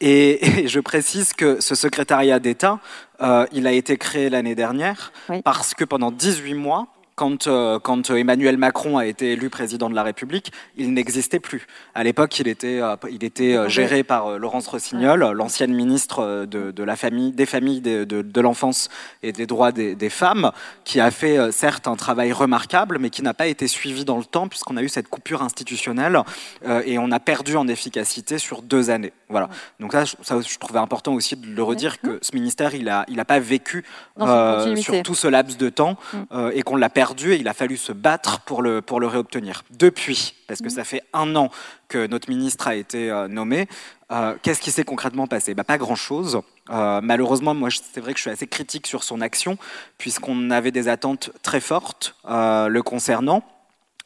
Et, 0.00 0.64
et, 0.64 0.68
je 0.68 0.78
précise 0.80 1.32
que 1.32 1.60
ce 1.60 1.74
secrétariat 2.06 2.38
d'État, 2.38 2.78
euh, 3.20 3.46
il 3.52 3.66
a 3.66 3.72
été 3.72 3.96
créé 3.96 4.30
l'année 4.30 4.54
dernière 4.54 5.12
oui. 5.28 5.42
parce 5.42 5.74
que 5.74 5.84
pendant 5.84 6.12
18 6.12 6.54
mois, 6.54 6.86
quand, 7.16 7.46
euh, 7.46 7.78
quand, 7.78 8.10
Emmanuel 8.10 8.58
Macron 8.58 8.98
a 8.98 9.06
été 9.06 9.32
élu 9.32 9.48
président 9.48 9.88
de 9.88 9.94
la 9.94 10.02
République, 10.02 10.52
il 10.76 10.92
n'existait 10.92 11.40
plus. 11.40 11.66
À 11.94 12.04
l'époque, 12.04 12.38
il 12.38 12.46
était, 12.46 12.80
euh, 12.80 12.94
il 13.10 13.24
était 13.24 13.56
euh, 13.56 13.68
géré 13.70 14.04
par 14.04 14.38
Laurence 14.38 14.68
Rossignol, 14.68 15.20
l'ancienne 15.32 15.72
ministre 15.72 16.44
de, 16.44 16.70
de, 16.70 16.82
la 16.82 16.94
famille, 16.94 17.32
des 17.32 17.46
familles, 17.46 17.80
de, 17.80 18.04
de, 18.04 18.20
de 18.20 18.40
l'enfance 18.42 18.90
et 19.22 19.32
des 19.32 19.46
droits 19.46 19.72
des, 19.72 19.94
des, 19.94 20.10
femmes, 20.10 20.52
qui 20.84 21.00
a 21.00 21.10
fait 21.10 21.50
certes 21.52 21.88
un 21.88 21.96
travail 21.96 22.32
remarquable, 22.32 22.98
mais 23.00 23.08
qui 23.08 23.22
n'a 23.22 23.32
pas 23.32 23.46
été 23.46 23.66
suivi 23.66 24.04
dans 24.04 24.18
le 24.18 24.24
temps, 24.24 24.46
puisqu'on 24.46 24.76
a 24.76 24.82
eu 24.82 24.90
cette 24.90 25.08
coupure 25.08 25.42
institutionnelle 25.42 26.20
et 26.84 26.98
on 26.98 27.10
a 27.10 27.18
perdu 27.18 27.56
en 27.56 27.66
efficacité 27.66 28.38
sur 28.38 28.60
deux 28.60 28.90
années. 28.90 29.12
Voilà. 29.28 29.48
Donc 29.80 29.92
ça, 29.92 30.04
ça 30.22 30.40
je 30.40 30.58
trouvais 30.58 30.78
important 30.78 31.12
aussi 31.14 31.36
de 31.36 31.46
le 31.46 31.62
redire 31.62 32.00
que 32.00 32.18
ce 32.22 32.34
ministère, 32.34 32.74
il 32.74 32.84
n'a 32.84 33.04
il 33.08 33.18
a 33.18 33.24
pas 33.24 33.40
vécu 33.40 33.84
sur 34.76 35.02
tout 35.02 35.14
ce 35.14 35.26
laps 35.26 35.56
de 35.58 35.68
temps 35.68 35.96
mm. 36.12 36.50
et 36.52 36.62
qu'on 36.62 36.76
l'a 36.76 36.88
perdu 36.88 37.32
et 37.32 37.36
il 37.36 37.48
a 37.48 37.54
fallu 37.54 37.76
se 37.76 37.92
battre 37.92 38.40
pour 38.40 38.62
le, 38.62 38.82
pour 38.82 39.00
le 39.00 39.06
réobtenir. 39.06 39.64
Depuis, 39.70 40.34
parce 40.46 40.60
que 40.60 40.68
ça 40.68 40.84
fait 40.84 41.02
un 41.12 41.34
an 41.36 41.50
que 41.88 42.06
notre 42.06 42.28
ministre 42.28 42.68
a 42.68 42.74
été 42.74 43.10
euh, 43.10 43.28
nommé, 43.28 43.68
euh, 44.12 44.36
qu'est-ce 44.42 44.60
qui 44.60 44.70
s'est 44.70 44.84
concrètement 44.84 45.26
passé? 45.26 45.54
Bah, 45.54 45.64
Pas 45.64 45.78
grand-chose. 45.78 46.40
Euh, 46.70 47.00
malheureusement, 47.02 47.54
moi, 47.54 47.68
c'est 47.70 48.00
vrai 48.00 48.12
que 48.12 48.18
je 48.18 48.22
suis 48.22 48.30
assez 48.30 48.46
critique 48.46 48.86
sur 48.86 49.02
son 49.02 49.20
action, 49.20 49.58
puisqu'on 49.98 50.50
avait 50.50 50.70
des 50.70 50.88
attentes 50.88 51.30
très 51.42 51.60
fortes 51.60 52.16
euh, 52.28 52.68
le 52.68 52.82
concernant 52.82 53.42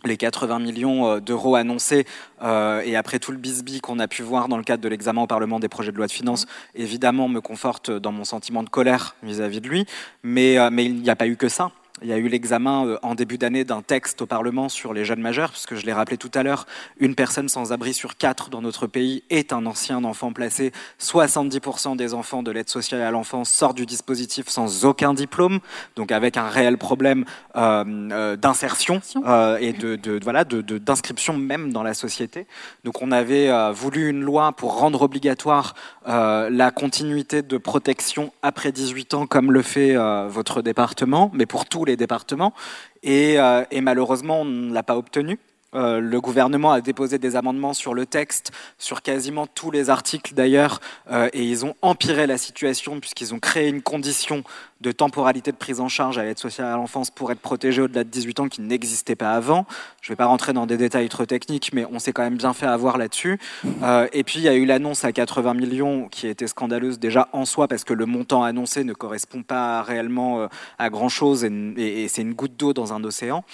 les 0.04 0.16
80 0.16 0.58
millions 0.58 1.06
euh, 1.06 1.20
d'euros 1.20 1.56
annoncés 1.56 2.06
euh, 2.42 2.82
et 2.84 2.96
après 2.96 3.18
tout 3.18 3.32
le 3.32 3.38
bisbis 3.38 3.80
qu'on 3.80 3.98
a 3.98 4.08
pu 4.08 4.22
voir 4.22 4.48
dans 4.48 4.56
le 4.56 4.64
cadre 4.64 4.82
de 4.82 4.88
l'examen 4.88 5.22
au 5.22 5.26
Parlement 5.26 5.60
des 5.60 5.68
projets 5.68 5.92
de 5.92 5.96
loi 5.96 6.06
de 6.06 6.12
finances, 6.12 6.46
évidemment 6.74 7.28
me 7.28 7.40
conforte 7.40 7.90
dans 7.90 8.12
mon 8.12 8.24
sentiment 8.24 8.62
de 8.62 8.68
colère 8.68 9.16
vis-à-vis 9.22 9.58
-vis 9.58 9.62
de 9.62 9.68
lui. 9.68 9.86
Mais, 10.22 10.58
euh, 10.58 10.70
mais 10.72 10.84
il 10.84 11.02
n'y 11.02 11.10
a 11.10 11.16
pas 11.16 11.26
eu 11.26 11.36
que 11.36 11.48
ça. 11.48 11.70
Il 12.02 12.08
y 12.08 12.12
a 12.12 12.18
eu 12.18 12.28
l'examen 12.28 12.86
euh, 12.86 12.98
en 13.02 13.14
début 13.14 13.38
d'année 13.38 13.64
d'un 13.64 13.82
texte 13.82 14.22
au 14.22 14.26
Parlement 14.26 14.68
sur 14.68 14.92
les 14.92 15.04
jeunes 15.04 15.20
majeurs, 15.20 15.50
puisque 15.50 15.74
je 15.74 15.86
l'ai 15.86 15.92
rappelé 15.92 16.16
tout 16.16 16.30
à 16.34 16.42
l'heure, 16.42 16.66
une 16.98 17.14
personne 17.14 17.48
sans 17.48 17.72
abri 17.72 17.94
sur 17.94 18.16
quatre 18.16 18.50
dans 18.50 18.62
notre 18.62 18.86
pays 18.86 19.22
est 19.30 19.52
un 19.52 19.66
ancien 19.66 20.02
enfant 20.04 20.32
placé. 20.32 20.72
70% 21.00 21.96
des 21.96 22.14
enfants 22.14 22.42
de 22.42 22.50
l'aide 22.50 22.68
sociale 22.68 23.02
à 23.02 23.10
l'enfance 23.10 23.50
sortent 23.50 23.76
du 23.76 23.86
dispositif 23.86 24.48
sans 24.48 24.84
aucun 24.84 25.14
diplôme, 25.14 25.60
donc 25.96 26.12
avec 26.12 26.36
un 26.36 26.48
réel 26.48 26.78
problème 26.78 27.24
euh, 27.56 27.84
euh, 28.20 28.36
d'insertion 28.36 29.00
euh, 29.26 29.56
et 29.60 29.72
de, 29.72 30.18
voilà 30.22 30.44
d'inscription 30.44 31.36
même 31.36 31.72
dans 31.72 31.82
la 31.82 31.94
société. 31.94 32.46
Donc 32.84 33.02
on 33.02 33.12
avait 33.12 33.48
euh, 33.48 33.72
voulu 33.72 34.08
une 34.08 34.20
loi 34.20 34.52
pour 34.52 34.78
rendre 34.78 35.02
obligatoire 35.02 35.74
la 36.06 36.70
continuité 36.70 37.42
de 37.42 37.56
protection 37.56 38.32
après 38.42 38.72
18 38.72 39.14
ans, 39.14 39.26
comme 39.26 39.52
le 39.52 39.62
fait 39.62 39.94
votre 40.28 40.60
département, 40.60 41.30
mais 41.34 41.46
pour 41.46 41.66
tous 41.66 41.84
les 41.84 41.89
les 41.90 41.96
départements. 41.96 42.54
Et, 43.02 43.38
euh, 43.38 43.64
et 43.70 43.80
malheureusement, 43.80 44.40
on 44.40 44.44
ne 44.44 44.72
l'a 44.72 44.82
pas 44.82 44.96
obtenu. 44.96 45.38
Euh, 45.74 46.00
le 46.00 46.20
gouvernement 46.20 46.72
a 46.72 46.80
déposé 46.80 47.18
des 47.18 47.36
amendements 47.36 47.74
sur 47.74 47.94
le 47.94 48.04
texte, 48.04 48.50
sur 48.78 49.02
quasiment 49.02 49.46
tous 49.46 49.70
les 49.70 49.88
articles 49.88 50.34
d'ailleurs, 50.34 50.80
euh, 51.10 51.28
et 51.32 51.44
ils 51.44 51.64
ont 51.64 51.74
empiré 51.80 52.26
la 52.26 52.38
situation 52.38 52.98
puisqu'ils 52.98 53.34
ont 53.34 53.38
créé 53.38 53.68
une 53.68 53.82
condition 53.82 54.42
de 54.80 54.92
temporalité 54.92 55.52
de 55.52 55.56
prise 55.56 55.80
en 55.80 55.88
charge 55.88 56.18
à 56.18 56.24
l'aide 56.24 56.38
sociale 56.38 56.68
à 56.68 56.76
l'enfance 56.76 57.10
pour 57.10 57.30
être 57.32 57.40
protégé 57.40 57.82
au-delà 57.82 58.04
de 58.04 58.08
18 58.08 58.40
ans 58.40 58.48
qui 58.48 58.62
n'existait 58.62 59.16
pas 59.16 59.32
avant. 59.32 59.66
Je 60.00 60.08
ne 60.08 60.12
vais 60.12 60.16
pas 60.16 60.26
rentrer 60.26 60.52
dans 60.52 60.66
des 60.66 60.76
détails 60.76 61.08
trop 61.08 61.26
techniques, 61.26 61.70
mais 61.72 61.84
on 61.90 61.98
s'est 61.98 62.12
quand 62.12 62.22
même 62.22 62.36
bien 62.36 62.52
fait 62.52 62.66
avoir 62.66 62.98
là-dessus. 62.98 63.38
Euh, 63.82 64.06
et 64.12 64.24
puis 64.24 64.38
il 64.38 64.42
y 64.42 64.48
a 64.48 64.54
eu 64.54 64.64
l'annonce 64.64 65.04
à 65.04 65.12
80 65.12 65.54
millions 65.54 66.08
qui 66.08 66.26
été 66.26 66.46
scandaleuse 66.46 66.98
déjà 66.98 67.28
en 67.32 67.44
soi 67.44 67.68
parce 67.68 67.84
que 67.84 67.94
le 67.94 68.06
montant 68.06 68.42
annoncé 68.42 68.84
ne 68.84 68.92
correspond 68.92 69.42
pas 69.42 69.82
réellement 69.82 70.48
à 70.78 70.90
grand-chose 70.90 71.44
et, 71.44 71.48
et 71.76 72.08
c'est 72.08 72.22
une 72.22 72.34
goutte 72.34 72.56
d'eau 72.56 72.72
dans 72.72 72.92
un 72.92 73.02
océan. 73.04 73.44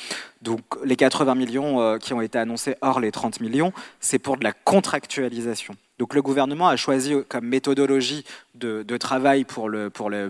Donc 0.42 0.60
les 0.84 0.96
80 0.96 1.34
millions 1.34 1.80
euh, 1.80 1.98
qui 1.98 2.12
ont 2.12 2.20
été 2.20 2.38
annoncés 2.38 2.76
hors 2.80 3.00
les 3.00 3.10
30 3.10 3.40
millions, 3.40 3.72
c'est 4.00 4.18
pour 4.18 4.36
de 4.36 4.44
la 4.44 4.52
contractualisation. 4.52 5.74
Donc 5.98 6.14
le 6.14 6.22
gouvernement 6.22 6.68
a 6.68 6.76
choisi 6.76 7.14
comme 7.28 7.46
méthodologie 7.46 8.24
de, 8.54 8.96
travail 8.96 9.44
pour 9.44 9.70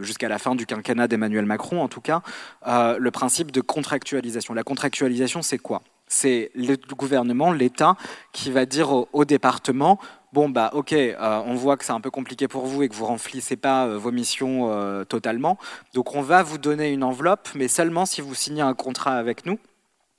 jusqu'à 0.00 0.28
la 0.28 0.38
fin 0.38 0.54
du 0.54 0.66
quinquennat 0.66 1.08
d'Emmanuel 1.08 1.44
Macron, 1.44 1.82
en 1.82 1.88
tout 1.88 2.00
cas, 2.00 2.22
euh, 2.66 2.98
le 2.98 3.10
principe 3.10 3.52
de 3.52 3.60
contractualisation. 3.60 4.54
La 4.54 4.62
contractualisation, 4.62 5.42
c'est 5.42 5.58
quoi? 5.58 5.82
C'est 6.08 6.52
le 6.54 6.76
gouvernement, 6.94 7.52
l'État, 7.52 7.96
qui 8.32 8.52
va 8.52 8.64
dire 8.64 8.92
au, 9.12 9.24
département 9.24 9.98
bon 10.32 10.48
bah 10.50 10.70
ok, 10.74 10.92
euh, 10.92 11.14
on 11.46 11.54
voit 11.54 11.76
que 11.76 11.84
c'est 11.84 11.92
un 11.92 12.00
peu 12.00 12.10
compliqué 12.10 12.46
pour 12.46 12.66
vous 12.66 12.82
et 12.82 12.88
que 12.88 12.94
vous 12.94 13.06
remplissez 13.06 13.56
pas 13.56 13.88
vos 13.88 14.12
missions 14.12 15.04
totalement, 15.08 15.56
donc 15.94 16.14
on 16.14 16.20
va 16.20 16.42
vous 16.42 16.58
donner 16.58 16.92
une 16.92 17.02
enveloppe, 17.02 17.48
mais 17.54 17.68
seulement 17.68 18.04
si 18.04 18.20
vous 18.20 18.34
signez 18.34 18.62
un 18.62 18.74
contrat 18.74 19.16
avec 19.16 19.46
nous. 19.46 19.58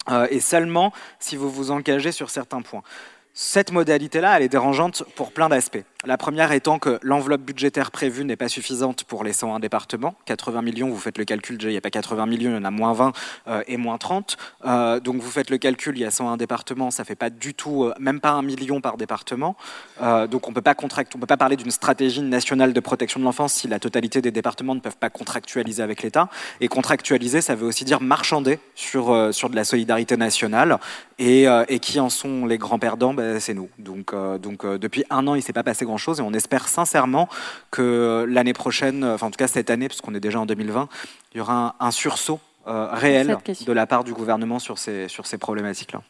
Euh, 0.09 0.27
et 0.29 0.39
seulement 0.39 0.93
si 1.19 1.35
vous 1.35 1.49
vous 1.49 1.71
engagez 1.71 2.11
sur 2.11 2.29
certains 2.29 2.61
points. 2.61 2.83
Cette 3.39 3.71
modalité-là, 3.71 4.35
elle 4.35 4.41
est 4.41 4.49
dérangeante 4.49 5.03
pour 5.15 5.31
plein 5.31 5.47
d'aspects. 5.47 5.83
La 6.05 6.17
première 6.17 6.51
étant 6.51 6.79
que 6.79 6.97
l'enveloppe 7.03 7.41
budgétaire 7.41 7.91
prévue 7.91 8.25
n'est 8.25 8.35
pas 8.35 8.49
suffisante 8.49 9.03
pour 9.03 9.23
les 9.23 9.31
101 9.31 9.59
départements. 9.59 10.15
80 10.25 10.63
millions, 10.63 10.89
vous 10.89 10.97
faites 10.97 11.19
le 11.19 11.25
calcul, 11.25 11.59
il 11.61 11.69
n'y 11.69 11.77
a 11.77 11.81
pas 11.81 11.91
80 11.91 12.25
millions, 12.25 12.49
il 12.49 12.55
y 12.55 12.57
en 12.57 12.63
a 12.63 12.71
moins 12.71 12.93
20 12.93 13.13
euh, 13.47 13.61
et 13.67 13.77
moins 13.77 13.99
30. 13.99 14.37
Euh, 14.65 14.99
donc 14.99 15.17
vous 15.17 15.29
faites 15.29 15.51
le 15.51 15.59
calcul, 15.59 15.95
il 15.95 16.01
y 16.01 16.05
a 16.05 16.09
101 16.09 16.35
départements, 16.37 16.89
ça 16.89 17.03
fait 17.03 17.15
pas 17.15 17.29
du 17.29 17.53
tout, 17.53 17.91
même 17.99 18.19
pas 18.19 18.31
un 18.31 18.41
million 18.41 18.81
par 18.81 18.97
département. 18.97 19.55
donc 20.01 20.47
on 20.47 20.53
on 20.57 21.19
peut 21.19 21.27
pas 21.27 21.37
parler 21.37 21.57
d'une 21.57 21.69
stratégie 21.69 22.21
nationale 22.21 22.73
de 22.73 22.79
protection 22.79 23.19
de 23.19 23.25
l'enfance 23.25 23.53
si 23.53 23.67
la 23.67 23.77
totalité 23.77 24.19
des 24.19 24.31
départements 24.31 24.73
ne 24.73 24.79
peuvent 24.79 24.97
pas 24.97 25.11
contractualiser 25.11 25.83
avec 25.83 26.01
l'État. 26.01 26.29
Et 26.59 26.69
contractualiser, 26.69 27.41
ça 27.41 27.53
veut 27.53 27.67
aussi 27.67 27.85
dire 27.85 28.01
marchander 28.01 28.57
sur, 28.73 29.31
sur 29.31 29.51
de 29.51 29.55
la 29.55 29.63
solidarité 29.63 30.17
nationale. 30.17 30.79
Et, 31.19 31.47
et 31.67 31.79
qui 31.79 31.99
en 31.99 32.09
sont 32.09 32.45
les 32.45 32.59
grands 32.59 32.77
perdants 32.77 33.13
ben, 33.13 33.39
c'est 33.39 33.55
nous. 33.55 33.69
Donc, 33.79 34.13
euh, 34.13 34.37
donc 34.37 34.63
euh, 34.63 34.77
depuis 34.77 35.03
un 35.09 35.25
an, 35.27 35.33
il 35.33 35.39
ne 35.39 35.43
s'est 35.43 35.53
pas 35.53 35.63
passé 35.63 35.83
grand-chose 35.83 36.19
et 36.19 36.21
on 36.21 36.33
espère 36.33 36.67
sincèrement 36.67 37.27
que 37.71 38.25
l'année 38.29 38.53
prochaine, 38.53 39.03
enfin 39.03 39.27
en 39.27 39.31
tout 39.31 39.37
cas 39.37 39.47
cette 39.47 39.71
année, 39.71 39.87
puisqu'on 39.87 40.13
est 40.13 40.19
déjà 40.19 40.39
en 40.39 40.45
2020, 40.45 40.87
il 41.33 41.37
y 41.37 41.41
aura 41.41 41.75
un, 41.79 41.91
sursaut 41.91 42.39
euh, 42.67 42.89
réel 42.91 43.37
de 43.65 43.71
la 43.71 43.87
part 43.87 44.03
du 44.03 44.13
gouvernement 44.13 44.59
sur 44.59 44.77
ces, 44.77 45.07
sur 45.07 45.25
ces 45.25 45.37
problématiques-là. 45.37 46.01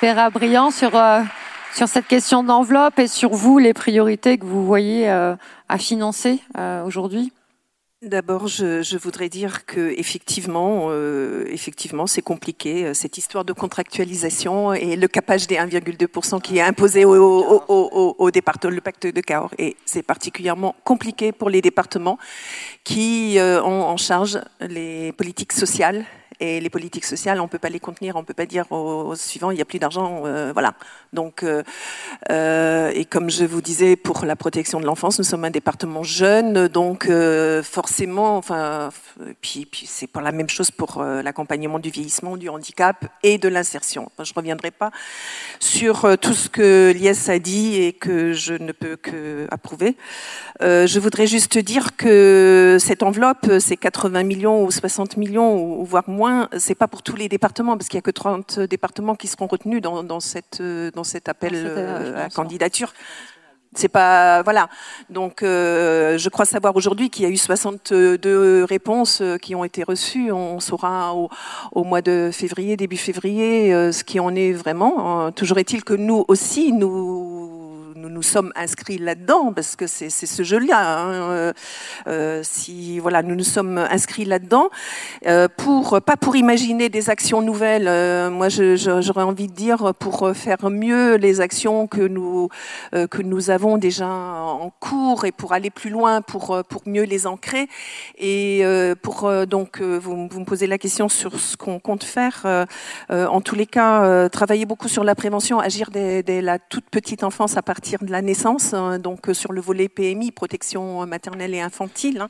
Ferra 0.00 0.30
Briand 0.30 0.70
sur, 0.70 0.92
sur 1.74 1.88
cette 1.88 2.06
question 2.08 2.42
d'enveloppe 2.42 2.98
et 2.98 3.06
sur 3.06 3.30
vous, 3.30 3.58
les 3.58 3.74
priorités 3.74 4.38
que 4.38 4.44
vous 4.44 4.64
voyez 4.66 5.08
à 5.08 5.78
financer 5.78 6.40
aujourd'hui? 6.84 7.32
D'abord, 8.02 8.48
je, 8.48 8.96
voudrais 8.96 9.28
dire 9.28 9.64
que 9.64 9.94
effectivement, 9.96 10.88
euh, 10.90 11.44
effectivement, 11.50 12.08
c'est 12.08 12.20
compliqué 12.20 12.84
euh, 12.84 12.94
cette 12.94 13.16
histoire 13.16 13.44
de 13.44 13.52
contractualisation 13.52 14.72
et 14.74 14.96
le 14.96 15.06
capage 15.06 15.46
des 15.46 15.54
1,2% 15.54 16.40
qui 16.42 16.58
est 16.58 16.62
imposé 16.62 17.04
au, 17.04 17.14
au, 17.68 18.30
département, 18.32 18.74
le 18.74 18.80
pacte 18.80 19.06
de 19.06 19.20
Cahors. 19.20 19.54
Et 19.56 19.76
c'est 19.84 20.02
particulièrement 20.02 20.74
compliqué 20.82 21.30
pour 21.30 21.48
les 21.48 21.62
départements 21.62 22.18
qui 22.82 23.38
euh, 23.38 23.62
ont 23.62 23.84
en 23.84 23.96
charge 23.96 24.40
les 24.60 25.12
politiques 25.12 25.52
sociales 25.52 26.04
et 26.42 26.60
les 26.60 26.70
politiques 26.70 27.04
sociales, 27.04 27.38
on 27.40 27.44
ne 27.44 27.48
peut 27.48 27.60
pas 27.60 27.68
les 27.68 27.78
contenir, 27.78 28.16
on 28.16 28.20
ne 28.20 28.24
peut 28.24 28.34
pas 28.34 28.46
dire 28.46 28.70
au, 28.72 29.14
suivant, 29.14 29.52
il 29.52 29.54
n'y 29.54 29.62
a 29.62 29.64
plus 29.64 29.78
d'argent. 29.78 30.22
Euh, 30.26 30.50
voilà. 30.52 30.74
Donc, 31.12 31.44
euh, 31.44 31.62
euh, 32.30 32.90
et 32.94 33.04
comme 33.04 33.30
je 33.30 33.44
vous 33.44 33.60
disais, 33.60 33.94
pour 33.94 34.24
la 34.24 34.34
protection 34.34 34.80
de 34.80 34.84
l'enfance, 34.84 35.18
nous 35.18 35.24
sommes 35.24 35.44
un 35.44 35.50
département 35.50 36.02
jeune, 36.02 36.66
donc 36.66 37.08
forcément, 37.62 38.36
enfin, 38.36 38.90
puis, 39.40 39.68
c'est 39.86 40.08
pas 40.08 40.20
la 40.20 40.32
même 40.32 40.48
chose 40.48 40.72
pour 40.72 41.02
l'accompagnement 41.02 41.78
du 41.78 41.90
vieillissement, 41.90 42.36
du 42.36 42.48
handicap 42.48 43.06
et 43.22 43.38
de 43.38 43.48
l'insertion. 43.48 44.10
je 44.18 44.30
ne 44.30 44.34
reviendrai 44.34 44.72
pas 44.72 44.90
sur 45.60 46.18
tout 46.20 46.34
ce 46.34 46.48
que 46.48 46.92
l'IS 46.92 47.28
a 47.28 47.38
dit 47.38 47.76
et 47.76 47.92
que 47.92 48.32
je 48.32 48.54
ne 48.54 48.72
peux 48.72 48.96
que 48.96 49.46
approuver. 49.50 49.96
je 50.60 50.98
voudrais 50.98 51.28
juste 51.28 51.58
dire 51.58 51.96
que 51.96 52.78
cette 52.80 53.02
enveloppe, 53.04 53.48
c'est 53.60 53.76
80 53.76 54.24
millions 54.24 54.64
ou 54.64 54.70
60 54.70 55.16
millions, 55.16 55.80
ou 55.80 55.84
voire 55.84 56.08
moins 56.08 56.31
c'est 56.56 56.74
pas 56.74 56.88
pour 56.88 57.02
tous 57.02 57.16
les 57.16 57.28
départements, 57.28 57.76
parce 57.76 57.88
qu'il 57.88 57.96
n'y 57.96 58.02
a 58.02 58.02
que 58.02 58.10
30 58.10 58.60
départements 58.60 59.14
qui 59.14 59.26
seront 59.26 59.46
retenus 59.46 59.82
dans, 59.82 60.20
cette, 60.20 60.62
dans 60.94 61.04
cet 61.04 61.28
appel 61.28 61.52
euh, 61.54 62.26
à 62.26 62.30
candidature. 62.30 62.92
C'est 63.74 63.88
pas 63.88 64.42
voilà. 64.42 64.68
Donc, 65.08 65.42
euh, 65.42 66.18
je 66.18 66.28
crois 66.28 66.44
savoir 66.44 66.76
aujourd'hui 66.76 67.08
qu'il 67.08 67.24
y 67.24 67.26
a 67.26 67.30
eu 67.30 67.38
62 67.38 68.64
réponses 68.64 69.22
euh, 69.22 69.38
qui 69.38 69.54
ont 69.54 69.64
été 69.64 69.82
reçues. 69.82 70.30
On 70.30 70.60
saura 70.60 71.14
au, 71.14 71.30
au 71.72 71.82
mois 71.82 72.02
de 72.02 72.30
février, 72.32 72.76
début 72.76 72.98
février, 72.98 73.70
ce 73.92 74.04
qui 74.04 74.20
en 74.20 74.34
est 74.34 74.52
vraiment. 74.52 75.32
Toujours 75.32 75.58
est-il 75.58 75.84
que 75.84 75.94
nous 75.94 76.24
aussi, 76.28 76.72
nous 76.72 77.71
nous 77.96 78.08
nous 78.08 78.22
sommes 78.22 78.52
inscrits 78.56 78.98
là-dedans 78.98 79.52
parce 79.52 79.76
que 79.76 79.86
c'est 79.86 80.10
ce 80.10 80.42
jeu-là. 80.42 80.98
Hein, 80.98 81.12
euh, 81.12 81.52
euh, 82.06 82.40
si 82.42 82.98
voilà, 82.98 83.22
nous 83.22 83.34
nous 83.34 83.44
sommes 83.44 83.78
inscrits 83.78 84.24
là-dedans 84.24 84.70
euh, 85.26 85.48
pour 85.56 86.00
pas 86.02 86.16
pour 86.16 86.36
imaginer 86.36 86.88
des 86.88 87.10
actions 87.10 87.42
nouvelles. 87.42 87.84
moi, 88.30 88.48
j'aurais 88.48 89.22
envie 89.22 89.48
de 89.48 89.52
dire 89.52 89.94
pour 89.98 90.30
faire 90.34 90.70
mieux 90.70 91.16
les 91.16 91.40
actions 91.40 91.86
que 91.86 92.02
nous 92.02 92.48
que 92.92 93.22
nous 93.22 93.50
avons 93.50 93.78
déjà 93.78 94.08
en 94.08 94.70
cours 94.80 95.24
et 95.24 95.32
pour 95.32 95.52
aller 95.52 95.70
plus 95.70 95.90
loin, 95.90 96.22
pour 96.22 96.62
pour 96.68 96.82
mieux 96.86 97.04
les 97.04 97.26
ancrer 97.26 97.68
et 98.18 98.64
pour 99.02 99.30
donc 99.46 99.80
vous, 99.80 100.28
vous, 100.28 100.40
me 100.40 100.44
posez 100.44 100.66
la 100.66 100.78
question 100.78 101.08
sur 101.08 101.38
ce 101.38 101.56
qu'on 101.56 101.78
compte 101.78 102.04
faire. 102.04 102.66
en 103.10 103.40
tous 103.40 103.54
les 103.54 103.66
cas, 103.66 104.28
travailler 104.28 104.66
beaucoup 104.66 104.88
sur 104.88 105.04
la 105.04 105.14
prévention, 105.14 105.58
agir 105.60 105.90
dès, 105.90 106.22
dès 106.22 106.40
la 106.40 106.58
toute 106.58 106.88
petite 106.90 107.24
enfance 107.24 107.56
à 107.56 107.62
partir 107.62 107.81
de 107.82 108.10
la 108.10 108.22
naissance, 108.22 108.74
hein, 108.74 108.98
donc 108.98 109.28
euh, 109.28 109.34
sur 109.34 109.52
le 109.52 109.60
volet 109.60 109.88
PMI, 109.88 110.30
protection 110.30 111.04
maternelle 111.06 111.54
et 111.54 111.60
infantile, 111.60 112.20
hein, 112.20 112.28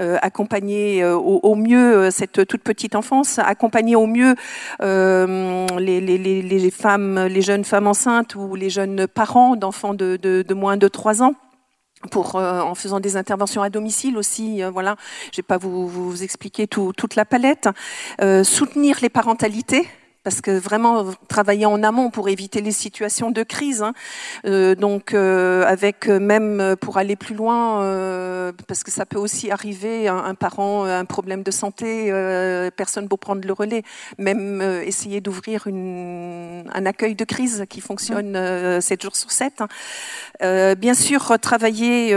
euh, 0.00 0.18
accompagner 0.22 1.02
euh, 1.02 1.16
au, 1.16 1.54
mieux 1.54 2.10
cette 2.10 2.46
toute 2.46 2.62
petite 2.62 2.94
enfance, 2.94 3.38
accompagner 3.38 3.96
au 3.96 4.06
mieux 4.06 4.34
les, 4.80 6.70
femmes, 6.70 7.26
les 7.26 7.42
jeunes 7.42 7.64
femmes 7.64 7.86
enceintes 7.86 8.34
ou 8.34 8.54
les 8.54 8.70
jeunes 8.70 9.06
parents 9.06 9.56
d'enfants 9.56 9.94
de, 9.94 10.54
moins 10.54 10.76
de 10.76 10.88
3 10.88 11.22
ans 11.22 11.34
pour 12.10 12.36
en 12.36 12.74
faisant 12.74 13.00
des 13.00 13.16
interventions 13.16 13.62
à 13.62 13.70
domicile 13.70 14.16
aussi, 14.18 14.62
voilà, 14.72 14.96
je 15.32 15.38
vais 15.38 15.42
pas 15.42 15.58
vous, 15.58 15.88
vous 15.88 16.22
expliquer 16.22 16.66
toute 16.68 17.16
la 17.16 17.24
palette, 17.24 17.68
soutenir 18.44 18.98
les 19.02 19.08
parentalités, 19.08 19.88
parce 20.28 20.42
que 20.42 20.50
vraiment 20.50 21.06
travailler 21.26 21.64
en 21.64 21.82
amont 21.82 22.10
pour 22.10 22.28
éviter 22.28 22.60
les 22.60 22.70
situations 22.70 23.30
de 23.30 23.42
crise. 23.42 23.80
Hein. 23.80 23.94
Euh, 24.44 24.74
donc 24.74 25.14
euh, 25.14 25.64
avec 25.66 26.06
euh, 26.06 26.20
même 26.20 26.76
pour 26.78 26.98
aller 26.98 27.16
plus 27.16 27.34
loin, 27.34 27.82
euh, 27.82 28.52
parce 28.66 28.84
que 28.84 28.90
ça 28.90 29.06
peut 29.06 29.16
aussi 29.16 29.50
arriver, 29.50 30.06
un, 30.06 30.18
un 30.18 30.34
parent 30.34 30.84
un 30.84 31.06
problème 31.06 31.42
de 31.42 31.50
santé, 31.50 32.08
euh, 32.10 32.70
personne 32.70 33.08
pour 33.08 33.18
prendre 33.18 33.40
le 33.46 33.52
relais. 33.54 33.84
Même 34.18 34.60
essayer 34.84 35.22
d'ouvrir 35.22 35.66
un 35.66 36.84
accueil 36.84 37.14
de 37.14 37.24
crise 37.24 37.64
qui 37.70 37.80
fonctionne 37.80 38.36
7 38.82 39.02
jours 39.02 39.16
sur 39.16 39.30
7. 39.30 39.62
Hein. 39.62 40.74
bien 40.74 40.92
sûr, 40.92 41.38
travailler 41.40 42.10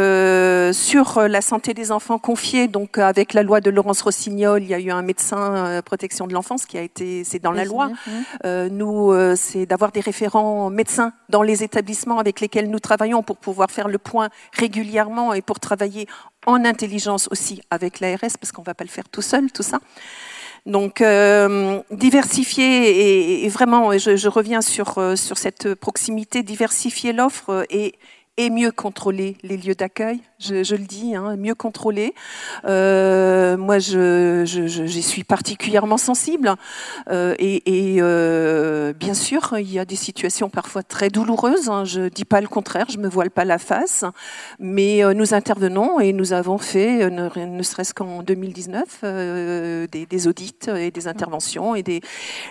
sur 0.73 1.21
la 1.21 1.41
santé 1.41 1.73
des 1.73 1.93
enfants 1.93 2.19
confiés. 2.19 2.67
Donc 2.67 2.97
avec 2.97 3.33
la 3.33 3.43
loi 3.43 3.61
de 3.61 3.69
Laurence 3.69 4.01
Rossignol, 4.01 4.61
il 4.61 4.67
y 4.67 4.73
a 4.73 4.79
eu 4.79 4.91
un 4.91 5.01
médecin 5.01 5.81
protection 5.85 6.27
de 6.27 6.33
l'enfance 6.33 6.65
qui 6.65 6.77
a 6.77 6.81
été, 6.81 7.23
c'est 7.23 7.39
dans 7.39 7.53
la 7.53 7.63
loi. 7.63 7.89
Euh, 8.45 8.69
nous, 8.69 9.11
euh, 9.11 9.35
c'est 9.35 9.65
d'avoir 9.65 9.91
des 9.91 9.99
référents 9.99 10.69
médecins 10.69 11.13
dans 11.29 11.43
les 11.43 11.63
établissements 11.63 12.19
avec 12.19 12.39
lesquels 12.39 12.69
nous 12.69 12.79
travaillons 12.79 13.23
pour 13.23 13.37
pouvoir 13.37 13.71
faire 13.71 13.87
le 13.87 13.97
point 13.97 14.29
régulièrement 14.53 15.33
et 15.33 15.41
pour 15.41 15.59
travailler 15.59 16.07
en 16.45 16.65
intelligence 16.65 17.27
aussi 17.31 17.61
avec 17.69 17.99
l'ARS, 17.99 18.37
parce 18.39 18.51
qu'on 18.51 18.61
ne 18.61 18.65
va 18.65 18.73
pas 18.73 18.83
le 18.83 18.89
faire 18.89 19.09
tout 19.09 19.21
seul, 19.21 19.51
tout 19.51 19.63
ça. 19.63 19.79
Donc, 20.67 21.01
euh, 21.01 21.81
diversifier 21.89 23.45
et, 23.45 23.49
vraiment, 23.49 23.97
je, 23.97 24.15
je, 24.15 24.27
reviens 24.27 24.61
sur, 24.61 25.17
sur 25.17 25.37
cette 25.37 25.73
proximité, 25.73 26.43
diversifier 26.43 27.13
l'offre 27.13 27.65
et 27.71 27.95
et 28.41 28.49
mieux 28.49 28.71
contrôler 28.71 29.37
les 29.43 29.55
lieux 29.55 29.75
d'accueil, 29.75 30.19
je, 30.39 30.75
le 30.75 30.85
dis, 30.85 31.15
hein, 31.15 31.35
mieux 31.37 31.53
contrôler. 31.53 32.15
Euh, 32.65 33.55
moi, 33.55 33.77
je, 33.77 34.45
suis 35.01 35.23
particulièrement 35.23 35.97
sensible. 35.97 36.55
Euh, 37.11 37.35
et, 37.37 37.97
euh, 37.99 38.93
bien 38.93 39.13
sûr, 39.13 39.53
il 39.59 39.71
y 39.71 39.77
a 39.77 39.85
des 39.85 39.95
situations 39.95 40.49
parfois 40.49 40.81
très 40.81 41.09
douloureuses. 41.09 41.69
Hein, 41.69 41.85
je 41.85 42.01
ne 42.01 42.09
dis 42.09 42.25
pas 42.25 42.41
le 42.41 42.47
contraire, 42.47 42.87
je 42.89 42.97
ne 42.97 43.03
me 43.03 43.09
voile 43.09 43.29
pas 43.29 43.45
la 43.45 43.59
face. 43.59 44.05
Mais 44.57 45.01
nous 45.13 45.35
intervenons 45.35 45.99
et 45.99 46.11
nous 46.11 46.33
avons 46.33 46.57
fait, 46.57 47.11
ne, 47.11 47.61
serait-ce 47.61 47.93
qu'en 47.93 48.23
2019, 48.23 49.03
des, 49.91 50.05
des, 50.07 50.27
audits 50.27 50.67
et 50.75 50.89
des 50.89 51.07
interventions. 51.07 51.75
Et 51.75 51.83
des, 51.83 52.01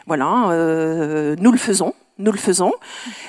voilà, 0.07 1.35
nous 1.37 1.51
le 1.51 1.59
faisons 1.59 1.95
nous 2.21 2.33
le 2.33 2.39
faisons. 2.39 2.73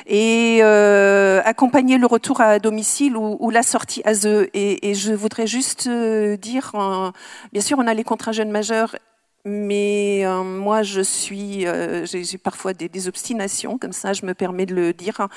Et 0.06 0.60
euh, 0.62 1.42
accompagner 1.46 1.98
le 1.98 2.06
retour 2.06 2.42
à 2.42 2.60
domicile 2.60 3.18
ou, 3.18 3.50
la 3.50 3.64
sortie 3.64 4.02
à 4.06 4.14
eux. 4.26 4.50
Et, 4.54 4.94
je 4.94 5.14
voudrais 5.14 5.48
juste 5.48 5.88
euh, 5.88 6.38
dire, 6.38 6.72
bien 7.52 7.62
sûr, 7.62 7.80
on 7.80 7.88
a 7.88 7.94
les 7.94 8.04
contrats 8.04 8.32
jeunes 8.32 8.52
majeurs. 8.52 8.96
Mais 9.44 10.24
euh, 10.24 10.44
moi, 10.44 10.84
je 10.84 11.02
suis, 11.02 11.66
j'ai 12.04 12.38
parfois 12.38 12.74
des, 12.74 13.08
obstinations, 13.08 13.78
comme 13.78 13.94
ça, 13.94 14.14
je 14.14 14.26
me 14.26 14.34
permets 14.34 14.68
de 14.68 14.76
le 14.76 14.94
dire. 14.94 15.28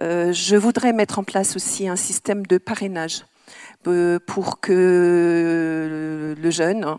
je 0.00 0.56
voudrais 0.56 0.92
mettre 0.92 1.18
en 1.18 1.24
place 1.24 1.56
aussi 1.56 1.88
un 1.88 1.96
système 1.96 2.46
de 2.46 2.58
parrainage 2.58 3.24
pour 4.26 4.60
que 4.60 6.34
le 6.38 6.50
jeune, 6.50 6.96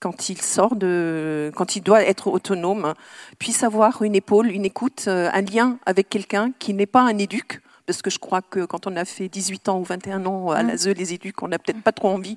quand 0.00 0.28
il 0.28 0.40
sort 0.40 0.76
de, 0.76 1.50
quand 1.54 1.76
il 1.76 1.82
doit 1.82 2.02
être 2.02 2.28
autonome, 2.28 2.94
puisse 3.38 3.62
avoir 3.62 4.02
une 4.02 4.14
épaule, 4.14 4.50
une 4.50 4.64
écoute, 4.64 5.04
euh, 5.08 5.30
un 5.32 5.42
lien 5.42 5.78
avec 5.86 6.08
quelqu'un 6.08 6.52
qui 6.58 6.74
n'est 6.74 6.86
pas 6.86 7.02
un 7.02 7.18
éduc, 7.18 7.60
parce 7.88 8.02
que 8.02 8.10
je 8.10 8.18
crois 8.18 8.42
que 8.42 8.66
quand 8.66 8.86
on 8.86 8.94
a 8.96 9.06
fait 9.06 9.28
18 9.28 9.70
ans 9.70 9.78
ou 9.78 9.82
21 9.82 10.26
ans 10.26 10.50
à 10.50 10.62
mm. 10.62 10.66
l'ASE, 10.68 10.88
les 10.88 11.14
éducs, 11.14 11.42
on 11.42 11.48
n'a 11.48 11.58
peut-être 11.58 11.82
pas 11.82 11.92
trop 11.92 12.08
envie 12.08 12.36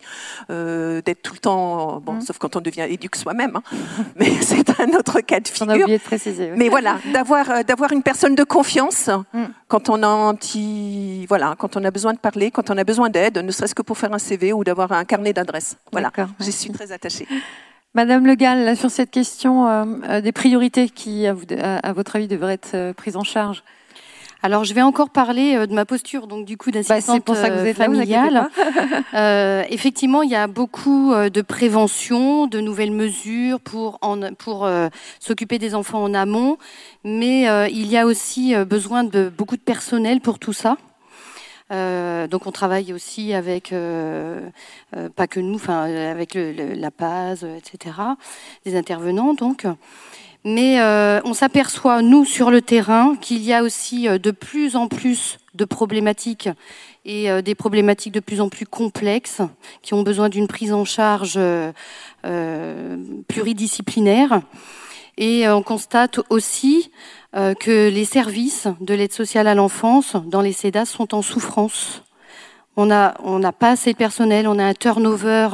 euh, 0.49 1.02
d'être 1.02 1.22
tout 1.22 1.34
le 1.34 1.39
temps, 1.39 1.99
bon, 1.99 2.14
mm. 2.14 2.22
sauf 2.22 2.38
quand 2.38 2.56
on 2.56 2.62
devient 2.62 2.86
éduc 2.88 3.18
soi-même, 3.18 3.58
hein. 3.58 3.64
mais 4.16 4.30
c'est 4.41 4.80
un 4.80 4.89
autre 4.97 5.20
cas 5.20 5.41
de 5.41 5.47
figure. 5.49 5.68
On 5.68 5.70
a 5.72 5.78
oublié 5.78 5.97
de 5.97 6.04
préciser. 6.04 6.52
Mais 6.56 6.70
voilà, 6.70 6.99
d'avoir 7.14 7.52
euh, 7.52 7.64
d'avoir 7.64 7.91
une 7.91 8.02
personne 8.02 8.34
de 8.34 8.45
confiance 8.45 9.10
mm. 9.34 9.43
quand 9.68 9.89
on 9.89 10.02
a 10.04 10.08
un 10.08 10.34
petit, 10.36 11.26
voilà, 11.28 11.56
quand 11.60 11.76
on 11.76 11.84
a 11.84 11.91
besoin 11.91 12.14
de 12.14 12.20
parler, 12.20 12.49
quand 12.49 12.70
on 12.70 12.78
a 12.78 12.86
besoin 12.86 13.10
d'aide, 13.10 13.38
ne 13.39 13.52
serait-ce 13.52 13.76
que 13.76 13.82
pour 13.82 13.97
faire 13.97 14.14
un 14.14 14.20
CV 14.20 14.54
ou 14.54 14.64
d'avoir 14.64 14.93
un 14.93 15.04
carnet 15.04 15.34
d'adresses. 15.34 15.76
Voilà, 15.91 16.12
j'y 16.39 16.54
suis 16.54 16.72
très 16.72 16.93
attachée. 16.93 17.28
Madame 17.93 18.26
Le 18.26 18.36
Gall, 18.36 18.78
sur 18.78 18.89
cette 18.89 19.12
question 19.12 19.68
euh, 19.68 20.22
des 20.22 20.32
priorités 20.32 20.88
qui, 20.88 21.28
à, 21.28 21.36
à, 21.84 21.91
votre 21.91 22.16
avis, 22.16 22.30
devraient 22.30 22.54
être 22.54 22.93
prises 22.93 23.18
en 23.18 23.26
charge 23.26 23.66
alors, 24.43 24.63
je 24.63 24.73
vais 24.73 24.81
encore 24.81 25.11
parler 25.11 25.55
euh, 25.55 25.67
de 25.67 25.73
ma 25.73 25.85
posture, 25.85 26.25
donc 26.25 26.45
du 26.45 26.57
coup 26.57 26.71
d'assistante 26.71 27.25
bah, 27.27 27.73
familiale. 27.73 28.49
euh, 29.13 29.63
effectivement, 29.69 30.23
il 30.23 30.31
y 30.31 30.35
a 30.35 30.47
beaucoup 30.47 31.13
euh, 31.13 31.29
de 31.29 31.41
prévention, 31.41 32.47
de 32.47 32.59
nouvelles 32.59 32.91
mesures 32.91 33.59
pour 33.59 33.99
en, 34.01 34.33
pour 34.33 34.67
s'occuper 35.19 35.59
des 35.59 35.75
enfants 35.75 36.03
en 36.03 36.13
amont, 36.13 36.57
mais 37.03 37.43
il 37.71 37.87
y 37.87 37.97
a 37.97 38.05
aussi 38.05 38.55
besoin 38.65 39.03
de 39.03 39.31
beaucoup 39.35 39.57
de 39.57 39.61
personnel 39.61 40.21
pour 40.21 40.39
tout 40.39 40.53
ça. 40.53 40.77
Euh, 41.71 42.27
donc 42.27 42.47
on 42.47 42.51
travaille 42.51 42.91
aussi 42.91 43.33
avec, 43.33 43.71
euh, 43.71 44.49
euh, 44.95 45.09
pas 45.09 45.27
que 45.27 45.39
nous, 45.39 45.55
enfin 45.55 45.83
avec 45.83 46.33
le, 46.33 46.73
la 46.73 46.91
PAS, 46.91 47.43
etc., 47.43 47.95
des 48.65 48.75
intervenants. 48.75 49.33
Donc, 49.33 49.65
mais 50.43 50.79
euh, 50.79 51.21
on 51.23 51.33
s'aperçoit, 51.33 52.01
nous, 52.01 52.25
sur 52.25 52.49
le 52.49 52.61
terrain, 52.61 53.15
qu'il 53.15 53.43
y 53.43 53.53
a 53.53 53.61
aussi 53.63 54.07
euh, 54.07 54.17
de 54.17 54.31
plus 54.31 54.75
en 54.75 54.87
plus 54.87 55.37
de 55.53 55.65
problématiques 55.65 56.49
et 57.05 57.29
euh, 57.29 57.41
des 57.41 57.53
problématiques 57.53 58.13
de 58.13 58.19
plus 58.19 58.41
en 58.41 58.49
plus 58.49 58.65
complexes 58.65 59.41
qui 59.83 59.93
ont 59.93 60.01
besoin 60.01 60.29
d'une 60.29 60.47
prise 60.47 60.73
en 60.73 60.85
charge 60.85 61.39
pluridisciplinaire. 63.27 64.41
Et 65.17 65.47
on 65.49 65.61
constate 65.61 66.19
aussi 66.29 66.89
que 67.33 67.89
les 67.89 68.05
services 68.05 68.67
de 68.79 68.93
l'aide 68.93 69.11
sociale 69.11 69.47
à 69.47 69.55
l'enfance 69.55 70.15
dans 70.25 70.41
les 70.41 70.53
CEDAS 70.53 70.85
sont 70.85 71.13
en 71.13 71.21
souffrance. 71.21 72.01
On 72.82 73.39
n'a 73.39 73.51
pas 73.51 73.71
assez 73.71 73.93
de 73.93 73.97
personnel, 73.97 74.47
on 74.47 74.59
a 74.59 74.63
un 74.63 74.73
turnover 74.73 75.49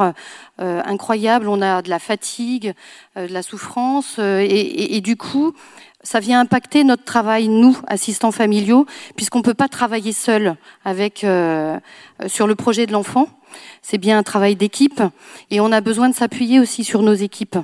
euh, 0.59 0.81
incroyable, 0.85 1.49
on 1.49 1.61
a 1.61 1.83
de 1.83 1.89
la 1.89 1.99
fatigue, 1.99 2.73
euh, 3.15 3.27
de 3.27 3.33
la 3.33 3.43
souffrance, 3.43 4.15
euh, 4.17 4.43
et, 4.49 5.01
du 5.01 5.15
coup, 5.15 5.53
ça 6.01 6.19
vient 6.19 6.39
impacter 6.39 6.83
notre 6.83 7.03
travail, 7.03 7.47
nous, 7.47 7.77
assistants 7.87 8.31
familiaux, 8.31 8.87
puisqu'on 9.15 9.39
ne 9.39 9.43
peut 9.43 9.53
pas 9.53 9.67
travailler 9.67 10.13
seul 10.13 10.55
sur 12.27 12.47
le 12.47 12.55
projet 12.55 12.87
de 12.87 12.91
l'enfant. 12.91 13.27
C'est 13.83 13.99
bien 13.99 14.17
un 14.17 14.23
travail 14.23 14.55
d'équipe, 14.55 15.01
et 15.51 15.59
on 15.59 15.71
a 15.71 15.81
besoin 15.81 16.09
de 16.09 16.15
s'appuyer 16.15 16.59
aussi 16.59 16.83
sur 16.83 17.03
nos 17.03 17.13
équipes. 17.13 17.57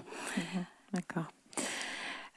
D'accord. 0.93 1.32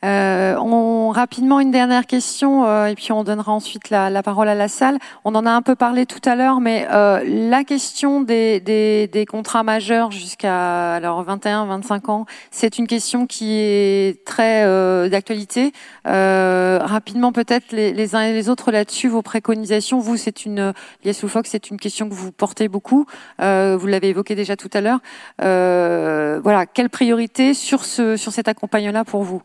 Euh, 0.06 0.54
on, 0.58 1.10
rapidement, 1.10 1.58
une 1.58 1.72
dernière 1.72 2.06
question, 2.06 2.64
euh, 2.64 2.86
et 2.86 2.94
puis 2.94 3.10
on 3.10 3.24
donnera 3.24 3.50
ensuite 3.50 3.90
la, 3.90 4.22
parole 4.22 4.48
à 4.48 4.54
la 4.54 4.68
salle. 4.68 4.98
On 5.24 5.34
en 5.34 5.44
a 5.46 5.50
un 5.50 5.62
peu 5.62 5.74
parlé 5.74 6.06
tout 6.06 6.20
à 6.24 6.36
l'heure, 6.36 6.60
mais 6.60 6.86
euh, 6.92 7.24
la 7.26 7.64
question 7.64 8.20
des, 8.20 8.60
des, 8.60 9.26
contrats 9.26 9.64
majeurs 9.64 10.12
jusqu'à 10.12 10.94
alors 10.94 11.24
21, 11.24 11.66
25 11.66 12.08
ans, 12.08 12.26
c'est 12.52 12.78
une 12.78 12.86
question 12.86 13.26
qui 13.26 13.54
est 13.54 14.24
très 14.24 14.64
d'actualité. 15.10 15.72
rapidement, 16.04 17.32
peut-être 17.32 17.72
les, 17.72 17.92
les, 17.92 18.14
uns 18.14 18.22
et 18.22 18.32
les 18.32 18.48
autres 18.48 18.70
là-dessus, 18.70 19.08
vos 19.08 19.22
préconisations. 19.22 19.98
Vous, 19.98 20.16
c'est 20.16 20.46
une, 20.46 20.72
Lies 21.04 21.14
Fox, 21.14 21.50
c'est 21.50 21.70
une 21.70 21.78
question 21.78 22.08
que 22.08 22.14
vous 22.14 22.30
portez 22.30 22.68
beaucoup. 22.68 23.06
vous 23.40 23.86
l'avez 23.86 24.10
évoqué 24.10 24.36
déjà 24.36 24.56
tout 24.56 24.70
à 24.72 24.80
l'heure. 24.80 25.00
voilà, 25.38 26.66
quelle 26.66 26.90
priorité 26.90 27.54
sur 27.54 27.84
ce 27.84 28.16
sur 28.16 28.32
cet 28.32 28.46
accompagnement-là 28.46 29.04
pour 29.04 29.24
vous? 29.24 29.42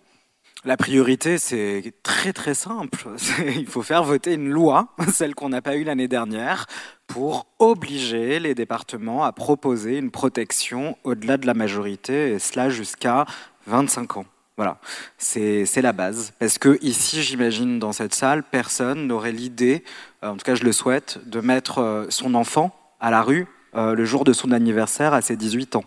La 0.64 0.78
priorité, 0.78 1.38
c'est 1.38 1.94
très 2.04 2.34
très 2.34 2.54
simple. 2.54 3.08
Il 3.56 3.68
faut 3.68 3.82
faire 3.82 4.04
voter 4.04 4.34
une 4.34 4.50
loi, 4.50 4.90
celle 5.12 5.36
qu'on 5.36 5.50
n'a 5.50 5.62
pas 5.62 5.76
eue 5.76 5.84
l'année 5.84 6.08
dernière, 6.08 6.68
pour 7.08 7.48
obliger 7.60 8.40
les 8.40 8.56
départements 8.56 9.24
à 9.24 9.32
proposer 9.32 9.98
une 9.98 10.12
protection 10.12 10.98
au-delà 11.04 11.38
de 11.38 11.48
la 11.48 11.54
majorité, 11.54 12.32
et 12.32 12.40
cela 12.40 12.70
jusqu'à 12.70 13.26
25 13.68 14.18
ans. 14.18 14.26
Voilà, 14.58 14.78
c'est 15.18 15.82
la 15.82 15.94
base. 15.94 16.34
Parce 16.38 16.60
que 16.60 16.78
ici, 16.84 17.24
j'imagine, 17.24 17.80
dans 17.80 17.94
cette 17.94 18.14
salle, 18.14 18.44
personne 18.44 19.08
n'aurait 19.08 19.32
l'idée, 19.32 19.84
euh, 20.24 20.30
en 20.30 20.38
tout 20.38 20.46
cas 20.46 20.54
je 20.54 20.64
le 20.64 20.72
souhaite, 20.72 21.20
de 21.26 21.40
mettre 21.40 21.80
euh, 21.80 22.06
son 22.10 22.36
enfant 22.36 22.76
à 23.00 23.10
la 23.10 23.24
rue 23.24 23.48
euh, 23.74 23.96
le 23.96 24.06
jour 24.06 24.24
de 24.24 24.34
son 24.34 24.52
anniversaire 24.52 25.14
à 25.14 25.22
ses 25.22 25.36
18 25.36 25.78
ans. 25.78 25.86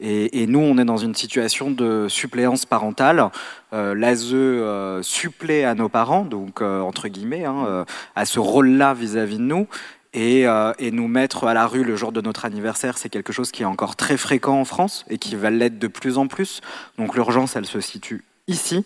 Et, 0.00 0.46
nous, 0.46 0.60
on 0.60 0.78
est 0.78 0.84
dans 0.84 0.96
une 0.96 1.14
situation 1.14 1.70
de 1.70 2.06
suppléance 2.08 2.64
parentale. 2.64 3.30
Euh, 3.72 3.94
L'ASE 3.94 4.30
euh, 4.32 5.02
supplée 5.02 5.64
à 5.64 5.74
nos 5.74 5.88
parents, 5.88 6.24
donc 6.24 6.62
euh, 6.62 6.80
entre 6.80 7.08
guillemets, 7.08 7.44
hein, 7.44 7.84
à 8.16 8.24
ce 8.24 8.40
rôle-là 8.40 8.94
vis-à-vis 8.94 9.38
de 9.38 9.42
nous. 9.42 9.66
Et, 10.12 10.46
et, 10.80 10.90
nous 10.90 11.06
mettre 11.06 11.44
à 11.46 11.54
la 11.54 11.68
rue 11.68 11.84
le 11.84 11.94
jour 11.94 12.10
de 12.10 12.20
notre 12.20 12.44
anniversaire, 12.44 12.98
c'est 12.98 13.08
quelque 13.08 13.32
chose 13.32 13.52
qui 13.52 13.62
est 13.62 13.66
encore 13.66 13.94
très 13.94 14.16
fréquent 14.16 14.58
en 14.58 14.64
France 14.64 15.04
et 15.08 15.18
qui 15.18 15.36
va 15.36 15.50
l'être 15.50 15.78
de 15.78 15.86
plus 15.86 16.18
en 16.18 16.26
plus. 16.26 16.62
Donc 16.98 17.14
l'urgence, 17.14 17.54
elle 17.54 17.66
se 17.66 17.80
situe 17.80 18.24
ici. 18.48 18.84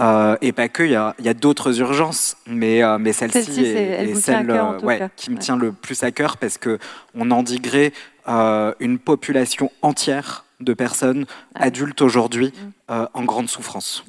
Euh, 0.00 0.36
et 0.40 0.52
pas 0.52 0.68
que, 0.68 0.82
il 0.82 0.92
y 0.92 0.94
a, 1.28 1.34
d'autres 1.34 1.80
urgences, 1.80 2.36
mais, 2.46 2.82
euh, 2.82 2.96
mais 2.98 3.12
celle-ci 3.12 3.64
est, 3.64 4.14
celle 4.14 4.50
ouais, 4.82 5.08
qui 5.14 5.30
me 5.30 5.36
tient 5.36 5.58
le 5.58 5.72
plus 5.72 6.02
à 6.02 6.10
cœur 6.10 6.38
parce 6.38 6.56
que 6.56 6.78
on 7.14 7.30
endiguerait 7.30 7.92
euh, 8.26 8.72
une 8.80 8.98
population 8.98 9.70
entière 9.82 10.46
de 10.60 10.74
personnes 10.74 11.26
adultes 11.54 12.02
aujourd'hui 12.02 12.52
mm. 12.88 13.06
en 13.14 13.24
grande 13.24 13.48
souffrance. 13.48 14.04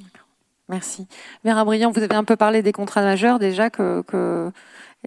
Merci. 0.69 1.07
Vera 1.43 1.65
Briand, 1.65 1.91
vous 1.91 2.01
avez 2.01 2.15
un 2.15 2.23
peu 2.23 2.35
parlé 2.35 2.61
des 2.61 2.71
contrats 2.71 3.01
majeurs 3.01 3.39
déjà. 3.39 3.69
Que, 3.69 4.01
que... 4.01 4.51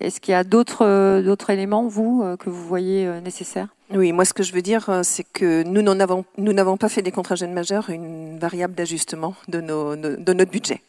Est-ce 0.01 0.21
qu'il 0.21 0.33
y 0.33 0.35
a 0.35 0.45
d'autres, 0.45 1.23
d'autres 1.23 1.51
éléments, 1.51 1.87
vous, 1.87 2.25
que 2.39 2.51
vous 2.51 2.67
voyez 2.67 3.07
nécessaires? 3.23 3.69
Oui, 3.91 4.13
moi 4.13 4.25
ce 4.25 4.33
que 4.33 4.43
je 4.43 4.53
veux 4.53 4.63
dire, 4.63 4.89
euh, 4.89 5.03
c'est 5.03 5.25
que 5.25 5.63
nous 5.63 5.83
n'avons, 5.83 6.25
nous 6.39 6.53
n'avons 6.53 6.77
pas 6.77 6.89
fait 6.89 7.03
des 7.03 7.13
contrats 7.13 7.35
jeunes 7.35 7.53
majeurs 7.53 7.91
une 7.91 8.39
variable 8.39 8.75
d'ajustement 8.75 9.35
de, 9.49 9.61
nos, 9.61 9.95
de 9.95 10.33
notre 10.33 10.51
budget. 10.51 10.81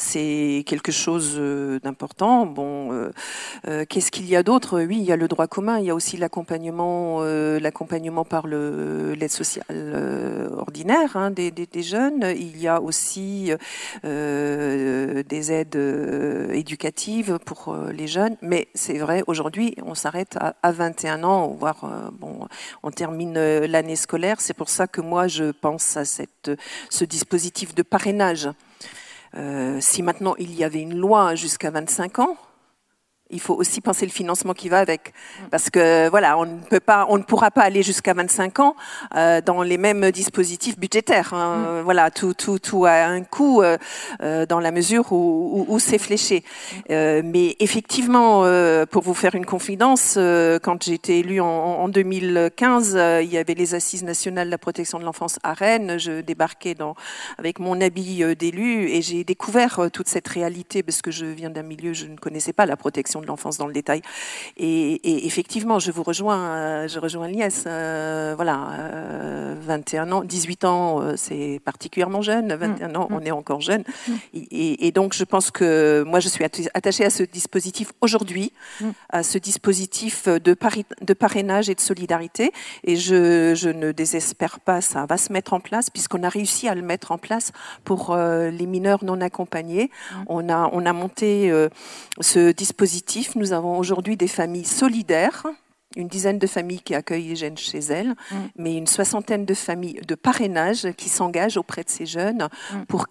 C'est 0.00 0.62
quelque 0.64 0.92
chose 0.92 1.34
euh, 1.38 1.80
d'important. 1.80 2.46
Bon, 2.46 2.92
euh, 2.92 3.10
euh, 3.66 3.84
qu'est-ce 3.84 4.12
qu'il 4.12 4.26
y 4.26 4.36
a 4.36 4.44
d'autre? 4.44 4.80
Oui, 4.80 4.96
il 4.96 5.02
y 5.02 5.10
a 5.10 5.16
le 5.16 5.26
droit 5.26 5.48
commun, 5.48 5.80
il 5.80 5.86
y 5.86 5.90
a 5.90 5.94
aussi 5.94 6.16
l'accompagnement, 6.16 7.20
l'accompagnement 7.24 8.24
par 8.24 8.46
l'aide 8.46 9.28
sociale 9.28 10.52
ordinaire 10.56 11.16
hein, 11.16 11.32
des, 11.32 11.82
jeunes. 11.82 12.32
Il 12.36 12.60
y 12.60 12.68
a 12.68 12.80
aussi 12.80 13.50
des 14.04 15.52
aides 15.52 16.50
éducatives 16.52 17.40
pour 17.44 17.76
les 17.92 18.06
jeunes. 18.06 18.36
Mais 18.40 18.68
c'est 18.74 18.98
vrai, 18.98 19.24
aujourd'hui, 19.26 19.74
on 19.84 19.96
s'arrête 19.96 20.36
à, 20.36 20.54
à, 20.62 20.70
21 20.70 21.24
ans, 21.24 21.48
voire 21.48 22.12
bon, 22.12 22.46
on 22.84 22.92
termine 22.92 23.34
l'année 23.34 23.96
scolaire. 23.96 24.40
C'est 24.40 24.54
pour 24.54 24.68
ça 24.68 24.86
que 24.86 25.00
moi, 25.00 25.26
je 25.26 25.50
pense 25.50 25.96
à 25.96 26.04
ce 26.04 27.04
dispositif 27.04 27.74
de 27.74 27.82
parrainage. 27.82 28.48
Euh, 29.36 29.78
si 29.80 30.02
maintenant 30.02 30.34
il 30.38 30.54
y 30.54 30.64
avait 30.64 30.80
une 30.80 30.96
loi 30.96 31.34
jusqu'à 31.34 31.70
25 31.70 32.18
ans, 32.20 32.36
il 33.30 33.40
faut 33.40 33.54
aussi 33.54 33.80
penser 33.80 34.06
le 34.06 34.12
financement 34.12 34.54
qui 34.54 34.68
va 34.68 34.78
avec. 34.78 35.12
Parce 35.50 35.70
que 35.70 36.08
voilà, 36.08 36.38
on 36.38 36.46
ne 36.46 36.60
peut 36.60 36.80
pas, 36.80 37.06
on 37.08 37.18
ne 37.18 37.22
pourra 37.22 37.50
pas 37.50 37.62
aller 37.62 37.82
jusqu'à 37.82 38.14
25 38.14 38.60
ans 38.60 38.76
euh, 39.16 39.40
dans 39.40 39.62
les 39.62 39.78
mêmes 39.78 40.10
dispositifs 40.10 40.78
budgétaires. 40.78 41.34
Hein. 41.34 41.80
Mm. 41.80 41.82
Voilà, 41.82 42.10
tout, 42.10 42.34
tout, 42.34 42.58
tout 42.58 42.86
a 42.86 43.04
un 43.04 43.22
coût 43.22 43.62
euh, 43.62 43.76
euh 44.22 44.46
dans 44.46 44.60
la 44.60 44.70
mesure 44.70 45.12
où, 45.12 45.66
où, 45.68 45.74
où 45.74 45.78
c'est 45.78 45.98
fléché. 45.98 46.42
Euh, 46.90 47.22
mais 47.24 47.56
effectivement, 47.60 48.44
euh, 48.44 48.86
pour 48.86 49.02
vous 49.02 49.14
faire 49.14 49.34
une 49.34 49.44
confidence, 49.44 50.14
euh, 50.16 50.58
quand 50.58 50.84
j'ai 50.84 50.94
été 50.94 51.18
élue 51.18 51.40
en, 51.40 51.46
en 51.46 51.88
2015, 51.88 52.98
il 53.22 53.30
y 53.30 53.36
avait 53.36 53.54
les 53.54 53.74
assises 53.74 54.04
nationales 54.04 54.48
de 54.48 54.50
la 54.50 54.58
protection 54.58 54.98
de 54.98 55.04
l'enfance 55.04 55.38
à 55.42 55.52
Rennes. 55.52 55.98
Je 55.98 56.20
débarquais 56.20 56.74
dans, 56.74 56.94
avec 57.38 57.58
mon 57.58 57.80
habit 57.80 58.24
d'élu 58.36 58.88
et 58.90 59.02
j'ai 59.02 59.24
découvert 59.24 59.88
toute 59.92 60.08
cette 60.08 60.28
réalité 60.28 60.82
parce 60.82 61.02
que 61.02 61.10
je 61.10 61.26
viens 61.26 61.50
d'un 61.50 61.62
milieu, 61.62 61.92
je 61.92 62.06
ne 62.06 62.16
connaissais 62.16 62.52
pas 62.52 62.66
la 62.66 62.76
protection 62.76 63.17
de 63.20 63.26
l'enfance 63.26 63.58
dans 63.58 63.66
le 63.66 63.72
détail. 63.72 64.02
Et, 64.56 65.26
effectivement, 65.26 65.78
je 65.78 65.90
vous 65.90 66.02
rejoins, 66.02 66.38
euh, 66.38 66.88
je 66.88 66.98
rejoins 66.98 67.28
Lies. 67.28 67.64
Euh, 67.66 68.34
voilà, 68.36 68.70
21 69.60 70.08
euh, 70.08 70.12
ans, 70.12 70.24
18 70.24 70.64
ans, 70.64 71.16
c'est 71.16 71.60
particulièrement 71.64 72.22
jeune. 72.22 72.54
21 72.54 72.88
mm. 72.88 72.96
ans, 72.96 73.08
on 73.10 73.20
mm. 73.20 73.26
est 73.26 73.30
encore 73.30 73.60
jeune. 73.60 73.84
Mm. 74.06 74.12
Et, 74.50 74.92
donc, 74.92 75.14
je 75.14 75.24
pense 75.24 75.50
que 75.50 76.02
moi, 76.06 76.20
je 76.20 76.28
suis 76.28 76.44
attachée 76.44 77.04
à 77.04 77.10
ce 77.10 77.22
dispositif 77.22 77.92
aujourd'hui, 78.00 78.52
à 79.10 79.22
ce 79.22 79.38
dispositif 79.38 80.28
de, 80.28 80.56
de 81.02 81.14
parrainage 81.14 81.68
et 81.68 81.74
de 81.74 81.80
solidarité. 81.80 82.52
Et 82.84 82.96
je, 82.96 83.54
je, 83.54 83.68
ne 83.68 83.92
désespère 83.92 84.60
pas, 84.60 84.80
ça 84.80 85.06
va 85.06 85.16
se 85.16 85.32
mettre 85.32 85.52
en 85.52 85.60
place, 85.60 85.90
puisqu'on 85.90 86.22
a 86.22 86.28
réussi 86.28 86.68
à 86.68 86.74
le 86.74 86.82
mettre 86.82 87.12
en 87.12 87.18
place 87.18 87.52
pour 87.84 88.16
les 88.16 88.66
mineurs 88.66 89.04
non 89.04 89.20
accompagnés. 89.20 89.90
On, 90.26 90.48
a, 90.48 90.70
on 90.72 90.84
a 90.86 90.92
monté 90.92 91.52
ce 92.20 92.50
dispositif 92.52 93.07
nous 93.34 93.52
avons 93.52 93.78
aujourd'hui 93.78 94.16
des 94.16 94.28
familles 94.28 94.64
solidaires, 94.64 95.46
une 95.96 96.08
dizaine 96.08 96.38
de 96.38 96.46
familles 96.46 96.80
qui 96.80 96.94
accueillent 96.94 97.28
les 97.28 97.36
jeunes 97.36 97.56
chez 97.56 97.78
elles, 97.78 98.14
mm. 98.30 98.36
mais 98.56 98.76
une 98.76 98.86
soixantaine 98.86 99.44
de 99.44 99.54
familles 99.54 100.00
de 100.06 100.14
parrainage 100.14 100.92
qui 100.96 101.08
s'engagent 101.08 101.56
auprès 101.56 101.84
de 101.84 101.90
ces 101.90 102.06
jeunes 102.06 102.48
mm. 102.72 102.84
pour, 102.86 103.06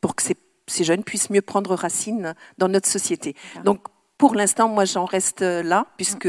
pour 0.00 0.16
que 0.16 0.22
ces, 0.22 0.84
jeunes 0.84 1.04
puissent 1.04 1.30
mieux 1.30 1.42
prendre 1.42 1.74
racine 1.74 2.34
dans 2.58 2.68
notre 2.68 2.88
société. 2.88 3.34
Donc, 3.64 3.80
pour 4.18 4.34
l'instant, 4.34 4.68
moi, 4.68 4.84
j'en 4.84 5.04
reste 5.04 5.42
là, 5.42 5.86
puisque 5.96 6.28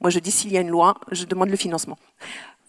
moi, 0.00 0.10
je 0.10 0.18
dis 0.18 0.30
s'il 0.30 0.52
y 0.52 0.56
a 0.56 0.60
une 0.60 0.70
loi, 0.70 0.94
je 1.10 1.24
demande 1.24 1.50
le 1.50 1.56
financement. 1.56 1.98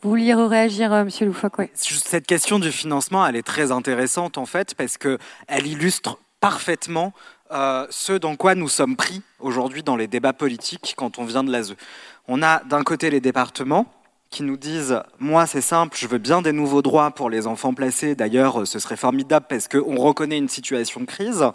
Vous 0.01 0.09
vouliez 0.09 0.33
réagir, 0.33 0.91
M. 0.91 0.99
Euh, 0.99 1.05
Monsieur 1.05 1.25
Loufoque 1.25 1.71
Cette 1.75 2.27
question 2.27 2.59
du 2.59 2.73
financement, 2.73 3.25
elle 3.25 3.37
est 3.37 3.47
très 3.47 3.71
intéressante 3.71 4.37
en 4.37 4.45
fait, 4.45 4.75
parce 4.75 4.97
qu'elle 4.97 5.65
illustre 5.65 6.19
parfaitement 6.41 7.13
euh, 7.53 7.85
ce 7.89 8.13
dans 8.13 8.35
quoi 8.35 8.55
nous 8.55 8.69
sommes 8.69 8.95
pris 8.95 9.21
aujourd'hui 9.39 9.83
dans 9.83 9.95
les 9.95 10.07
débats 10.07 10.33
politiques 10.33 10.93
quand 10.97 11.19
on 11.19 11.25
vient 11.25 11.43
de 11.43 11.51
l'ASE. 11.51 11.75
On 12.27 12.41
a 12.41 12.63
d'un 12.63 12.83
côté 12.83 13.09
les 13.09 13.21
départements 13.21 13.85
qui 14.29 14.43
nous 14.43 14.57
disent 14.57 15.01
moi 15.19 15.45
c'est 15.45 15.61
simple, 15.61 15.95
je 15.97 16.07
veux 16.07 16.17
bien 16.17 16.41
des 16.41 16.51
nouveaux 16.51 16.81
droits 16.81 17.11
pour 17.11 17.29
les 17.29 17.45
enfants 17.45 17.73
placés. 17.73 18.15
D'ailleurs, 18.15 18.67
ce 18.67 18.79
serait 18.79 18.97
formidable 18.97 19.45
parce 19.47 19.67
qu'on 19.67 19.95
reconnaît 19.95 20.37
une 20.37 20.49
situation 20.49 21.01
de 21.01 21.05
crise. 21.05 21.45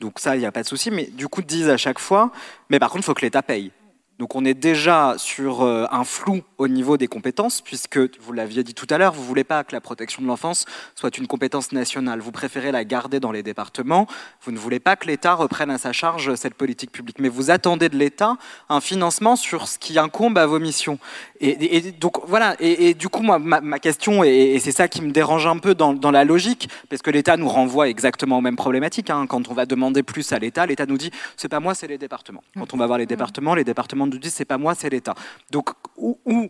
Donc 0.00 0.18
ça, 0.18 0.36
il 0.36 0.40
n'y 0.40 0.46
a 0.46 0.52
pas 0.52 0.62
de 0.62 0.68
souci. 0.68 0.90
Mais 0.90 1.06
du 1.06 1.28
coup, 1.28 1.42
disent 1.42 1.70
à 1.70 1.76
chaque 1.76 1.98
fois, 1.98 2.30
mais 2.70 2.78
par 2.78 2.90
contre, 2.90 3.04
il 3.04 3.06
faut 3.06 3.14
que 3.14 3.22
l'État 3.22 3.42
paye. 3.42 3.72
Donc 4.18 4.34
on 4.34 4.44
est 4.44 4.54
déjà 4.54 5.14
sur 5.16 5.62
euh, 5.62 5.86
un 5.92 6.02
flou 6.02 6.42
au 6.58 6.66
niveau 6.66 6.96
des 6.96 7.06
compétences, 7.06 7.60
puisque 7.60 7.98
vous 8.20 8.32
l'aviez 8.32 8.64
dit 8.64 8.74
tout 8.74 8.86
à 8.90 8.98
l'heure, 8.98 9.12
vous 9.12 9.22
ne 9.22 9.26
voulez 9.26 9.44
pas 9.44 9.62
que 9.62 9.72
la 9.72 9.80
protection 9.80 10.22
de 10.22 10.26
l'enfance 10.26 10.64
soit 10.96 11.16
une 11.18 11.28
compétence 11.28 11.70
nationale. 11.70 12.18
Vous 12.18 12.32
préférez 12.32 12.72
la 12.72 12.84
garder 12.84 13.20
dans 13.20 13.30
les 13.30 13.44
départements. 13.44 14.08
Vous 14.42 14.50
ne 14.50 14.58
voulez 14.58 14.80
pas 14.80 14.96
que 14.96 15.06
l'État 15.06 15.34
reprenne 15.34 15.70
à 15.70 15.78
sa 15.78 15.92
charge 15.92 16.34
cette 16.34 16.54
politique 16.54 16.90
publique. 16.90 17.20
Mais 17.20 17.28
vous 17.28 17.52
attendez 17.52 17.88
de 17.88 17.96
l'État 17.96 18.36
un 18.68 18.80
financement 18.80 19.36
sur 19.36 19.68
ce 19.68 19.78
qui 19.78 19.96
incombe 20.00 20.36
à 20.36 20.46
vos 20.46 20.58
missions. 20.58 20.98
Et, 21.40 21.92
donc 21.92 22.26
voilà. 22.26 22.56
Et, 22.58 22.94
du 22.94 23.08
coup, 23.08 23.22
moi, 23.22 23.38
ma, 23.38 23.78
question, 23.78 24.24
et, 24.24 24.58
c'est 24.58 24.72
ça 24.72 24.88
qui 24.88 25.00
me 25.00 25.12
dérange 25.12 25.46
un 25.46 25.58
peu 25.58 25.76
dans, 25.76 26.10
la 26.10 26.24
logique, 26.24 26.68
parce 26.88 27.02
que 27.02 27.10
l'État 27.10 27.36
nous 27.36 27.48
renvoie 27.48 27.88
exactement 27.88 28.38
aux 28.38 28.40
mêmes 28.40 28.56
problématiques. 28.56 29.10
Hein. 29.10 29.26
Quand 29.28 29.48
on 29.48 29.54
va 29.54 29.64
demander 29.64 30.02
plus 30.02 30.32
à 30.32 30.40
l'État, 30.40 30.66
l'État 30.66 30.86
nous 30.86 30.98
dit 30.98 31.12
c'est 31.36 31.48
pas 31.48 31.60
moi, 31.60 31.76
c'est 31.76 31.86
les 31.86 31.98
départements. 31.98 32.42
Quand 32.58 32.74
on 32.74 32.76
va 32.76 32.86
voir 32.86 32.98
les 32.98 33.06
départements, 33.06 33.54
les 33.54 33.62
départements 33.62 34.07
nous 34.08 34.18
disent 34.18 34.34
c'est 34.34 34.44
pas 34.44 34.58
moi, 34.58 34.74
c'est 34.74 34.90
l'État. 34.90 35.14
Donc 35.50 35.70
où, 35.96 36.18
où, 36.24 36.48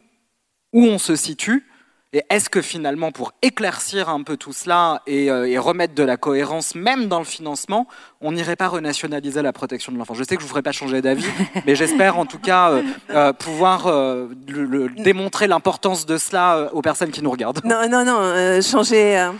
où 0.73 0.85
on 0.85 0.99
se 0.99 1.17
situe 1.17 1.67
et 2.15 2.23
est-ce 2.31 2.49
que 2.49 2.63
finalement, 2.63 3.13
pour 3.13 3.33
éclaircir 3.43 4.09
un 4.09 4.23
peu 4.23 4.39
tout 4.39 4.55
cela 4.55 5.03
euh, 5.11 5.45
et, 5.45 5.59
remettre 5.59 5.95
de 5.95 6.03
la 6.03 6.17
cohérence, 6.17 6.75
même 6.75 7.07
dans 7.07 7.19
le 7.19 7.27
financement, 7.27 7.87
on 8.23 8.33
n'irait 8.33 8.57
pas 8.57 8.69
renationaliser 8.69 9.43
la 9.43 9.53
protection 9.53 9.93
de 9.93 9.99
l'enfant? 9.99 10.15
Je 10.15 10.25
sais 10.25 10.37
que 10.37 10.41
je 10.41 10.47
ne 10.47 10.49
vous 10.49 10.53
ferai 10.53 10.63
pas 10.63 10.73
changer 10.73 11.03
d'avis, 11.03 11.27
mais 11.67 11.75
j'espère 11.75 12.19
en 12.19 12.25
tout 12.25 12.39
cas 12.39 12.71
euh, 12.71 12.83
euh, 13.11 13.35
pouvoir 13.35 13.89
le, 13.89 14.89
démontrer 14.97 15.49
l'importance 15.49 16.07
de 16.07 16.17
cela 16.17 16.71
aux 16.73 16.81
personnes 16.81 17.11
qui 17.11 17.23
nous 17.23 17.31
regardent. 17.31 17.61
Non, 17.65 17.87
non, 17.87 18.07
non, 18.07 18.63
changer. 18.63 19.31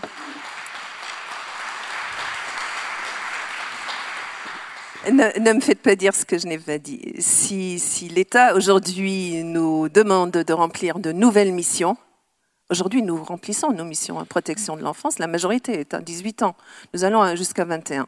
Ne, 5.07 5.53
me 5.53 5.61
faites 5.61 5.81
pas 5.81 5.95
dire 5.95 6.13
ce 6.13 6.25
que 6.25 6.37
je 6.37 6.45
n'ai 6.45 6.59
pas 6.59 6.77
dit. 6.77 7.15
Si, 7.19 7.79
si 7.79 8.09
l'État 8.09 8.53
aujourd'hui 8.55 9.43
nous 9.43 9.87
demande 9.87 10.31
de 10.31 10.53
remplir 10.53 10.99
de 10.99 11.13
nouvelles 11.13 11.53
missions, 11.53 11.95
aujourd'hui 12.69 13.01
nous 13.01 13.23
remplissons 13.23 13.71
nos 13.71 13.85
missions 13.85 14.17
en 14.17 14.25
protection 14.25 14.75
de 14.75 14.81
l'enfance, 14.81 15.17
la 15.17 15.27
majorité 15.27 15.79
est 15.79 15.93
à 15.93 16.01
18 16.01 16.43
ans. 16.43 16.55
Nous 16.93 17.05
allons 17.05 17.35
jusqu'à 17.35 17.63
21. 17.63 18.07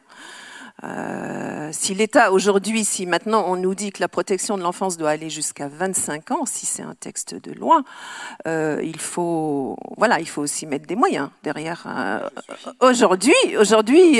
Euh, 0.84 1.68
si 1.72 1.94
l'État 1.94 2.32
aujourd'hui, 2.32 2.84
si 2.84 3.06
maintenant 3.06 3.44
on 3.46 3.56
nous 3.56 3.74
dit 3.74 3.92
que 3.92 4.00
la 4.00 4.08
protection 4.08 4.56
de 4.58 4.62
l'enfance 4.62 4.96
doit 4.96 5.10
aller 5.10 5.30
jusqu'à 5.30 5.68
25 5.68 6.30
ans, 6.32 6.44
si 6.44 6.66
c'est 6.66 6.82
un 6.82 6.94
texte 6.94 7.34
de 7.34 7.52
loi, 7.52 7.82
euh, 8.46 8.80
il 8.82 8.98
faut, 8.98 9.76
voilà, 9.96 10.18
il 10.20 10.28
faut 10.28 10.42
aussi 10.42 10.66
mettre 10.66 10.86
des 10.86 10.96
moyens 10.96 11.30
derrière. 11.44 11.84
Euh, 11.86 12.28
aujourd'hui, 12.80 13.34
aujourd'hui, 13.58 14.18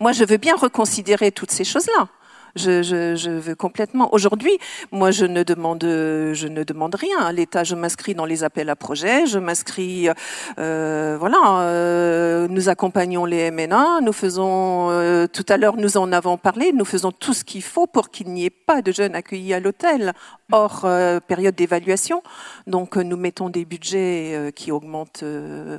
moi 0.00 0.12
je 0.12 0.24
veux 0.24 0.36
bien 0.36 0.56
reconsidérer 0.56 1.30
toutes 1.30 1.52
ces 1.52 1.64
choses-là. 1.64 2.08
Je, 2.56 2.82
je, 2.82 3.14
je 3.14 3.30
veux 3.30 3.54
complètement. 3.54 4.12
Aujourd'hui, 4.14 4.58
moi, 4.92 5.10
je 5.10 5.24
ne 5.24 5.42
demande, 5.42 5.82
je 5.82 6.46
ne 6.48 6.64
demande 6.64 6.94
rien. 6.94 7.30
L'État, 7.32 7.64
je 7.64 7.74
m'inscris 7.74 8.14
dans 8.14 8.24
les 8.24 8.44
appels 8.44 8.70
à 8.70 8.76
projets, 8.76 9.26
je 9.26 9.38
m'inscris, 9.38 10.08
euh, 10.58 11.16
voilà. 11.18 11.60
Euh, 11.60 12.48
nous 12.48 12.68
accompagnons 12.68 13.24
les 13.24 13.50
MNA, 13.50 14.00
nous 14.02 14.12
faisons. 14.12 14.90
Euh, 14.90 15.26
tout 15.26 15.44
à 15.48 15.56
l'heure, 15.56 15.76
nous 15.76 15.96
en 15.96 16.12
avons 16.12 16.36
parlé. 16.36 16.72
Nous 16.72 16.84
faisons 16.84 17.12
tout 17.12 17.34
ce 17.34 17.44
qu'il 17.44 17.62
faut 17.62 17.86
pour 17.86 18.10
qu'il 18.10 18.28
n'y 18.28 18.44
ait 18.44 18.50
pas 18.50 18.82
de 18.82 18.92
jeunes 18.92 19.14
accueillis 19.14 19.54
à 19.54 19.60
l'hôtel 19.60 20.12
hors 20.52 20.82
euh, 20.84 21.20
période 21.20 21.54
d'évaluation. 21.54 22.22
Donc, 22.66 22.96
nous 22.96 23.16
mettons 23.16 23.48
des 23.48 23.64
budgets 23.64 24.32
euh, 24.34 24.50
qui 24.50 24.72
augmentent, 24.72 25.24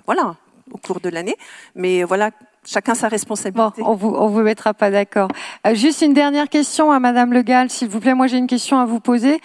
voilà, 0.05 0.35
au 0.71 0.77
cours 0.77 0.99
de 0.99 1.09
l'année. 1.09 1.35
Mais 1.75 2.03
voilà, 2.03 2.31
chacun 2.69 2.95
sa 2.95 3.07
responsabilité. 3.07 3.81
Bon, 3.81 3.91
on 3.91 3.95
vous, 3.95 4.09
on 4.09 4.27
vous 4.27 4.41
mettra 4.41 4.73
pas 4.73 4.91
d'accord. 4.91 5.29
Euh, 5.65 5.73
juste 5.73 6.01
une 6.01 6.13
dernière 6.13 6.49
question 6.49 6.91
à 6.91 6.99
Madame 6.99 7.33
Le 7.33 7.41
Gall, 7.41 7.69
s'il 7.69 7.89
vous 7.89 7.99
plaît. 7.99 8.13
Moi, 8.13 8.27
j'ai 8.27 8.37
une 8.37 8.47
question 8.47 8.79
à 8.79 8.85
vous 8.85 8.99
poser. 8.99 9.39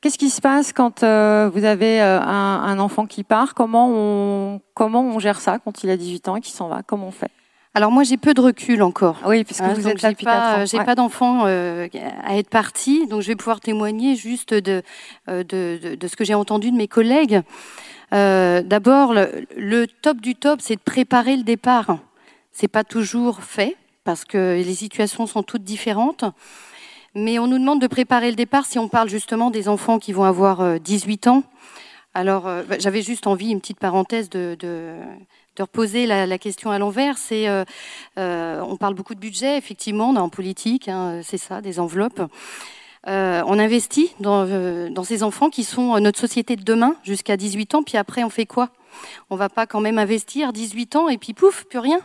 Qu'est-ce 0.00 0.16
qui 0.16 0.30
se 0.30 0.40
passe 0.40 0.72
quand 0.72 1.02
euh, 1.02 1.50
vous 1.52 1.64
avez 1.64 2.00
euh, 2.00 2.20
un, 2.20 2.62
un, 2.64 2.78
enfant 2.78 3.04
qui 3.04 3.22
part? 3.22 3.54
Comment 3.54 3.90
on, 3.90 4.60
comment 4.72 5.02
on 5.02 5.18
gère 5.18 5.40
ça 5.40 5.58
quand 5.58 5.84
il 5.84 5.90
a 5.90 5.96
18 5.98 6.28
ans 6.28 6.36
et 6.36 6.40
qu'il 6.40 6.54
s'en 6.54 6.68
va? 6.68 6.82
Comment 6.86 7.08
on 7.08 7.12
fait? 7.12 7.30
Alors 7.72 7.92
moi 7.92 8.02
j'ai 8.02 8.16
peu 8.16 8.34
de 8.34 8.40
recul 8.40 8.82
encore. 8.82 9.18
Oui, 9.24 9.44
puisque 9.44 9.60
hein, 9.60 9.74
vous 9.74 9.86
êtes 9.86 10.00
j'ai 10.00 10.14
pas, 10.24 10.64
j'ai 10.64 10.78
pas 10.78 10.96
d'enfant 10.96 11.42
euh, 11.44 11.86
à 12.24 12.36
être 12.36 12.48
parti, 12.48 13.06
donc 13.06 13.20
je 13.20 13.28
vais 13.28 13.36
pouvoir 13.36 13.60
témoigner 13.60 14.16
juste 14.16 14.52
de, 14.52 14.82
de, 15.28 15.44
de, 15.44 15.94
de 15.94 16.08
ce 16.08 16.16
que 16.16 16.24
j'ai 16.24 16.34
entendu 16.34 16.72
de 16.72 16.76
mes 16.76 16.88
collègues. 16.88 17.42
Euh, 18.12 18.62
D'abord, 18.62 19.14
le, 19.14 19.46
le, 19.56 19.86
top 19.86 20.20
du 20.20 20.34
top, 20.34 20.60
c'est 20.60 20.74
de 20.74 20.80
préparer 20.80 21.36
le 21.36 21.44
départ. 21.44 21.98
C'est 22.52 22.68
pas 22.68 22.84
toujours 22.84 23.42
fait 23.42 23.76
parce 24.04 24.24
que 24.24 24.56
les 24.56 24.74
situations 24.74 25.26
sont 25.26 25.42
toutes 25.42 25.64
différentes. 25.64 26.24
Mais 27.14 27.38
on 27.38 27.48
nous 27.48 27.58
demande 27.58 27.80
de 27.80 27.86
préparer 27.88 28.30
le 28.30 28.36
départ 28.36 28.66
si 28.66 28.78
on 28.78 28.88
parle 28.88 29.08
justement 29.08 29.50
des 29.50 29.68
enfants 29.68 29.98
qui 29.98 30.12
vont 30.12 30.24
avoir 30.24 30.78
18 30.78 31.26
euh, 31.26 31.30
ans. 31.30 31.42
Alors, 32.14 32.46
euh, 32.46 32.62
bah, 32.62 32.76
j'avais 32.78 33.02
juste 33.02 33.26
envie, 33.26 33.50
une 33.50 33.60
petite 33.60 33.80
parenthèse, 33.80 34.30
de, 34.30 34.56
de, 34.58 34.94
de 35.56 35.62
reposer 35.62 36.06
la, 36.06 36.38
question 36.38 36.70
à 36.70 36.78
l'envers. 36.78 37.18
C'est, 37.18 37.48
euh, 37.48 37.64
on 38.16 38.76
parle 38.76 38.94
beaucoup 38.94 39.16
de 39.16 39.20
budget, 39.20 39.58
effectivement, 39.58 40.10
en 40.10 40.28
politique, 40.28 40.88
hein, 40.88 41.20
c'est 41.24 41.38
ça, 41.38 41.60
des 41.60 41.80
enveloppes. 41.80 42.22
On 43.06 43.58
investit 43.58 44.12
dans, 44.20 45.04
ces 45.04 45.22
enfants 45.22 45.50
qui 45.50 45.64
sont 45.64 45.98
notre 45.98 46.18
société 46.20 46.54
de 46.54 46.62
demain 46.62 46.94
jusqu'à 47.02 47.36
18 47.36 47.74
ans, 47.74 47.82
puis 47.82 47.96
après 47.96 48.22
on 48.22 48.30
fait 48.30 48.46
quoi? 48.46 48.68
On 49.30 49.36
va 49.36 49.48
pas 49.48 49.66
quand 49.66 49.80
même 49.80 49.98
investir 49.98 50.52
18 50.52 50.96
ans 50.96 51.08
et 51.08 51.18
puis 51.18 51.34
pouf, 51.34 51.64
plus 51.64 51.78
rien 51.78 52.00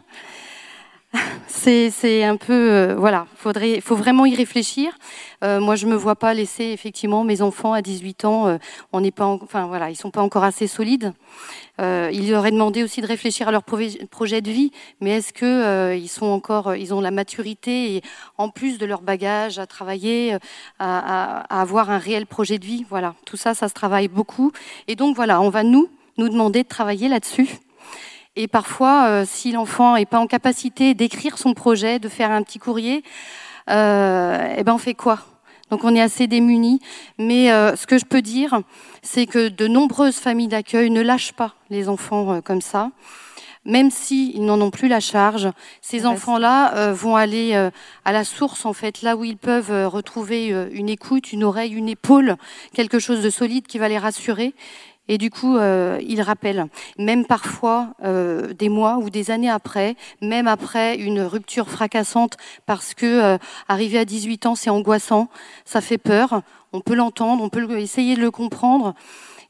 c'est 1.47 2.23
un 2.23 2.38
peu 2.38 2.71
euh, 2.71 2.95
voilà, 2.95 3.27
faudrait, 3.36 3.81
faut 3.81 3.95
vraiment 3.95 4.25
y 4.25 4.36
réfléchir. 4.36 4.97
Euh, 5.43 5.59
moi, 5.59 5.75
je 5.75 5.86
me 5.86 5.95
vois 5.95 6.15
pas 6.15 6.33
laisser 6.33 6.65
effectivement 6.65 7.23
mes 7.23 7.41
enfants 7.41 7.73
à 7.73 7.81
18 7.81 8.25
ans. 8.25 8.47
Euh, 8.47 8.57
on 8.93 9.01
n'est 9.01 9.11
pas, 9.11 9.25
enfin 9.25 9.67
voilà, 9.67 9.89
ils 9.89 9.95
sont 9.95 10.11
pas 10.11 10.21
encore 10.21 10.43
assez 10.43 10.67
solides. 10.67 11.13
il 11.79 12.29
leur 12.29 12.45
est 12.45 12.51
demandé 12.51 12.83
aussi 12.83 13.01
de 13.01 13.07
réfléchir 13.07 13.47
à 13.47 13.51
leur 13.51 13.63
projet 13.63 14.41
de 14.41 14.51
vie, 14.51 14.71
mais 15.01 15.11
est-ce 15.11 15.33
que 15.33 15.95
ils 15.95 16.07
sont 16.07 16.27
encore, 16.27 16.75
ils 16.75 16.93
ont 16.93 17.01
la 17.01 17.11
maturité 17.11 17.95
et 17.95 18.01
en 18.38 18.49
plus 18.49 18.77
de 18.77 18.86
leur 18.86 19.01
bagage 19.01 19.59
à 19.59 19.65
travailler, 19.65 20.38
à, 20.79 21.39
à 21.59 21.61
avoir 21.61 21.89
un 21.89 21.97
réel 21.97 22.25
projet 22.25 22.59
de 22.59 22.65
vie? 22.65 22.86
Voilà, 22.89 23.15
tout 23.25 23.38
ça, 23.38 23.53
ça 23.53 23.67
se 23.67 23.73
travaille 23.73 24.07
beaucoup. 24.07 24.51
Et 24.88 24.95
donc 24.95 25.15
voilà, 25.15 25.41
on 25.41 25.49
va 25.49 25.63
nous 25.63 25.89
nous 26.18 26.30
demander 26.30 26.63
de 26.63 26.68
travailler 26.68 27.07
là-dessus 27.07 27.59
et 28.36 28.47
parfois, 28.47 29.05
euh, 29.07 29.26
si 29.26 29.51
l'enfant 29.53 29.95
n'est 29.95 30.05
pas 30.05 30.20
en 30.20 30.28
capacité 30.28 30.93
d'écrire 30.93 31.38
son 31.38 31.53
projet, 31.53 31.99
de 31.99 32.09
faire 32.09 32.32
un 32.32 32.43
petit 32.43 32.59
courrier, 32.59 33.03
euh, 33.70 34.55
eh 34.57 34.63
ben 34.63 34.74
on 34.74 34.78
fait 34.78 34.93
quoi? 34.93 35.20
Donc 35.72 35.84
on 35.84 35.95
est 35.95 36.01
assez 36.01 36.28
démunis. 36.28 36.82
Mais 37.18 37.51
euh, 37.51 37.76
ce 37.76 37.88
que 37.88 37.97
je 37.97 38.05
peux 38.05 38.22
dire, 38.22 38.59
c'est 39.01 39.26
que 39.26 39.47
de 39.47 39.68
nombreuses 39.68 40.18
familles 40.18 40.49
d'accueil 40.49 40.89
ne 40.89 41.01
lâchent 41.01 41.34
pas 41.34 41.55
les 41.70 41.88
enfants 41.88 42.41
comme 42.41 42.61
ça. 42.61 42.91
Même 43.63 43.89
s'ils 43.89 44.45
n'en 44.45 44.61
ont 44.61 44.70
plus 44.70 44.89
la 44.89 44.99
charge, 44.99 45.49
ces 45.82 46.05
enfants-là 46.05 46.91
vont 46.91 47.16
aller 47.16 47.55
à 48.05 48.11
la 48.11 48.24
source, 48.24 48.63
en 48.63 48.74
fait, 48.74 49.01
là 49.01 49.16
où 49.16 49.24
ils 49.24 49.38
peuvent 49.38 49.88
retrouver 49.88 50.49
une 50.72 50.88
écoute, 50.88 51.34
une 51.34 51.43
oreille, 51.43 51.74
une 51.74 51.89
épaule, 51.89 52.36
quelque 52.76 52.99
chose 52.99 53.24
de 53.24 53.30
solide 53.32 53.66
qui 53.66 53.80
va 53.80 53.89
les 53.89 53.97
rassurer. 53.97 54.53
Et 55.07 55.17
du 55.17 55.29
coup, 55.29 55.57
euh, 55.57 55.99
il 56.01 56.21
rappelle, 56.21 56.67
même 56.97 57.25
parfois 57.25 57.93
euh, 58.03 58.53
des 58.53 58.69
mois 58.69 58.97
ou 58.97 59.09
des 59.09 59.29
années 59.29 59.49
après, 59.49 59.95
même 60.21 60.47
après 60.47 60.95
une 60.95 61.21
rupture 61.21 61.69
fracassante, 61.69 62.37
parce 62.65 62.93
que 62.93 63.05
euh, 63.05 63.37
arriver 63.67 63.99
à 63.99 64.05
18 64.05 64.47
ans, 64.47 64.55
c'est 64.55 64.71
angoissant, 64.71 65.29
ça 65.63 65.81
fait 65.81 65.99
peur. 65.99 66.41
On 66.73 66.81
peut 66.81 66.95
l'entendre, 66.95 67.43
on 67.43 67.49
peut 67.49 67.77
essayer 67.77 68.15
de 68.15 68.21
le 68.21 68.31
comprendre. 68.31 68.95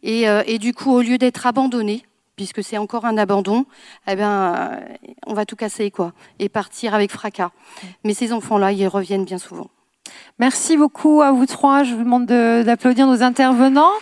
Et, 0.03 0.27
euh, 0.27 0.43
et 0.45 0.59
du 0.59 0.73
coup, 0.73 0.91
au 0.91 1.01
lieu 1.01 1.17
d'être 1.17 1.47
abandonné, 1.47 2.05
puisque 2.35 2.61
c'est 2.61 2.77
encore 2.77 3.05
un 3.05 3.17
abandon, 3.17 3.65
eh 4.07 4.15
ben, 4.17 4.81
on 5.25 5.33
va 5.33 5.45
tout 5.45 5.55
casser 5.55 5.89
quoi, 5.89 6.11
et 6.37 6.49
partir 6.49 6.93
avec 6.93 7.11
fracas. 7.11 7.51
Mais 8.03 8.13
ces 8.13 8.33
enfants-là, 8.33 8.73
ils 8.73 8.87
reviennent 8.87 9.23
bien 9.23 9.37
souvent. 9.37 9.69
Merci 10.37 10.75
beaucoup 10.75 11.21
à 11.21 11.31
vous 11.31 11.45
trois. 11.45 11.83
Je 11.83 11.95
vous 11.95 12.03
demande 12.03 12.25
d'applaudir 12.25 13.07
nos 13.07 13.23
intervenants 13.23 13.93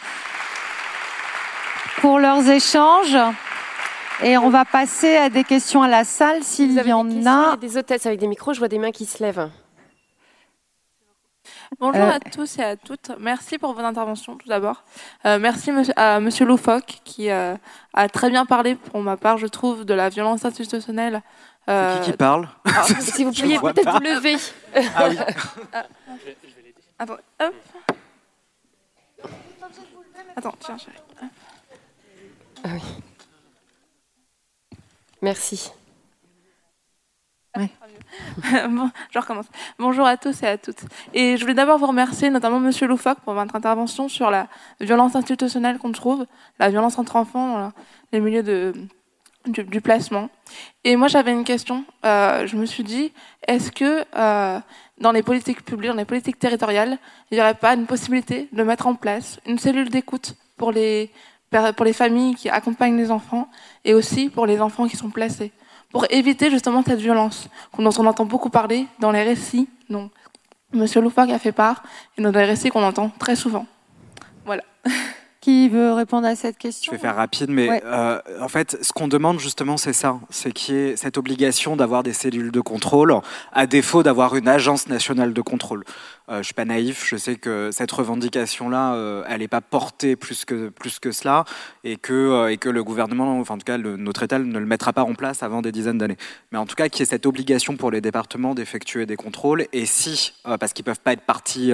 pour 2.03 2.19
leurs 2.19 2.49
échanges. 2.49 3.17
Et 4.21 4.37
on 4.37 4.49
va 4.49 4.65
passer 4.65 5.15
à 5.15 5.29
des 5.29 5.45
questions 5.45 5.83
à 5.83 5.87
la 5.87 6.03
salle 6.03 6.43
s'il 6.43 6.73
y 6.73 6.91
en 6.91 7.25
a. 7.25 7.55
Des 7.55 7.77
hôtesses 7.77 8.05
avec 8.05 8.19
des 8.19 8.27
micros, 8.27 8.51
je 8.51 8.59
vois 8.59 8.67
des 8.67 8.77
mains 8.77 8.91
qui 8.91 9.05
se 9.05 9.23
lèvent. 9.23 9.49
Bonjour 11.79 12.03
euh. 12.03 12.11
à 12.11 12.19
tous 12.19 12.59
et 12.59 12.63
à 12.63 12.75
toutes. 12.75 13.11
Merci 13.21 13.57
pour 13.57 13.73
vos 13.73 13.79
interventions 13.79 14.35
tout 14.35 14.49
d'abord. 14.49 14.83
Euh, 15.25 15.39
merci 15.39 15.71
à 15.95 16.19
Monsieur 16.19 16.45
Loufoque 16.45 16.99
qui 17.05 17.29
euh, 17.29 17.55
a 17.93 18.09
très 18.09 18.29
bien 18.29 18.45
parlé 18.45 18.75
pour 18.75 19.01
ma 19.01 19.15
part, 19.15 19.37
je 19.37 19.47
trouve, 19.47 19.85
de 19.85 19.93
la 19.93 20.09
violence 20.09 20.43
institutionnelle. 20.43 21.21
C'est 21.65 22.01
qui 22.03 22.11
qui 22.11 22.17
parle 22.17 22.49
ah, 22.65 22.83
Si 22.99 23.23
vous 23.23 23.31
pouviez 23.31 23.59
peut-être 23.59 23.91
vous 23.91 24.03
lever. 24.03 24.35
Ah 24.97 25.07
oui. 25.07 25.17
Attends, 26.99 27.17
hop. 27.39 27.53
Attends, 30.35 30.55
tiens, 30.59 30.77
chérie. 30.77 30.97
Ah. 32.63 32.69
Merci. 35.21 35.71
bon, 37.55 38.89
je 39.11 39.19
recommence. 39.19 39.45
Bonjour 39.77 40.05
à 40.05 40.17
tous 40.17 40.41
et 40.43 40.47
à 40.47 40.57
toutes. 40.57 40.81
Et 41.13 41.35
je 41.35 41.41
voulais 41.41 41.53
d'abord 41.53 41.77
vous 41.77 41.87
remercier, 41.87 42.29
notamment 42.29 42.59
Monsieur 42.59 42.87
Loufoque, 42.87 43.19
pour 43.19 43.33
votre 43.33 43.55
intervention 43.55 44.07
sur 44.07 44.31
la 44.31 44.47
violence 44.79 45.15
institutionnelle 45.15 45.77
qu'on 45.77 45.91
trouve, 45.91 46.25
la 46.57 46.69
violence 46.69 46.97
entre 46.97 47.17
enfants 47.17 47.59
dans 47.59 47.73
les 48.11 48.21
milieux 48.21 48.43
de, 48.43 48.73
du, 49.45 49.81
placement. 49.81 50.29
Et 50.83 50.95
moi, 50.95 51.09
j'avais 51.09 51.31
une 51.31 51.43
question. 51.43 51.83
Euh, 52.05 52.47
je 52.47 52.55
me 52.55 52.65
suis 52.65 52.83
dit, 52.83 53.11
est-ce 53.47 53.71
que 53.71 54.05
euh, 54.15 54.59
dans 54.99 55.11
les 55.11 55.21
politiques 55.21 55.65
publiques, 55.65 55.91
dans 55.91 55.97
les 55.97 56.05
politiques 56.05 56.39
territoriales, 56.39 56.97
il 57.29 57.35
n'y 57.35 57.41
aurait 57.41 57.55
pas 57.55 57.73
une 57.73 57.85
possibilité 57.87 58.47
de 58.51 58.63
mettre 58.63 58.87
en 58.87 58.95
place 58.95 59.39
une 59.45 59.59
cellule 59.59 59.89
d'écoute 59.89 60.35
pour 60.57 60.71
les 60.71 61.11
pour 61.75 61.85
les 61.85 61.93
familles 61.93 62.35
qui 62.35 62.49
accompagnent 62.49 62.97
les 62.97 63.11
enfants 63.11 63.47
et 63.85 63.93
aussi 63.93 64.29
pour 64.29 64.45
les 64.45 64.59
enfants 64.59 64.87
qui 64.87 64.97
sont 64.97 65.09
placés, 65.09 65.51
pour 65.91 66.05
éviter 66.09 66.49
justement 66.49 66.83
cette 66.83 66.99
violence 66.99 67.49
dont 67.77 67.91
on 67.97 68.05
entend 68.05 68.25
beaucoup 68.25 68.49
parler 68.49 68.87
dans 68.99 69.11
les 69.11 69.23
récits 69.23 69.67
dont 69.89 70.09
Monsieur 70.73 71.01
Loufoque 71.01 71.29
a 71.29 71.39
fait 71.39 71.51
part 71.51 71.83
et 72.17 72.21
dans 72.21 72.31
les 72.31 72.45
récits 72.45 72.69
qu'on 72.69 72.83
entend 72.83 73.11
très 73.19 73.35
souvent. 73.35 73.65
Voilà. 74.45 74.63
Qui 75.43 75.67
veut 75.67 75.91
répondre 75.91 76.25
à 76.25 76.37
cette 76.37 76.57
question? 76.57 76.89
Je 76.89 76.95
vais 76.95 77.01
faire 77.01 77.17
rapide, 77.17 77.49
mais 77.49 77.81
euh, 77.83 78.17
en 78.39 78.47
fait, 78.47 78.77
ce 78.81 78.93
qu'on 78.93 79.09
demande 79.09 79.41
justement, 79.41 79.75
c'est 79.75 79.91
ça, 79.91 80.17
c'est 80.29 80.53
qu'il 80.53 80.73
y 80.73 80.77
ait 80.77 80.95
cette 80.95 81.17
obligation 81.17 81.75
d'avoir 81.75 82.01
des 82.01 82.13
cellules 82.13 82.49
de 82.49 82.61
contrôle, 82.61 83.13
à 83.51 83.67
défaut 83.67 84.03
d'avoir 84.03 84.37
une 84.37 84.47
agence 84.47 84.87
nationale 84.87 85.33
de 85.33 85.41
contrôle. 85.41 85.83
Euh, 86.29 86.37
je 86.37 86.43
suis 86.43 86.53
pas 86.53 86.63
naïf, 86.63 87.05
je 87.05 87.17
sais 87.17 87.35
que 87.35 87.69
cette 87.73 87.91
revendication-là, 87.91 88.95
euh, 88.95 89.23
elle 89.27 89.39
n'est 89.39 89.49
pas 89.49 89.59
portée 89.59 90.15
plus 90.15 90.45
que, 90.45 90.69
plus 90.69 90.99
que 90.99 91.11
cela, 91.11 91.43
et 91.83 91.97
que, 91.97 92.13
euh, 92.13 92.51
et 92.51 92.57
que 92.57 92.69
le 92.69 92.81
gouvernement, 92.81 93.39
enfin 93.39 93.55
en 93.55 93.57
tout 93.57 93.65
cas 93.65 93.77
notre 93.77 94.23
État, 94.23 94.39
ne 94.39 94.57
le 94.57 94.65
mettra 94.65 94.93
pas 94.93 95.03
en 95.03 95.15
place 95.15 95.43
avant 95.43 95.61
des 95.61 95.73
dizaines 95.73 95.97
d'années. 95.97 96.15
Mais 96.53 96.57
en 96.57 96.65
tout 96.65 96.75
cas, 96.75 96.87
qu'il 96.87 97.01
y 97.01 97.03
ait 97.03 97.07
cette 97.07 97.25
obligation 97.25 97.75
pour 97.75 97.91
les 97.91 97.99
départements 97.99 98.55
d'effectuer 98.55 99.05
des 99.05 99.17
contrôles, 99.17 99.67
et 99.73 99.85
si, 99.85 100.33
parce 100.59 100.71
qu'ils 100.71 100.85
peuvent 100.85 100.99
pas 101.01 101.11
être 101.11 101.23
partis, 101.23 101.71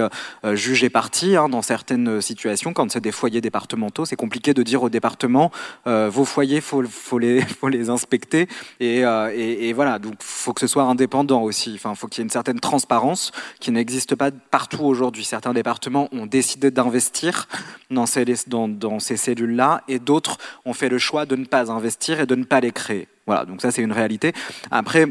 jugés 0.52 0.90
partis 0.90 1.36
hein, 1.36 1.48
dans 1.48 1.62
certaines 1.62 2.20
situations, 2.20 2.72
quand 2.72 2.90
c'est 2.90 3.00
des 3.00 3.12
foyers 3.12 3.40
départementaux, 3.40 4.04
c'est 4.04 4.16
compliqué 4.16 4.52
de 4.52 4.62
dire 4.62 4.82
aux 4.82 4.90
départements, 4.90 5.52
vos 5.86 6.24
foyers, 6.24 6.60
faut, 6.60 6.82
faut 6.84 7.18
les, 7.18 7.40
faut 7.60 7.68
les 7.68 7.88
inspecter, 7.88 8.48
et, 8.80 9.00
et, 9.00 9.72
voilà, 9.72 9.98
donc 9.98 10.14
faut 10.20 10.52
que 10.52 10.60
ce 10.60 10.66
soit 10.66 10.84
indépendant 10.84 11.42
aussi. 11.42 11.72
Enfin, 11.74 11.94
faut 11.94 12.08
qu'il 12.08 12.20
y 12.20 12.22
ait 12.22 12.26
une 12.26 12.30
certaine 12.30 12.60
transparence 12.60 13.32
qui 13.60 13.70
n'existe 13.70 14.16
pas 14.16 14.30
partout 14.50 14.84
aujourd'hui. 14.84 15.24
Certains 15.24 15.52
départements 15.52 16.08
ont 16.12 16.26
décidé 16.26 16.70
d'investir 16.70 17.48
dans 17.90 18.06
ces, 18.06 19.16
cellules-là 19.16 19.82
et 19.88 19.98
d'autres 19.98 20.38
ont 20.64 20.72
fait 20.72 20.88
le 20.88 20.98
choix 20.98 21.26
de 21.26 21.36
ne 21.36 21.44
pas 21.44 21.70
investir 21.70 22.20
et 22.20 22.26
de 22.26 22.34
ne 22.34 22.44
pas 22.44 22.60
les 22.60 22.72
créer. 22.72 23.08
Voilà, 23.26 23.44
donc 23.44 23.62
ça 23.62 23.70
c'est 23.70 23.82
une 23.82 23.92
réalité. 23.92 24.32
Après, 24.70 25.06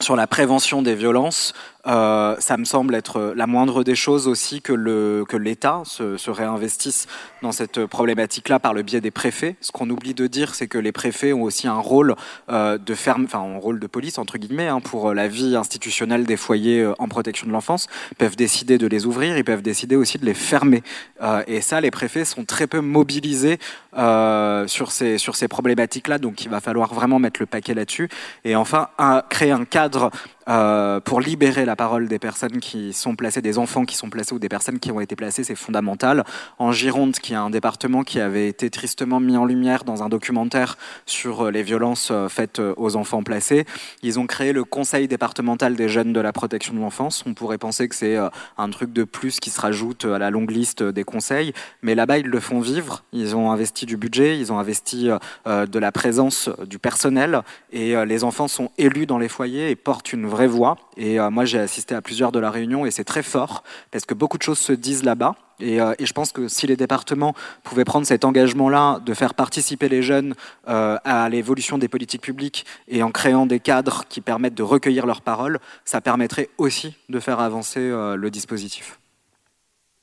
sur 0.00 0.14
la 0.14 0.26
prévention 0.26 0.82
des 0.82 0.94
violences, 0.94 1.54
euh, 1.86 2.36
ça 2.38 2.56
me 2.56 2.64
semble 2.64 2.94
être 2.94 3.32
la 3.36 3.46
moindre 3.46 3.84
des 3.84 3.94
choses 3.94 4.28
aussi 4.28 4.60
que 4.60 4.72
le 4.72 5.24
que 5.28 5.36
l'État 5.36 5.82
se, 5.84 6.16
se, 6.16 6.30
réinvestisse 6.30 7.06
dans 7.42 7.52
cette 7.52 7.86
problématique-là 7.86 8.58
par 8.58 8.74
le 8.74 8.82
biais 8.82 9.00
des 9.00 9.10
préfets. 9.10 9.56
Ce 9.60 9.72
qu'on 9.72 9.88
oublie 9.90 10.14
de 10.14 10.26
dire, 10.26 10.54
c'est 10.54 10.66
que 10.66 10.78
les 10.78 10.92
préfets 10.92 11.32
ont 11.32 11.42
aussi 11.42 11.68
un 11.68 11.78
rôle 11.78 12.14
euh, 12.50 12.78
de 12.78 12.94
ferme, 12.94 13.24
enfin 13.24 13.40
un 13.40 13.58
rôle 13.58 13.80
de 13.80 13.86
police 13.86 14.18
entre 14.18 14.38
guillemets 14.38 14.68
hein, 14.68 14.80
pour 14.80 15.14
la 15.14 15.28
vie 15.28 15.56
institutionnelle 15.56 16.24
des 16.24 16.36
foyers 16.36 16.80
euh, 16.80 16.94
en 16.98 17.08
protection 17.08 17.46
de 17.46 17.52
l'enfance. 17.52 17.88
Ils 18.12 18.16
peuvent 18.16 18.36
décider 18.36 18.78
de 18.78 18.86
les 18.86 19.06
ouvrir, 19.06 19.36
ils 19.36 19.44
peuvent 19.44 19.62
décider 19.62 19.96
aussi 19.96 20.18
de 20.18 20.24
les 20.24 20.34
fermer. 20.34 20.82
Euh, 21.22 21.42
et 21.46 21.60
ça, 21.60 21.80
les 21.80 21.90
préfets 21.90 22.24
sont 22.24 22.44
très 22.44 22.66
peu 22.66 22.80
mobilisés 22.80 23.58
euh, 23.96 24.66
sur 24.66 24.92
ces 24.92 25.18
sur 25.18 25.36
ces 25.36 25.48
problématiques-là. 25.48 26.18
Donc, 26.18 26.44
il 26.44 26.48
va 26.48 26.60
falloir 26.60 26.94
vraiment 26.94 27.18
mettre 27.18 27.40
le 27.40 27.46
paquet 27.46 27.74
là-dessus. 27.74 28.08
Et 28.44 28.56
enfin, 28.56 28.88
créer 29.28 29.50
un 29.50 29.64
cadre 29.64 30.10
euh, 30.48 31.00
pour 31.00 31.20
libérer 31.20 31.64
la 31.64 31.76
parole 31.76 32.08
des 32.08 32.18
personnes 32.18 32.58
qui 32.58 32.92
sont 32.92 33.16
placées, 33.16 33.42
des 33.42 33.58
enfants 33.58 33.84
qui 33.84 33.96
sont 33.96 34.08
placés 34.08 34.34
ou 34.34 34.38
des 34.38 34.48
personnes 34.48 34.78
qui 34.78 34.90
ont 34.90 35.00
été 35.00 35.14
placées, 35.14 35.44
c'est 35.44 35.54
fondamental. 35.54 36.24
En 36.58 36.72
Gironde, 36.72 37.12
qui 37.12 37.34
est 37.34 37.36
un 37.36 37.50
département 37.50 38.02
qui 38.02 38.18
avait 38.18 38.48
été 38.48 38.70
tristement 38.70 39.20
mis 39.20 39.36
en 39.36 39.44
lumière 39.44 39.84
dans 39.84 40.02
un 40.02 40.08
documentaire 40.08 40.78
sur 41.04 41.46
euh, 41.46 41.50
les 41.50 41.62
violences 41.62 42.08
euh, 42.10 42.28
faites 42.28 42.60
aux 42.76 42.96
enfants 42.96 43.22
placés, 43.22 43.66
ils 44.02 44.18
ont 44.18 44.26
créé 44.26 44.52
le 44.52 44.64
Conseil 44.64 45.06
départemental 45.08 45.76
des 45.76 45.88
jeunes 45.88 46.12
de 46.12 46.20
la 46.20 46.32
protection 46.32 46.72
de 46.72 46.80
l'enfance. 46.80 47.24
On 47.26 47.34
pourrait 47.34 47.58
penser 47.58 47.88
que 47.88 47.94
c'est 47.94 48.16
un 48.16 48.70
truc 48.70 48.92
de 48.92 49.04
plus 49.04 49.40
qui 49.40 49.50
se 49.50 49.60
rajoute 49.60 50.04
à 50.04 50.18
la 50.18 50.30
longue 50.30 50.50
liste 50.50 50.82
des 50.82 51.04
conseils, 51.04 51.52
mais 51.82 51.94
là-bas, 51.94 52.18
ils 52.18 52.26
le 52.26 52.40
font 52.40 52.60
vivre. 52.60 53.04
Ils 53.12 53.36
ont 53.36 53.50
investi 53.50 53.86
du 53.86 53.96
budget, 53.96 54.38
ils 54.38 54.52
ont 54.52 54.58
investi 54.58 55.08
de 55.46 55.78
la 55.78 55.92
présence 55.92 56.50
du 56.66 56.78
personnel, 56.78 57.42
et 57.72 57.94
les 58.04 58.24
enfants 58.24 58.48
sont 58.48 58.70
élus 58.78 59.06
dans 59.06 59.18
les 59.18 59.28
foyers 59.28 59.70
et 59.70 59.76
portent 59.76 60.12
une 60.12 60.26
vraie 60.26 60.37
voix. 60.46 60.76
Et 60.96 61.18
euh, 61.18 61.30
moi, 61.30 61.44
j'ai 61.44 61.58
assisté 61.58 61.94
à 61.94 62.02
plusieurs 62.02 62.32
de 62.32 62.38
la 62.38 62.50
réunion 62.50 62.86
et 62.86 62.90
c'est 62.90 63.04
très 63.04 63.22
fort 63.22 63.62
parce 63.90 64.04
que 64.04 64.14
beaucoup 64.14 64.38
de 64.38 64.42
choses 64.42 64.58
se 64.58 64.72
disent 64.72 65.04
là-bas. 65.04 65.34
Et, 65.60 65.80
euh, 65.80 65.94
et, 65.98 66.06
je 66.06 66.12
pense 66.12 66.30
que 66.30 66.46
si 66.46 66.66
les 66.66 66.76
départements 66.76 67.34
pouvaient 67.64 67.84
prendre 67.84 68.06
cet 68.06 68.24
engagement-là 68.24 69.00
de 69.00 69.12
faire 69.14 69.34
participer 69.34 69.88
les 69.88 70.02
jeunes 70.02 70.34
euh, 70.68 70.98
à 71.04 71.28
l'évolution 71.28 71.78
des 71.78 71.88
politiques 71.88 72.22
publiques 72.22 72.64
et 72.86 73.02
en 73.02 73.10
créant 73.10 73.44
des 73.44 73.58
cadres 73.58 74.04
qui 74.08 74.20
permettent 74.20 74.54
de 74.54 74.62
recueillir 74.62 75.04
leurs 75.04 75.22
paroles, 75.22 75.58
ça 75.84 76.00
permettrait 76.00 76.48
aussi 76.58 76.94
de 77.08 77.18
faire 77.18 77.40
avancer 77.40 77.80
le 77.80 78.30
dispositif. 78.30 79.00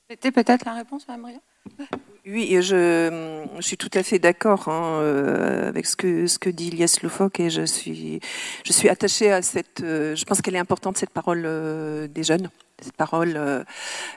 C'était 0.09 0.31
peut-être 0.31 0.65
la 0.65 0.73
réponse, 0.73 1.07
Mme 1.07 1.39
Oui, 2.28 2.57
je, 2.59 3.45
je 3.57 3.61
suis 3.61 3.78
tout 3.78 3.91
à 3.93 4.01
fait 4.01 4.17
d'accord 4.17 4.67
hein, 4.67 4.99
euh, 5.01 5.69
avec 5.69 5.86
ce 5.86 5.95
que, 5.95 6.26
ce 6.26 6.39
que 6.39 6.49
dit 6.49 6.69
Ilias 6.69 6.97
Loufoque 7.03 7.39
et 7.39 7.51
je 7.51 7.63
suis, 7.63 8.19
je 8.65 8.73
suis 8.73 8.89
attachée 8.89 9.32
à 9.32 9.43
cette. 9.43 9.82
Euh, 9.82 10.15
je 10.15 10.26
pense 10.26 10.41
qu'elle 10.41 10.55
est 10.55 10.59
importante, 10.59 10.97
cette 10.97 11.11
parole 11.11 11.43
euh, 11.45 12.07
des 12.07 12.23
jeunes. 12.23 12.49
Cette 12.82 12.97
parole, 12.97 13.36
euh, 13.38 13.63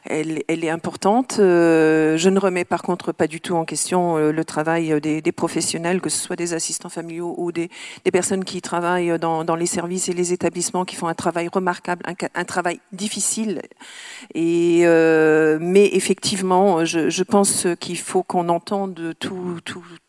elle, 0.04 0.42
est 0.48 0.68
importante. 0.68 1.36
Euh, 1.38 2.16
je 2.16 2.28
ne 2.28 2.40
remets 2.40 2.64
par 2.64 2.82
contre 2.82 3.12
pas 3.12 3.28
du 3.28 3.40
tout 3.40 3.54
en 3.54 3.64
question 3.64 4.16
euh, 4.16 4.32
le 4.32 4.44
travail 4.44 5.00
des, 5.00 5.22
professionnels, 5.32 6.00
que 6.00 6.10
ce 6.10 6.18
soit 6.18 6.34
des 6.34 6.54
assistants 6.54 6.88
familiaux 6.88 7.36
ou 7.38 7.52
des, 7.52 7.70
personnes 8.12 8.44
qui 8.44 8.60
travaillent 8.60 9.16
dans, 9.20 9.54
les 9.54 9.66
services 9.66 10.08
et 10.08 10.12
les 10.12 10.32
établissements, 10.32 10.84
qui 10.84 10.96
font 10.96 11.06
un 11.06 11.14
travail 11.14 11.48
remarquable, 11.52 12.04
un, 12.34 12.44
travail 12.44 12.80
difficile. 12.92 13.62
Mais 14.34 15.90
effectivement, 15.92 16.84
je, 16.84 17.22
pense 17.22 17.68
qu'il 17.78 17.98
faut 17.98 18.24
qu'on 18.24 18.48
entende 18.48 19.14
tout, 19.20 19.60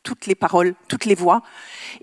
toutes 0.09 0.25
les 0.25 0.33
paroles, 0.33 0.73
toutes 0.87 1.05
les 1.05 1.13
voix. 1.13 1.43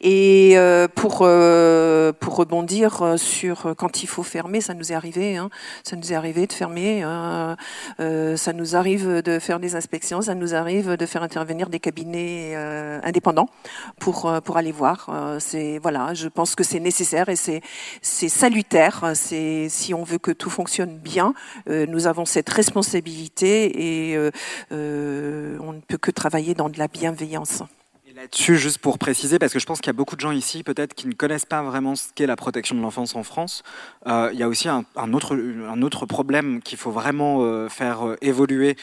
Et 0.01 0.53
euh, 0.55 0.87
pour, 0.87 1.23
euh, 1.23 2.13
pour 2.13 2.37
rebondir 2.37 3.15
sur 3.17 3.75
quand 3.77 4.05
il 4.05 4.07
faut 4.07 4.23
fermer, 4.23 4.61
ça 4.61 4.75
nous 4.75 4.93
est 4.93 4.95
arrivé. 4.95 5.37
Hein, 5.37 5.51
ça 5.83 5.97
nous 5.97 6.13
est 6.13 6.15
arrivé 6.15 6.47
de 6.47 6.53
fermer. 6.53 7.03
Hein, 7.03 7.57
euh, 7.99 8.37
ça 8.37 8.53
nous 8.53 8.77
arrive 8.77 9.23
de 9.23 9.41
faire 9.41 9.59
des 9.59 9.75
inspections. 9.75 10.23
Ça 10.23 10.37
nous 10.37 10.55
arrive 10.55 10.97
de 10.97 11.07
faire 11.07 11.25
intervenir 11.25 11.69
des 11.69 11.81
cabinets 11.81 12.53
euh, 12.55 13.01
indépendants 13.03 13.49
pour, 13.99 14.33
pour 14.45 14.57
aller 14.57 14.71
voir. 14.71 15.11
c'est 15.41 15.79
voilà, 15.79 16.15
je 16.15 16.29
pense 16.29 16.55
que 16.55 16.63
c'est 16.63 16.79
nécessaire 16.79 17.29
et 17.29 17.37
c'est 17.37 17.61
c'est 18.03 18.29
salutaire. 18.29 19.13
C'est 19.15 19.67
si 19.69 19.95
on 19.95 20.05
veut 20.05 20.19
que 20.19 20.31
tout 20.31 20.51
fonctionne 20.51 20.97
bien, 20.97 21.35
nous 21.67 22.07
avons 22.07 22.25
cette 22.25 22.51
responsabilité 22.51 24.13
et 24.13 24.19
on 24.71 25.73
ne 25.73 25.81
peut 25.89 25.99
que 25.99 26.13
travailler 26.13 26.55
dans 26.55 26.69
de 26.69 26.79
la 26.79 26.87
bienveillance 26.87 27.63
là-dessus, 28.17 28.57
juste 28.57 28.79
pour 28.79 28.99
préciser, 28.99 29.39
parce 29.39 29.53
que 29.53 29.59
je 29.59 29.67
pense 29.67 29.81
qu'il 29.81 29.89
y 29.89 29.91
a 29.91 29.93
beaucoup 29.93 30.17
de 30.17 30.23
gens 30.23 30.31
ici, 30.31 30.63
peut-être, 30.63 30.95
qui 30.95 31.07
ne 31.07 31.13
connaissent 31.13 31.45
pas 31.45 31.63
vraiment 31.63 31.95
ce 31.95 32.09
qu'est 32.15 32.27
la 32.27 32.35
protection 32.35 32.75
de 32.75 32.81
l'enfance 32.81 33.15
en 33.15 33.23
France. 33.23 33.63
Euh, 34.07 34.31
il 34.33 34.39
y 34.39 34.43
a 34.43 34.49
aussi 34.49 34.69
un, 34.71 34.85
autre, 35.13 35.37
un 35.37 35.83
autre 35.83 36.07
problème 36.07 36.63
qu'il 36.63 36.79
faut 36.79 36.91
vraiment 36.91 37.43
euh, 37.43 37.69
faire 37.69 38.07
euh, 38.07 38.17
évoluer 38.23 38.77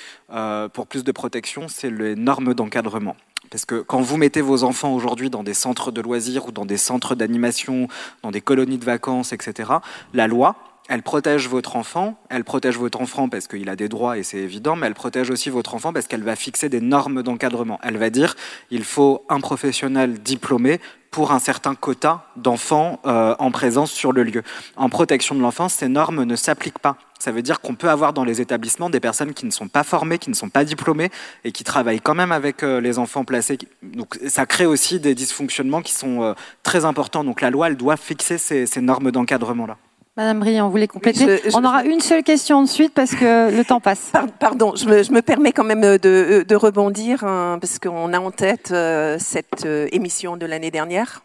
pour 0.74 0.88
plus 0.88 1.04
de 1.04 1.12
protection, 1.12 1.68
c'est 1.68 1.90
les 1.90 2.16
normes 2.16 2.54
d'encadrement. 2.54 3.16
Parce 3.50 3.66
que 3.66 3.82
quand 3.82 4.02
vous 4.02 4.18
mettez 4.18 4.42
vos 4.42 4.64
enfants 4.64 4.94
aujourd'hui 4.94 5.30
dans 5.30 5.44
des 5.44 5.54
centres 5.54 5.92
de 5.92 6.02
loisirs 6.02 6.48
ou 6.48 6.52
dans 6.52 6.66
des 6.66 6.78
centres 6.78 7.16
d'animation, 7.16 7.88
dans 8.22 8.32
des 8.32 8.42
colonies 8.42 8.78
de 8.78 8.86
vacances, 8.86 9.34
etc., 9.34 9.74
la 10.14 10.28
loi, 10.28 10.56
elle 10.90 11.02
protège 11.02 11.48
votre 11.48 11.76
enfant, 11.76 12.20
elle 12.30 12.44
protège 12.44 12.78
votre 12.78 13.00
enfant 13.00 13.30
parce 13.30 13.48
qu'il 13.48 13.70
a 13.70 13.76
des 13.76 13.88
droits 13.88 14.18
et 14.18 14.24
c'est 14.24 14.40
évident, 14.40 14.76
mais 14.76 14.88
elle 14.88 14.94
protège 14.94 15.30
aussi 15.30 15.50
votre 15.50 15.76
enfant 15.76 15.94
parce 15.94 16.08
qu'elle 16.08 16.24
va 16.24 16.36
fixer 16.36 16.68
des 16.68 16.82
normes 16.82 17.24
d'encadrement. 17.24 17.80
Elle 17.84 17.98
va 17.98 18.10
dire 18.10 18.36
il 18.70 18.84
faut 18.84 19.26
un 19.30 19.40
professionnel 19.40 20.20
diplômé 20.20 20.80
pour 21.14 21.32
un 21.32 21.40
certain 21.40 21.76
quota 21.76 22.26
d'enfants 22.36 23.00
euh, 23.06 23.36
en 23.38 23.52
présence 23.52 23.92
sur 23.92 24.12
le 24.12 24.24
lieu. 24.24 24.42
En 24.76 24.90
protection 24.90 25.36
de 25.36 25.42
l'enfance, 25.42 25.76
ces 25.76 25.88
normes 25.88 26.24
ne 26.24 26.36
s'appliquent 26.36 26.80
pas. 26.80 26.98
Ça 27.20 27.32
veut 27.32 27.44
dire 27.44 27.62
qu'on 27.62 27.76
peut 27.76 27.90
avoir 27.90 28.14
dans 28.14 28.26
les 28.26 28.42
établissements 28.42 28.90
des 28.90 29.00
personnes 29.00 29.34
qui 29.34 29.46
ne 29.46 29.52
sont 29.52 29.68
pas 29.68 29.84
formées, 29.84 30.18
qui 30.18 30.32
ne 30.32 30.36
sont 30.36 30.50
pas 30.50 30.66
diplômées 30.66 31.12
et 31.46 31.52
qui 31.52 31.64
travaillent 31.64 32.02
quand 32.02 32.16
même 32.16 32.32
avec 32.32 32.64
euh, 32.64 32.82
les 32.82 32.98
enfants 32.98 33.24
placés. 33.24 33.60
Donc 33.84 34.20
ça 34.28 34.46
crée 34.48 34.66
aussi 34.66 35.00
des 35.00 35.14
dysfonctionnements 35.14 35.84
qui 35.84 35.94
sont 35.94 36.24
euh, 36.24 36.34
très 36.64 36.84
importants. 36.84 37.24
Donc 37.24 37.42
la 37.42 37.52
loi, 37.52 37.68
elle 37.68 37.78
doit 37.78 37.96
fixer 37.96 38.40
ces, 38.40 38.66
ces 38.66 38.82
normes 38.82 39.12
d'encadrement-là. 39.12 39.78
Madame 40.16 40.42
Briand, 40.42 40.66
vous 40.66 40.72
voulez 40.72 40.88
compléter 40.88 41.40
je, 41.44 41.50
je, 41.50 41.58
On 41.58 41.66
aura 41.66 41.84
une 41.86 42.00
seule 42.00 42.22
question 42.22 42.58
ensuite 42.58 42.94
parce 42.94 43.16
que 43.16 43.50
le 43.56 43.66
temps 43.66 43.80
passe. 43.80 44.12
Pardon, 44.40 44.76
je 44.76 44.86
me, 44.86 45.02
je 45.02 45.12
me 45.12 45.24
permets 45.24 45.52
quand 45.52 45.64
même 45.64 45.82
de, 45.82 46.46
de 46.48 46.56
rebondir 46.56 47.24
hein, 47.24 47.58
parce 47.60 47.80
qu'on 47.80 48.14
a 48.14 48.20
en 48.20 48.30
tête 48.30 48.70
euh, 48.72 49.18
cette 49.20 49.66
euh, 49.66 49.88
émission 49.92 50.38
de 50.38 50.46
l'année 50.46 50.70
dernière. 50.70 51.24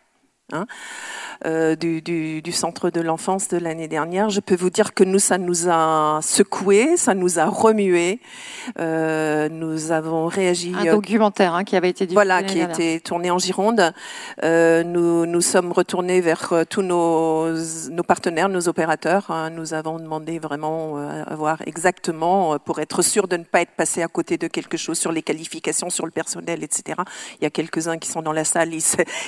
Hein 0.53 0.66
euh, 1.44 1.76
du, 1.76 2.01
du, 2.01 2.40
du, 2.42 2.53
centre 2.53 2.90
de 2.90 3.01
l'enfance 3.01 3.49
de 3.49 3.59
l'année 3.59 3.86
dernière, 3.86 4.30
je 4.30 4.40
peux 4.40 4.57
vous 4.57 4.70
dire 4.70 4.94
que 4.94 5.05
nous, 5.05 5.18
ça 5.18 5.38
nous 5.38 5.68
a 5.68 6.20
secoué, 6.22 6.96
ça 6.96 7.14
nous 7.14 7.38
a 7.38 7.44
remué. 7.44 8.20
Euh, 8.78 9.49
nous 9.51 9.92
avons 9.92 10.26
réagi. 10.26 10.72
Un 10.74 10.94
documentaire 10.94 11.55
hein, 11.55 11.64
qui 11.64 11.76
avait 11.76 11.90
été 11.90 12.07
voilà, 12.07 12.42
qui 12.42 12.61
été 12.61 12.99
tourné 13.01 13.30
en 13.30 13.38
Gironde. 13.38 13.92
Euh, 14.42 14.82
nous 14.82 15.26
nous 15.26 15.40
sommes 15.40 15.72
retournés 15.72 16.20
vers 16.20 16.53
euh, 16.53 16.64
tous 16.68 16.82
nos, 16.82 17.53
nos 17.90 18.03
partenaires, 18.03 18.49
nos 18.49 18.68
opérateurs. 18.68 19.30
Hein. 19.30 19.51
Nous 19.51 19.74
avons 19.74 19.99
demandé 19.99 20.38
vraiment 20.38 20.94
euh, 20.96 21.22
à 21.26 21.34
voir 21.36 21.62
exactement 21.66 22.55
euh, 22.55 22.59
pour 22.59 22.80
être 22.80 23.03
sûr 23.03 23.28
de 23.28 23.36
ne 23.36 23.44
pas 23.44 23.61
être 23.61 23.72
passé 23.76 24.03
à 24.03 24.09
côté 24.09 24.38
de 24.38 24.49
quelque 24.49 24.76
chose 24.76 24.99
sur 24.99 25.12
les 25.12 25.22
qualifications, 25.22 25.90
sur 25.90 26.07
le 26.07 26.11
personnel, 26.11 26.62
etc. 26.62 27.01
Il 27.40 27.44
y 27.44 27.46
a 27.46 27.51
quelques-uns 27.51 27.99
qui 27.99 28.09
sont 28.09 28.22
dans 28.22 28.32
la 28.32 28.44
salle, 28.44 28.74
ils 28.74 28.82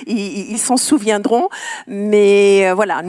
ils 0.07 0.59
s'en 0.59 0.77
souviendront. 1.11 1.49
Mais 1.87 2.69
euh, 2.69 2.75
voilà, 2.75 3.03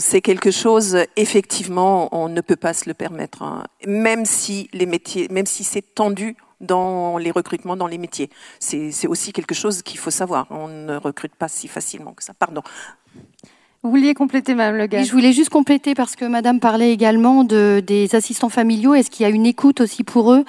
c'est 0.00 0.20
quelque 0.20 0.50
chose, 0.50 0.98
effectivement, 1.16 2.08
on 2.12 2.28
ne 2.28 2.40
peut 2.40 2.56
pas 2.56 2.74
se 2.74 2.88
le 2.88 2.94
permettre, 2.94 3.42
hein. 3.42 3.64
même 3.86 4.24
si 4.24 4.68
les 4.72 4.86
métiers, 4.86 5.28
même 5.30 5.46
si 5.46 5.64
c'est 5.64 5.94
tendu 5.94 6.36
dans 6.60 7.18
les 7.18 7.32
recrutements 7.32 7.76
dans 7.76 7.88
les 7.88 7.98
métiers. 7.98 8.30
C'est 8.60 9.06
aussi 9.08 9.32
quelque 9.32 9.54
chose 9.54 9.82
qu'il 9.82 9.98
faut 9.98 10.12
savoir. 10.12 10.46
On 10.50 10.68
ne 10.68 10.96
recrute 10.96 11.34
pas 11.34 11.48
si 11.48 11.66
facilement 11.66 12.12
que 12.12 12.22
ça. 12.22 12.34
Pardon. 12.34 12.62
Vous 13.84 13.90
vouliez 13.90 14.14
compléter, 14.14 14.54
Madame 14.54 14.76
Le 14.76 14.88
oui, 14.92 15.04
Je 15.04 15.10
voulais 15.10 15.32
juste 15.32 15.48
compléter 15.48 15.96
parce 15.96 16.14
que 16.14 16.24
Madame 16.24 16.60
parlait 16.60 16.92
également 16.92 17.42
de, 17.42 17.82
des 17.84 18.14
assistants 18.14 18.48
familiaux. 18.48 18.94
Est-ce 18.94 19.10
qu'il 19.10 19.24
y 19.24 19.26
a 19.26 19.28
une 19.28 19.44
écoute 19.44 19.80
aussi 19.80 20.04
pour 20.04 20.32
eux? 20.32 20.44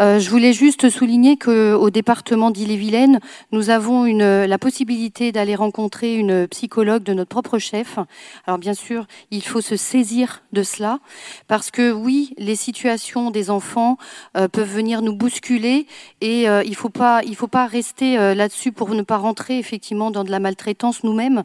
Euh, 0.00 0.18
Je 0.18 0.30
voulais 0.30 0.54
juste 0.54 0.88
souligner 0.88 1.36
qu'au 1.36 1.90
département 1.90 2.50
d'Ille-et-Vilaine, 2.50 3.20
nous 3.52 3.68
avons 3.68 4.06
une, 4.06 4.46
la 4.46 4.56
possibilité 4.56 5.32
d'aller 5.32 5.54
rencontrer 5.54 6.14
une 6.14 6.48
psychologue 6.48 7.02
de 7.02 7.12
notre 7.12 7.28
propre 7.28 7.58
chef. 7.58 7.98
Alors 8.46 8.56
bien 8.56 8.72
sûr, 8.72 9.06
il 9.30 9.42
faut 9.42 9.60
se 9.60 9.76
saisir 9.76 10.40
de 10.54 10.62
cela 10.62 10.98
parce 11.46 11.70
que 11.70 11.92
oui, 11.92 12.32
les 12.38 12.56
situations 12.56 13.30
des 13.30 13.50
enfants 13.50 13.98
euh, 14.34 14.48
peuvent 14.48 14.66
venir 14.66 15.02
nous 15.02 15.14
bousculer 15.14 15.86
et 16.22 16.48
euh, 16.48 16.62
il 16.64 16.74
faut 16.74 16.88
pas, 16.88 17.20
il 17.22 17.36
faut 17.36 17.48
pas 17.48 17.66
rester 17.66 18.18
euh, 18.18 18.34
là-dessus 18.34 18.72
pour 18.72 18.94
ne 18.94 19.02
pas 19.02 19.18
rentrer 19.18 19.58
effectivement 19.58 20.10
dans 20.10 20.24
de 20.24 20.30
la 20.30 20.40
maltraitance 20.40 21.04
nous-mêmes 21.04 21.44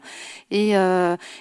et 0.51 0.77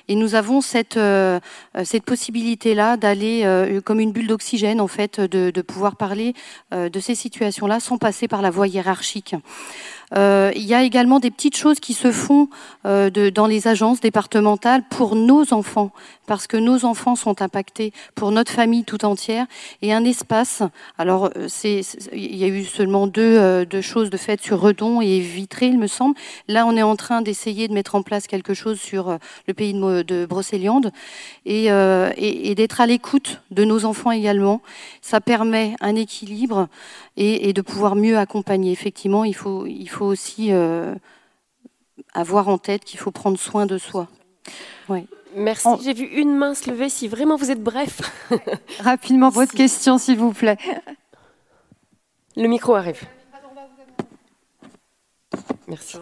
et 0.08 0.14
nous 0.14 0.34
avons 0.34 0.60
cette, 0.60 0.96
euh, 0.96 1.40
cette 1.84 2.04
possibilité-là 2.04 2.96
d'aller 2.96 3.42
euh, 3.44 3.80
comme 3.80 4.00
une 4.00 4.12
bulle 4.12 4.26
d'oxygène, 4.26 4.80
en 4.80 4.88
fait, 4.88 5.20
de, 5.20 5.62
pouvoir 5.62 5.96
parler 5.96 6.34
euh, 6.72 6.88
de 6.88 7.00
ces 7.00 7.14
situations-là 7.14 7.80
sans 7.80 7.98
passer 7.98 8.28
par 8.28 8.42
la 8.42 8.50
voie 8.50 8.68
hiérarchique. 8.68 9.34
Euh, 10.16 10.52
il 10.54 10.64
y 10.64 10.74
a 10.74 10.82
également 10.82 11.20
des 11.20 11.30
petites 11.30 11.56
choses 11.56 11.80
qui 11.80 11.94
se 11.94 12.12
font 12.12 12.48
euh, 12.84 13.10
dans 13.30 13.46
les 13.46 13.68
agences 13.68 14.00
départementales 14.00 14.82
pour 14.90 15.16
nos 15.16 15.52
enfants, 15.52 15.90
parce 16.26 16.46
que 16.46 16.56
nos 16.56 16.84
enfants 16.84 17.16
sont 17.16 17.40
impactés 17.40 17.92
pour 18.14 18.30
notre 18.30 18.52
famille 18.52 18.84
tout 18.84 19.04
entière. 19.04 19.46
Et 19.80 19.92
un 19.92 20.04
espace, 20.04 20.62
alors 20.98 21.30
euh, 21.36 21.48
il 22.12 22.36
y 22.36 22.44
a 22.44 22.48
eu 22.48 22.64
seulement 22.64 23.06
deux, 23.06 23.66
choses 23.80 24.10
de 24.10 24.16
fait 24.16 24.40
sur 24.40 24.60
Redon 24.60 25.00
et 25.00 25.20
Vitré, 25.20 25.66
il 25.66 25.78
me 25.78 25.86
semble. 25.86 26.14
Là, 26.48 26.66
on 26.66 26.76
est 26.76 26.82
en 26.82 26.96
train 26.96 27.22
d'essayer 27.22 27.68
de 27.68 27.72
mettre 27.72 27.94
en 27.94 28.02
place 28.02 28.26
quelque 28.26 28.54
chose 28.54 28.80
sur 28.80 29.18
le 29.46 29.54
pays 29.54 29.72
de, 29.72 30.02
de 30.02 30.28
et, 31.46 32.54
d'être 32.54 32.80
à 32.80 32.86
l'écoute 32.86 33.40
de 33.50 33.64
nos 33.64 33.84
enfants 33.84 34.10
également. 34.10 34.60
Ça 35.00 35.20
permet 35.20 35.74
un 35.80 35.96
équilibre 35.96 36.68
et, 37.16 37.52
de 37.52 37.60
pouvoir 37.62 37.96
mieux 37.96 38.18
accompagner. 38.18 38.72
Effectivement, 38.72 39.24
il 39.24 39.34
faut 39.34 39.66
aussi 40.04 40.52
euh, 40.52 40.94
avoir 42.14 42.48
en 42.48 42.58
tête 42.58 42.84
qu'il 42.84 42.98
faut 42.98 43.10
prendre 43.10 43.38
soin 43.38 43.66
de 43.66 43.78
soi. 43.78 44.08
Oui. 44.88 45.06
Merci. 45.34 45.66
On... 45.66 45.78
J'ai 45.78 45.94
vu 45.94 46.04
une 46.04 46.36
main 46.36 46.54
se 46.54 46.70
lever. 46.70 46.88
Si 46.88 47.08
vraiment 47.08 47.36
vous 47.36 47.50
êtes 47.50 47.62
bref. 47.62 48.00
Rapidement, 48.80 49.30
votre 49.30 49.52
si. 49.52 49.56
question, 49.56 49.98
s'il 49.98 50.18
vous 50.18 50.32
plaît. 50.32 50.58
Le 52.36 52.48
micro 52.48 52.74
arrive. 52.74 53.02
Merci. 55.68 55.96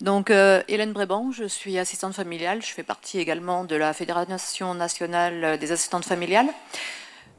Donc, 0.00 0.30
euh, 0.30 0.62
Hélène 0.66 0.92
Bréban, 0.92 1.30
je 1.30 1.44
suis 1.44 1.78
assistante 1.78 2.14
familiale. 2.14 2.62
Je 2.62 2.72
fais 2.72 2.82
partie 2.82 3.20
également 3.20 3.64
de 3.64 3.76
la 3.76 3.92
Fédération 3.92 4.74
nationale 4.74 5.58
des 5.58 5.70
assistantes 5.70 6.04
familiales. 6.04 6.48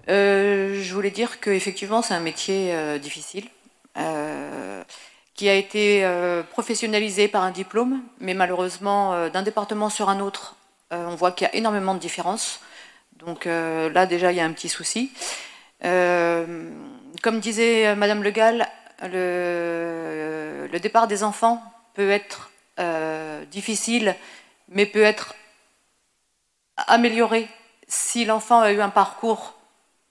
Euh, 0.10 0.82
je 0.82 0.94
voulais 0.94 1.12
dire 1.12 1.40
qu'effectivement, 1.40 2.02
c'est 2.02 2.14
un 2.14 2.20
métier 2.20 2.74
euh, 2.74 2.98
difficile, 3.00 3.46
euh, 3.98 4.84
qui 5.36 5.50
a 5.50 5.54
été 5.54 6.06
euh, 6.06 6.44
professionnalisé 6.44 7.28
par 7.28 7.44
un 7.44 7.52
diplôme, 7.52 8.02
mais 8.20 8.34
malheureusement, 8.34 9.14
euh, 9.14 9.30
d'un 9.30 9.44
département 9.44 9.90
sur 9.90 10.10
un 10.10 10.22
autre, 10.22 10.56
euh, 10.94 11.06
on 11.08 11.16
voit 11.16 11.34
qu'il 11.34 11.46
y 11.46 11.50
a 11.50 11.56
énormément 11.56 11.94
de 11.94 12.00
différences. 12.00 12.62
Donc 13.18 13.46
là, 13.46 14.06
déjà, 14.06 14.34
il 14.34 14.36
y 14.36 14.42
a 14.42 14.46
un 14.46 14.52
petit 14.52 14.68
souci. 14.68 15.12
comme 15.82 17.40
disait 17.40 17.96
Madame 17.96 18.22
Le 18.22 18.30
Gall, 18.30 18.68
le, 19.04 20.68
le, 20.70 20.80
départ 20.80 21.08
des 21.08 21.24
enfants 21.24 21.64
peut 21.94 22.10
être 22.10 22.52
difficile, 23.50 24.16
mais 24.68 24.86
peut 24.86 25.02
être 25.02 25.34
amélioré 26.76 27.48
si 27.88 28.26
l'enfant 28.26 28.60
a 28.60 28.74
eu 28.74 28.82
un 28.82 28.90
parcours 28.90 29.54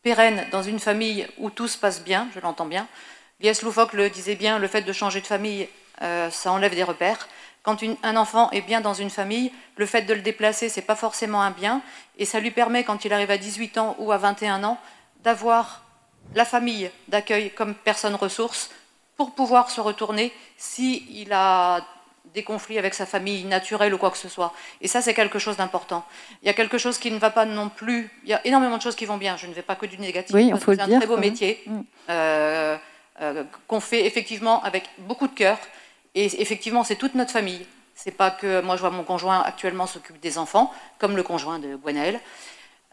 pérenne 0.03 0.47
dans 0.51 0.63
une 0.63 0.81
famille 0.81 1.27
où 1.37 1.51
tout 1.51 1.69
se 1.69 1.77
passe 1.77 2.03
bien, 2.03 2.27
je 2.35 2.41
l'entends 2.41 2.67
bien, 2.67 2.89
Lies 3.41 3.59
Loufoque 3.63 3.93
le 3.93 4.11
disait 4.11 4.37
bien, 4.37 4.59
le 4.59 4.69
fait 4.69 4.83
de 4.83 4.93
changer 4.93 5.21
de 5.21 5.27
famille, 5.27 5.69
euh, 6.03 6.31
ça 6.31 6.53
enlève 6.53 6.75
des 6.75 6.83
repères. 6.83 7.29
Quand 7.63 7.79
un 8.03 8.17
enfant 8.17 8.51
est 8.51 8.61
bien 8.61 8.81
dans 8.81 8.95
une 8.95 9.11
famille, 9.11 9.51
le 9.77 9.87
fait 9.87 10.03
de 10.03 10.13
le 10.15 10.21
déplacer, 10.21 10.69
c'est 10.69 10.83
pas 10.83 10.97
forcément 10.97 11.43
un 11.43 11.51
bien, 11.51 11.81
et 12.19 12.27
ça 12.27 12.39
lui 12.39 12.51
permet, 12.51 12.85
quand 12.85 13.05
il 13.05 13.13
arrive 13.13 13.31
à 13.31 13.39
18 13.39 13.79
ans 13.79 13.97
ou 13.99 14.13
à 14.13 14.19
21 14.19 14.65
ans, 14.65 14.79
d'avoir 15.23 15.83
la 16.35 16.45
famille 16.45 16.91
d'accueil 17.09 17.51
comme 17.51 17.75
personne 17.75 18.15
ressource 18.15 18.71
pour 19.17 19.35
pouvoir 19.35 19.71
se 19.71 19.81
retourner 19.81 20.33
s'il 20.57 21.33
a 21.33 21.85
des 22.35 22.43
conflits 22.43 22.79
avec 22.79 22.95
sa 22.95 23.07
famille 23.07 23.45
naturelle 23.45 23.95
ou 23.95 23.99
quoi 23.99 24.11
que 24.11 24.19
ce 24.19 24.29
soit. 24.29 24.53
Et 24.81 24.89
ça, 24.89 25.01
c'est 25.01 25.15
quelque 25.15 25.39
chose 25.39 25.57
d'important. 25.57 26.05
Il 26.43 26.47
y 26.47 26.49
a 26.49 26.53
quelque 26.53 26.79
chose 26.79 26.99
qui 26.99 27.11
ne 27.11 27.19
va 27.19 27.31
pas 27.31 27.45
non 27.45 27.69
plus. 27.69 28.11
Il 28.25 28.31
y 28.31 28.35
a 28.35 28.45
énormément 28.47 28.77
de 28.77 28.83
choses 28.83 28.97
qui 28.97 29.07
vont 29.07 29.17
bien. 29.17 29.37
Je 29.37 29.47
ne 29.47 29.55
vais 29.55 29.63
pas 29.63 29.77
que 29.77 29.87
du 29.87 29.99
négatif. 29.99 30.35
Oui, 30.35 30.53
c'est 30.59 30.81
un 30.81 30.99
très 30.99 31.07
beau 31.07 31.17
métier 31.17 31.63
mm. 31.67 31.81
euh, 32.11 32.77
euh, 33.21 33.45
qu'on 33.69 33.81
fait 33.81 34.07
effectivement 34.07 34.63
avec 34.63 34.89
beaucoup 34.99 35.29
de 35.29 35.35
cœur. 35.35 35.59
Et 36.15 36.41
effectivement, 36.41 36.85
c'est 36.85 36.97
toute 36.97 37.15
notre 37.15 37.31
famille. 37.31 37.67
C'est 37.95 38.11
pas 38.11 38.31
que 38.31 38.61
moi, 38.61 38.77
je 38.77 38.81
vois 38.81 38.91
mon 38.91 39.05
conjoint 39.05 39.41
actuellement 39.41 39.87
s'occupe 39.87 40.21
des 40.21 40.39
enfants, 40.39 40.73
comme 40.99 41.17
le 41.17 41.23
conjoint 41.23 41.59
de 41.59 41.77
Gwenaël. 41.77 42.21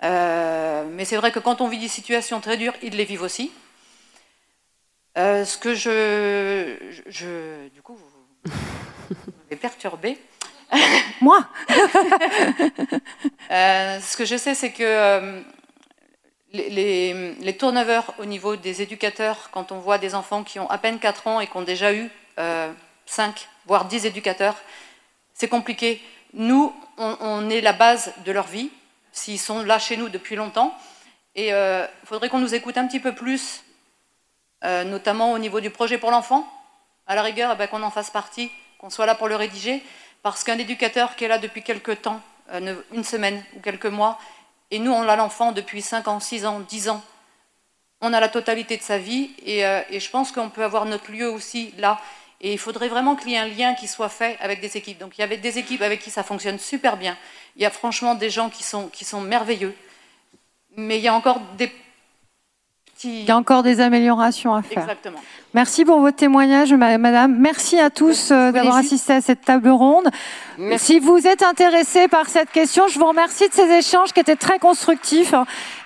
Euh, 0.04 0.86
mais 0.92 1.06
c'est 1.06 1.18
vrai 1.18 1.32
que 1.32 1.40
quand 1.40 1.62
on 1.62 1.68
vit 1.68 1.80
des 1.80 1.88
situations 1.88 2.40
très 2.40 2.58
dures, 2.58 2.74
ils 2.82 2.96
les 2.96 3.06
vivent 3.06 3.22
aussi. 3.22 3.52
ce 5.16 5.58
que 5.58 5.76
je, 5.76 6.78
je, 7.08 7.68
du 7.70 7.82
coup, 7.82 7.96
vous, 7.96 8.12
perturbé. 9.56 10.18
Moi 11.22 11.46
euh, 13.52 14.00
Ce 14.00 14.18
que 14.18 14.26
je 14.26 14.38
sais, 14.38 14.56
c'est 14.56 14.72
que 14.72 15.44
euh, 16.54 16.58
les, 16.70 17.14
les, 17.40 17.58
au 18.18 18.26
niveau 18.26 18.56
des 18.56 18.82
éducateurs, 18.82 19.50
quand 19.52 19.72
on 19.72 19.80
voit 19.80 19.98
des 19.98 20.16
enfants 20.16 20.44
qui 20.44 20.60
ont 20.60 20.70
à 20.70 20.78
peine 20.78 21.00
4 21.00 21.28
ans 21.28 21.40
et 21.40 21.48
qui 21.48 21.58
ont 21.58 21.62
déjà 21.62 21.94
eu 21.94 22.10
5, 22.38 22.40
euh, 22.40 23.32
voire 23.66 23.86
10 23.86 24.06
éducateurs, 24.06 24.56
c'est 25.34 25.48
compliqué. 25.48 26.02
Nous, 26.34 26.74
on, 26.98 27.50
est 27.50 27.62
la 27.62 27.74
base 27.74 28.14
de 28.26 28.32
leur 28.32 28.48
vie, 28.48 28.70
s'ils 29.12 29.40
sont 29.40 29.64
là 29.64 29.80
chez 29.80 29.98
nous 29.98 30.10
depuis 30.10 30.36
longtemps. 30.36 30.78
Et 31.36 31.50
il 31.50 31.88
faudrait 32.06 32.30
qu'on 32.30 32.40
nous 32.40 32.54
écoute 32.54 32.78
un 32.78 32.88
petit 32.88 33.00
peu 33.00 33.14
plus, 33.14 33.64
notamment 34.64 35.34
au 35.34 35.40
niveau 35.40 35.60
du 35.60 35.70
projet 35.70 35.98
pour 35.98 36.12
l'enfant. 36.12 36.48
À 37.08 37.16
la 37.16 37.22
rigueur, 37.22 37.52
eh 37.54 37.58
ben, 37.58 37.68
qu'on 37.68 37.84
en 37.84 37.90
fasse 37.90 38.12
partie 38.12 38.52
qu'on 38.82 38.90
soit 38.90 39.06
là 39.06 39.14
pour 39.14 39.28
le 39.28 39.36
rédiger, 39.36 39.84
parce 40.24 40.44
qu'un 40.44 40.58
éducateur 40.58 41.16
qui 41.16 41.26
est 41.26 41.28
là 41.28 41.38
depuis 41.38 41.62
quelques 41.62 42.02
temps, 42.02 42.20
euh, 42.52 42.76
une 42.92 43.04
semaine 43.04 43.44
ou 43.56 43.60
quelques 43.60 43.86
mois, 43.86 44.18
et 44.72 44.80
nous, 44.80 44.92
on 44.92 45.08
a 45.08 45.16
l'enfant 45.16 45.52
depuis 45.52 45.82
5 45.82 46.08
ans, 46.08 46.20
6 46.20 46.46
ans, 46.46 46.62
10 46.62 46.90
ans, 46.90 47.04
on 48.00 48.14
a 48.14 48.20
la 48.20 48.30
totalité 48.30 48.78
de 48.78 48.82
sa 48.82 48.98
vie, 48.98 49.30
euh, 49.48 49.84
et, 49.90 50.00
je 50.00 50.10
pense 50.10 50.32
qu'on 50.32 50.50
peut 50.50 50.64
avoir 50.64 50.86
notre 50.86 51.12
lieu 51.12 51.30
aussi 51.30 51.74
là. 51.78 52.00
Et 52.44 52.54
il 52.54 52.58
faudrait 52.58 52.88
vraiment 52.88 53.16
qu'il 53.16 53.30
y 53.30 53.36
ait 53.36 53.38
un 53.38 53.48
lien 53.48 53.76
qui 53.76 53.88
soit 53.88 54.10
fait 54.10 54.36
avec 54.40 54.62
des 54.62 54.76
équipes. 54.76 54.98
Donc 54.98 55.16
il 55.16 55.22
y 55.22 55.24
avait 55.24 55.38
des 55.38 55.60
équipes 55.60 55.84
avec 55.84 56.02
qui 56.02 56.10
ça 56.10 56.24
fonctionne 56.24 56.58
super 56.58 56.98
bien. 56.98 57.16
Il 57.56 57.62
y 57.62 57.66
a 57.66 57.70
franchement 57.70 58.16
des 58.16 58.32
gens 58.32 58.50
qui 58.50 58.64
sont, 58.64 58.88
qui 58.88 59.06
sont 59.06 59.22
merveilleux. 59.22 59.76
Mais 60.76 60.98
il 60.98 61.04
y 61.04 61.08
a 61.08 61.14
encore 61.14 61.40
des 61.58 61.72
il 63.04 63.26
y 63.26 63.32
a 63.32 63.38
encore 63.38 63.64
des 63.64 63.80
améliorations 63.80 64.54
à 64.54 64.62
faire. 64.62 64.84
Exactement. 64.84 65.20
Merci 65.54 65.84
pour 65.84 66.00
votre 66.00 66.16
témoignage, 66.16 66.74
madame. 66.74 67.36
Merci 67.38 67.78
à 67.78 67.90
tous 67.90 68.32
euh, 68.32 68.54
d'avoir 68.54 68.78
assisté 68.78 69.14
à 69.14 69.22
cette 69.22 69.42
table 69.42 69.70
ronde. 69.70 70.08
Si 70.78 71.00
vous 71.00 71.28
êtes 71.28 71.44
intéressé 71.44 72.08
par 72.08 72.30
cette 72.30 72.52
question, 72.52 72.88
je 72.88 72.98
vous 72.98 73.06
remercie 73.06 73.50
de 73.50 73.54
ces 73.54 73.70
échanges 73.70 74.14
qui 74.14 74.22
étaient 74.22 74.38
très 74.38 74.60
constructifs. 74.60 75.34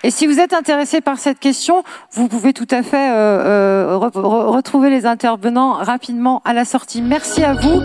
Et 0.04 0.10
si 0.12 0.26
vous 0.26 0.38
êtes 0.38 0.52
intéressé 0.52 1.00
par 1.00 1.18
cette 1.18 1.40
question, 1.40 1.82
vous 2.12 2.28
pouvez 2.28 2.52
tout 2.52 2.68
à 2.70 2.82
fait 2.82 3.10
euh, 3.10 3.96
euh, 3.96 3.96
retrouver 3.96 4.90
les 4.90 5.04
intervenants 5.04 5.72
rapidement 5.72 6.42
à 6.44 6.52
la 6.52 6.64
sortie. 6.64 7.02
Merci 7.02 7.42
à 7.42 7.54
vous. 7.54 7.82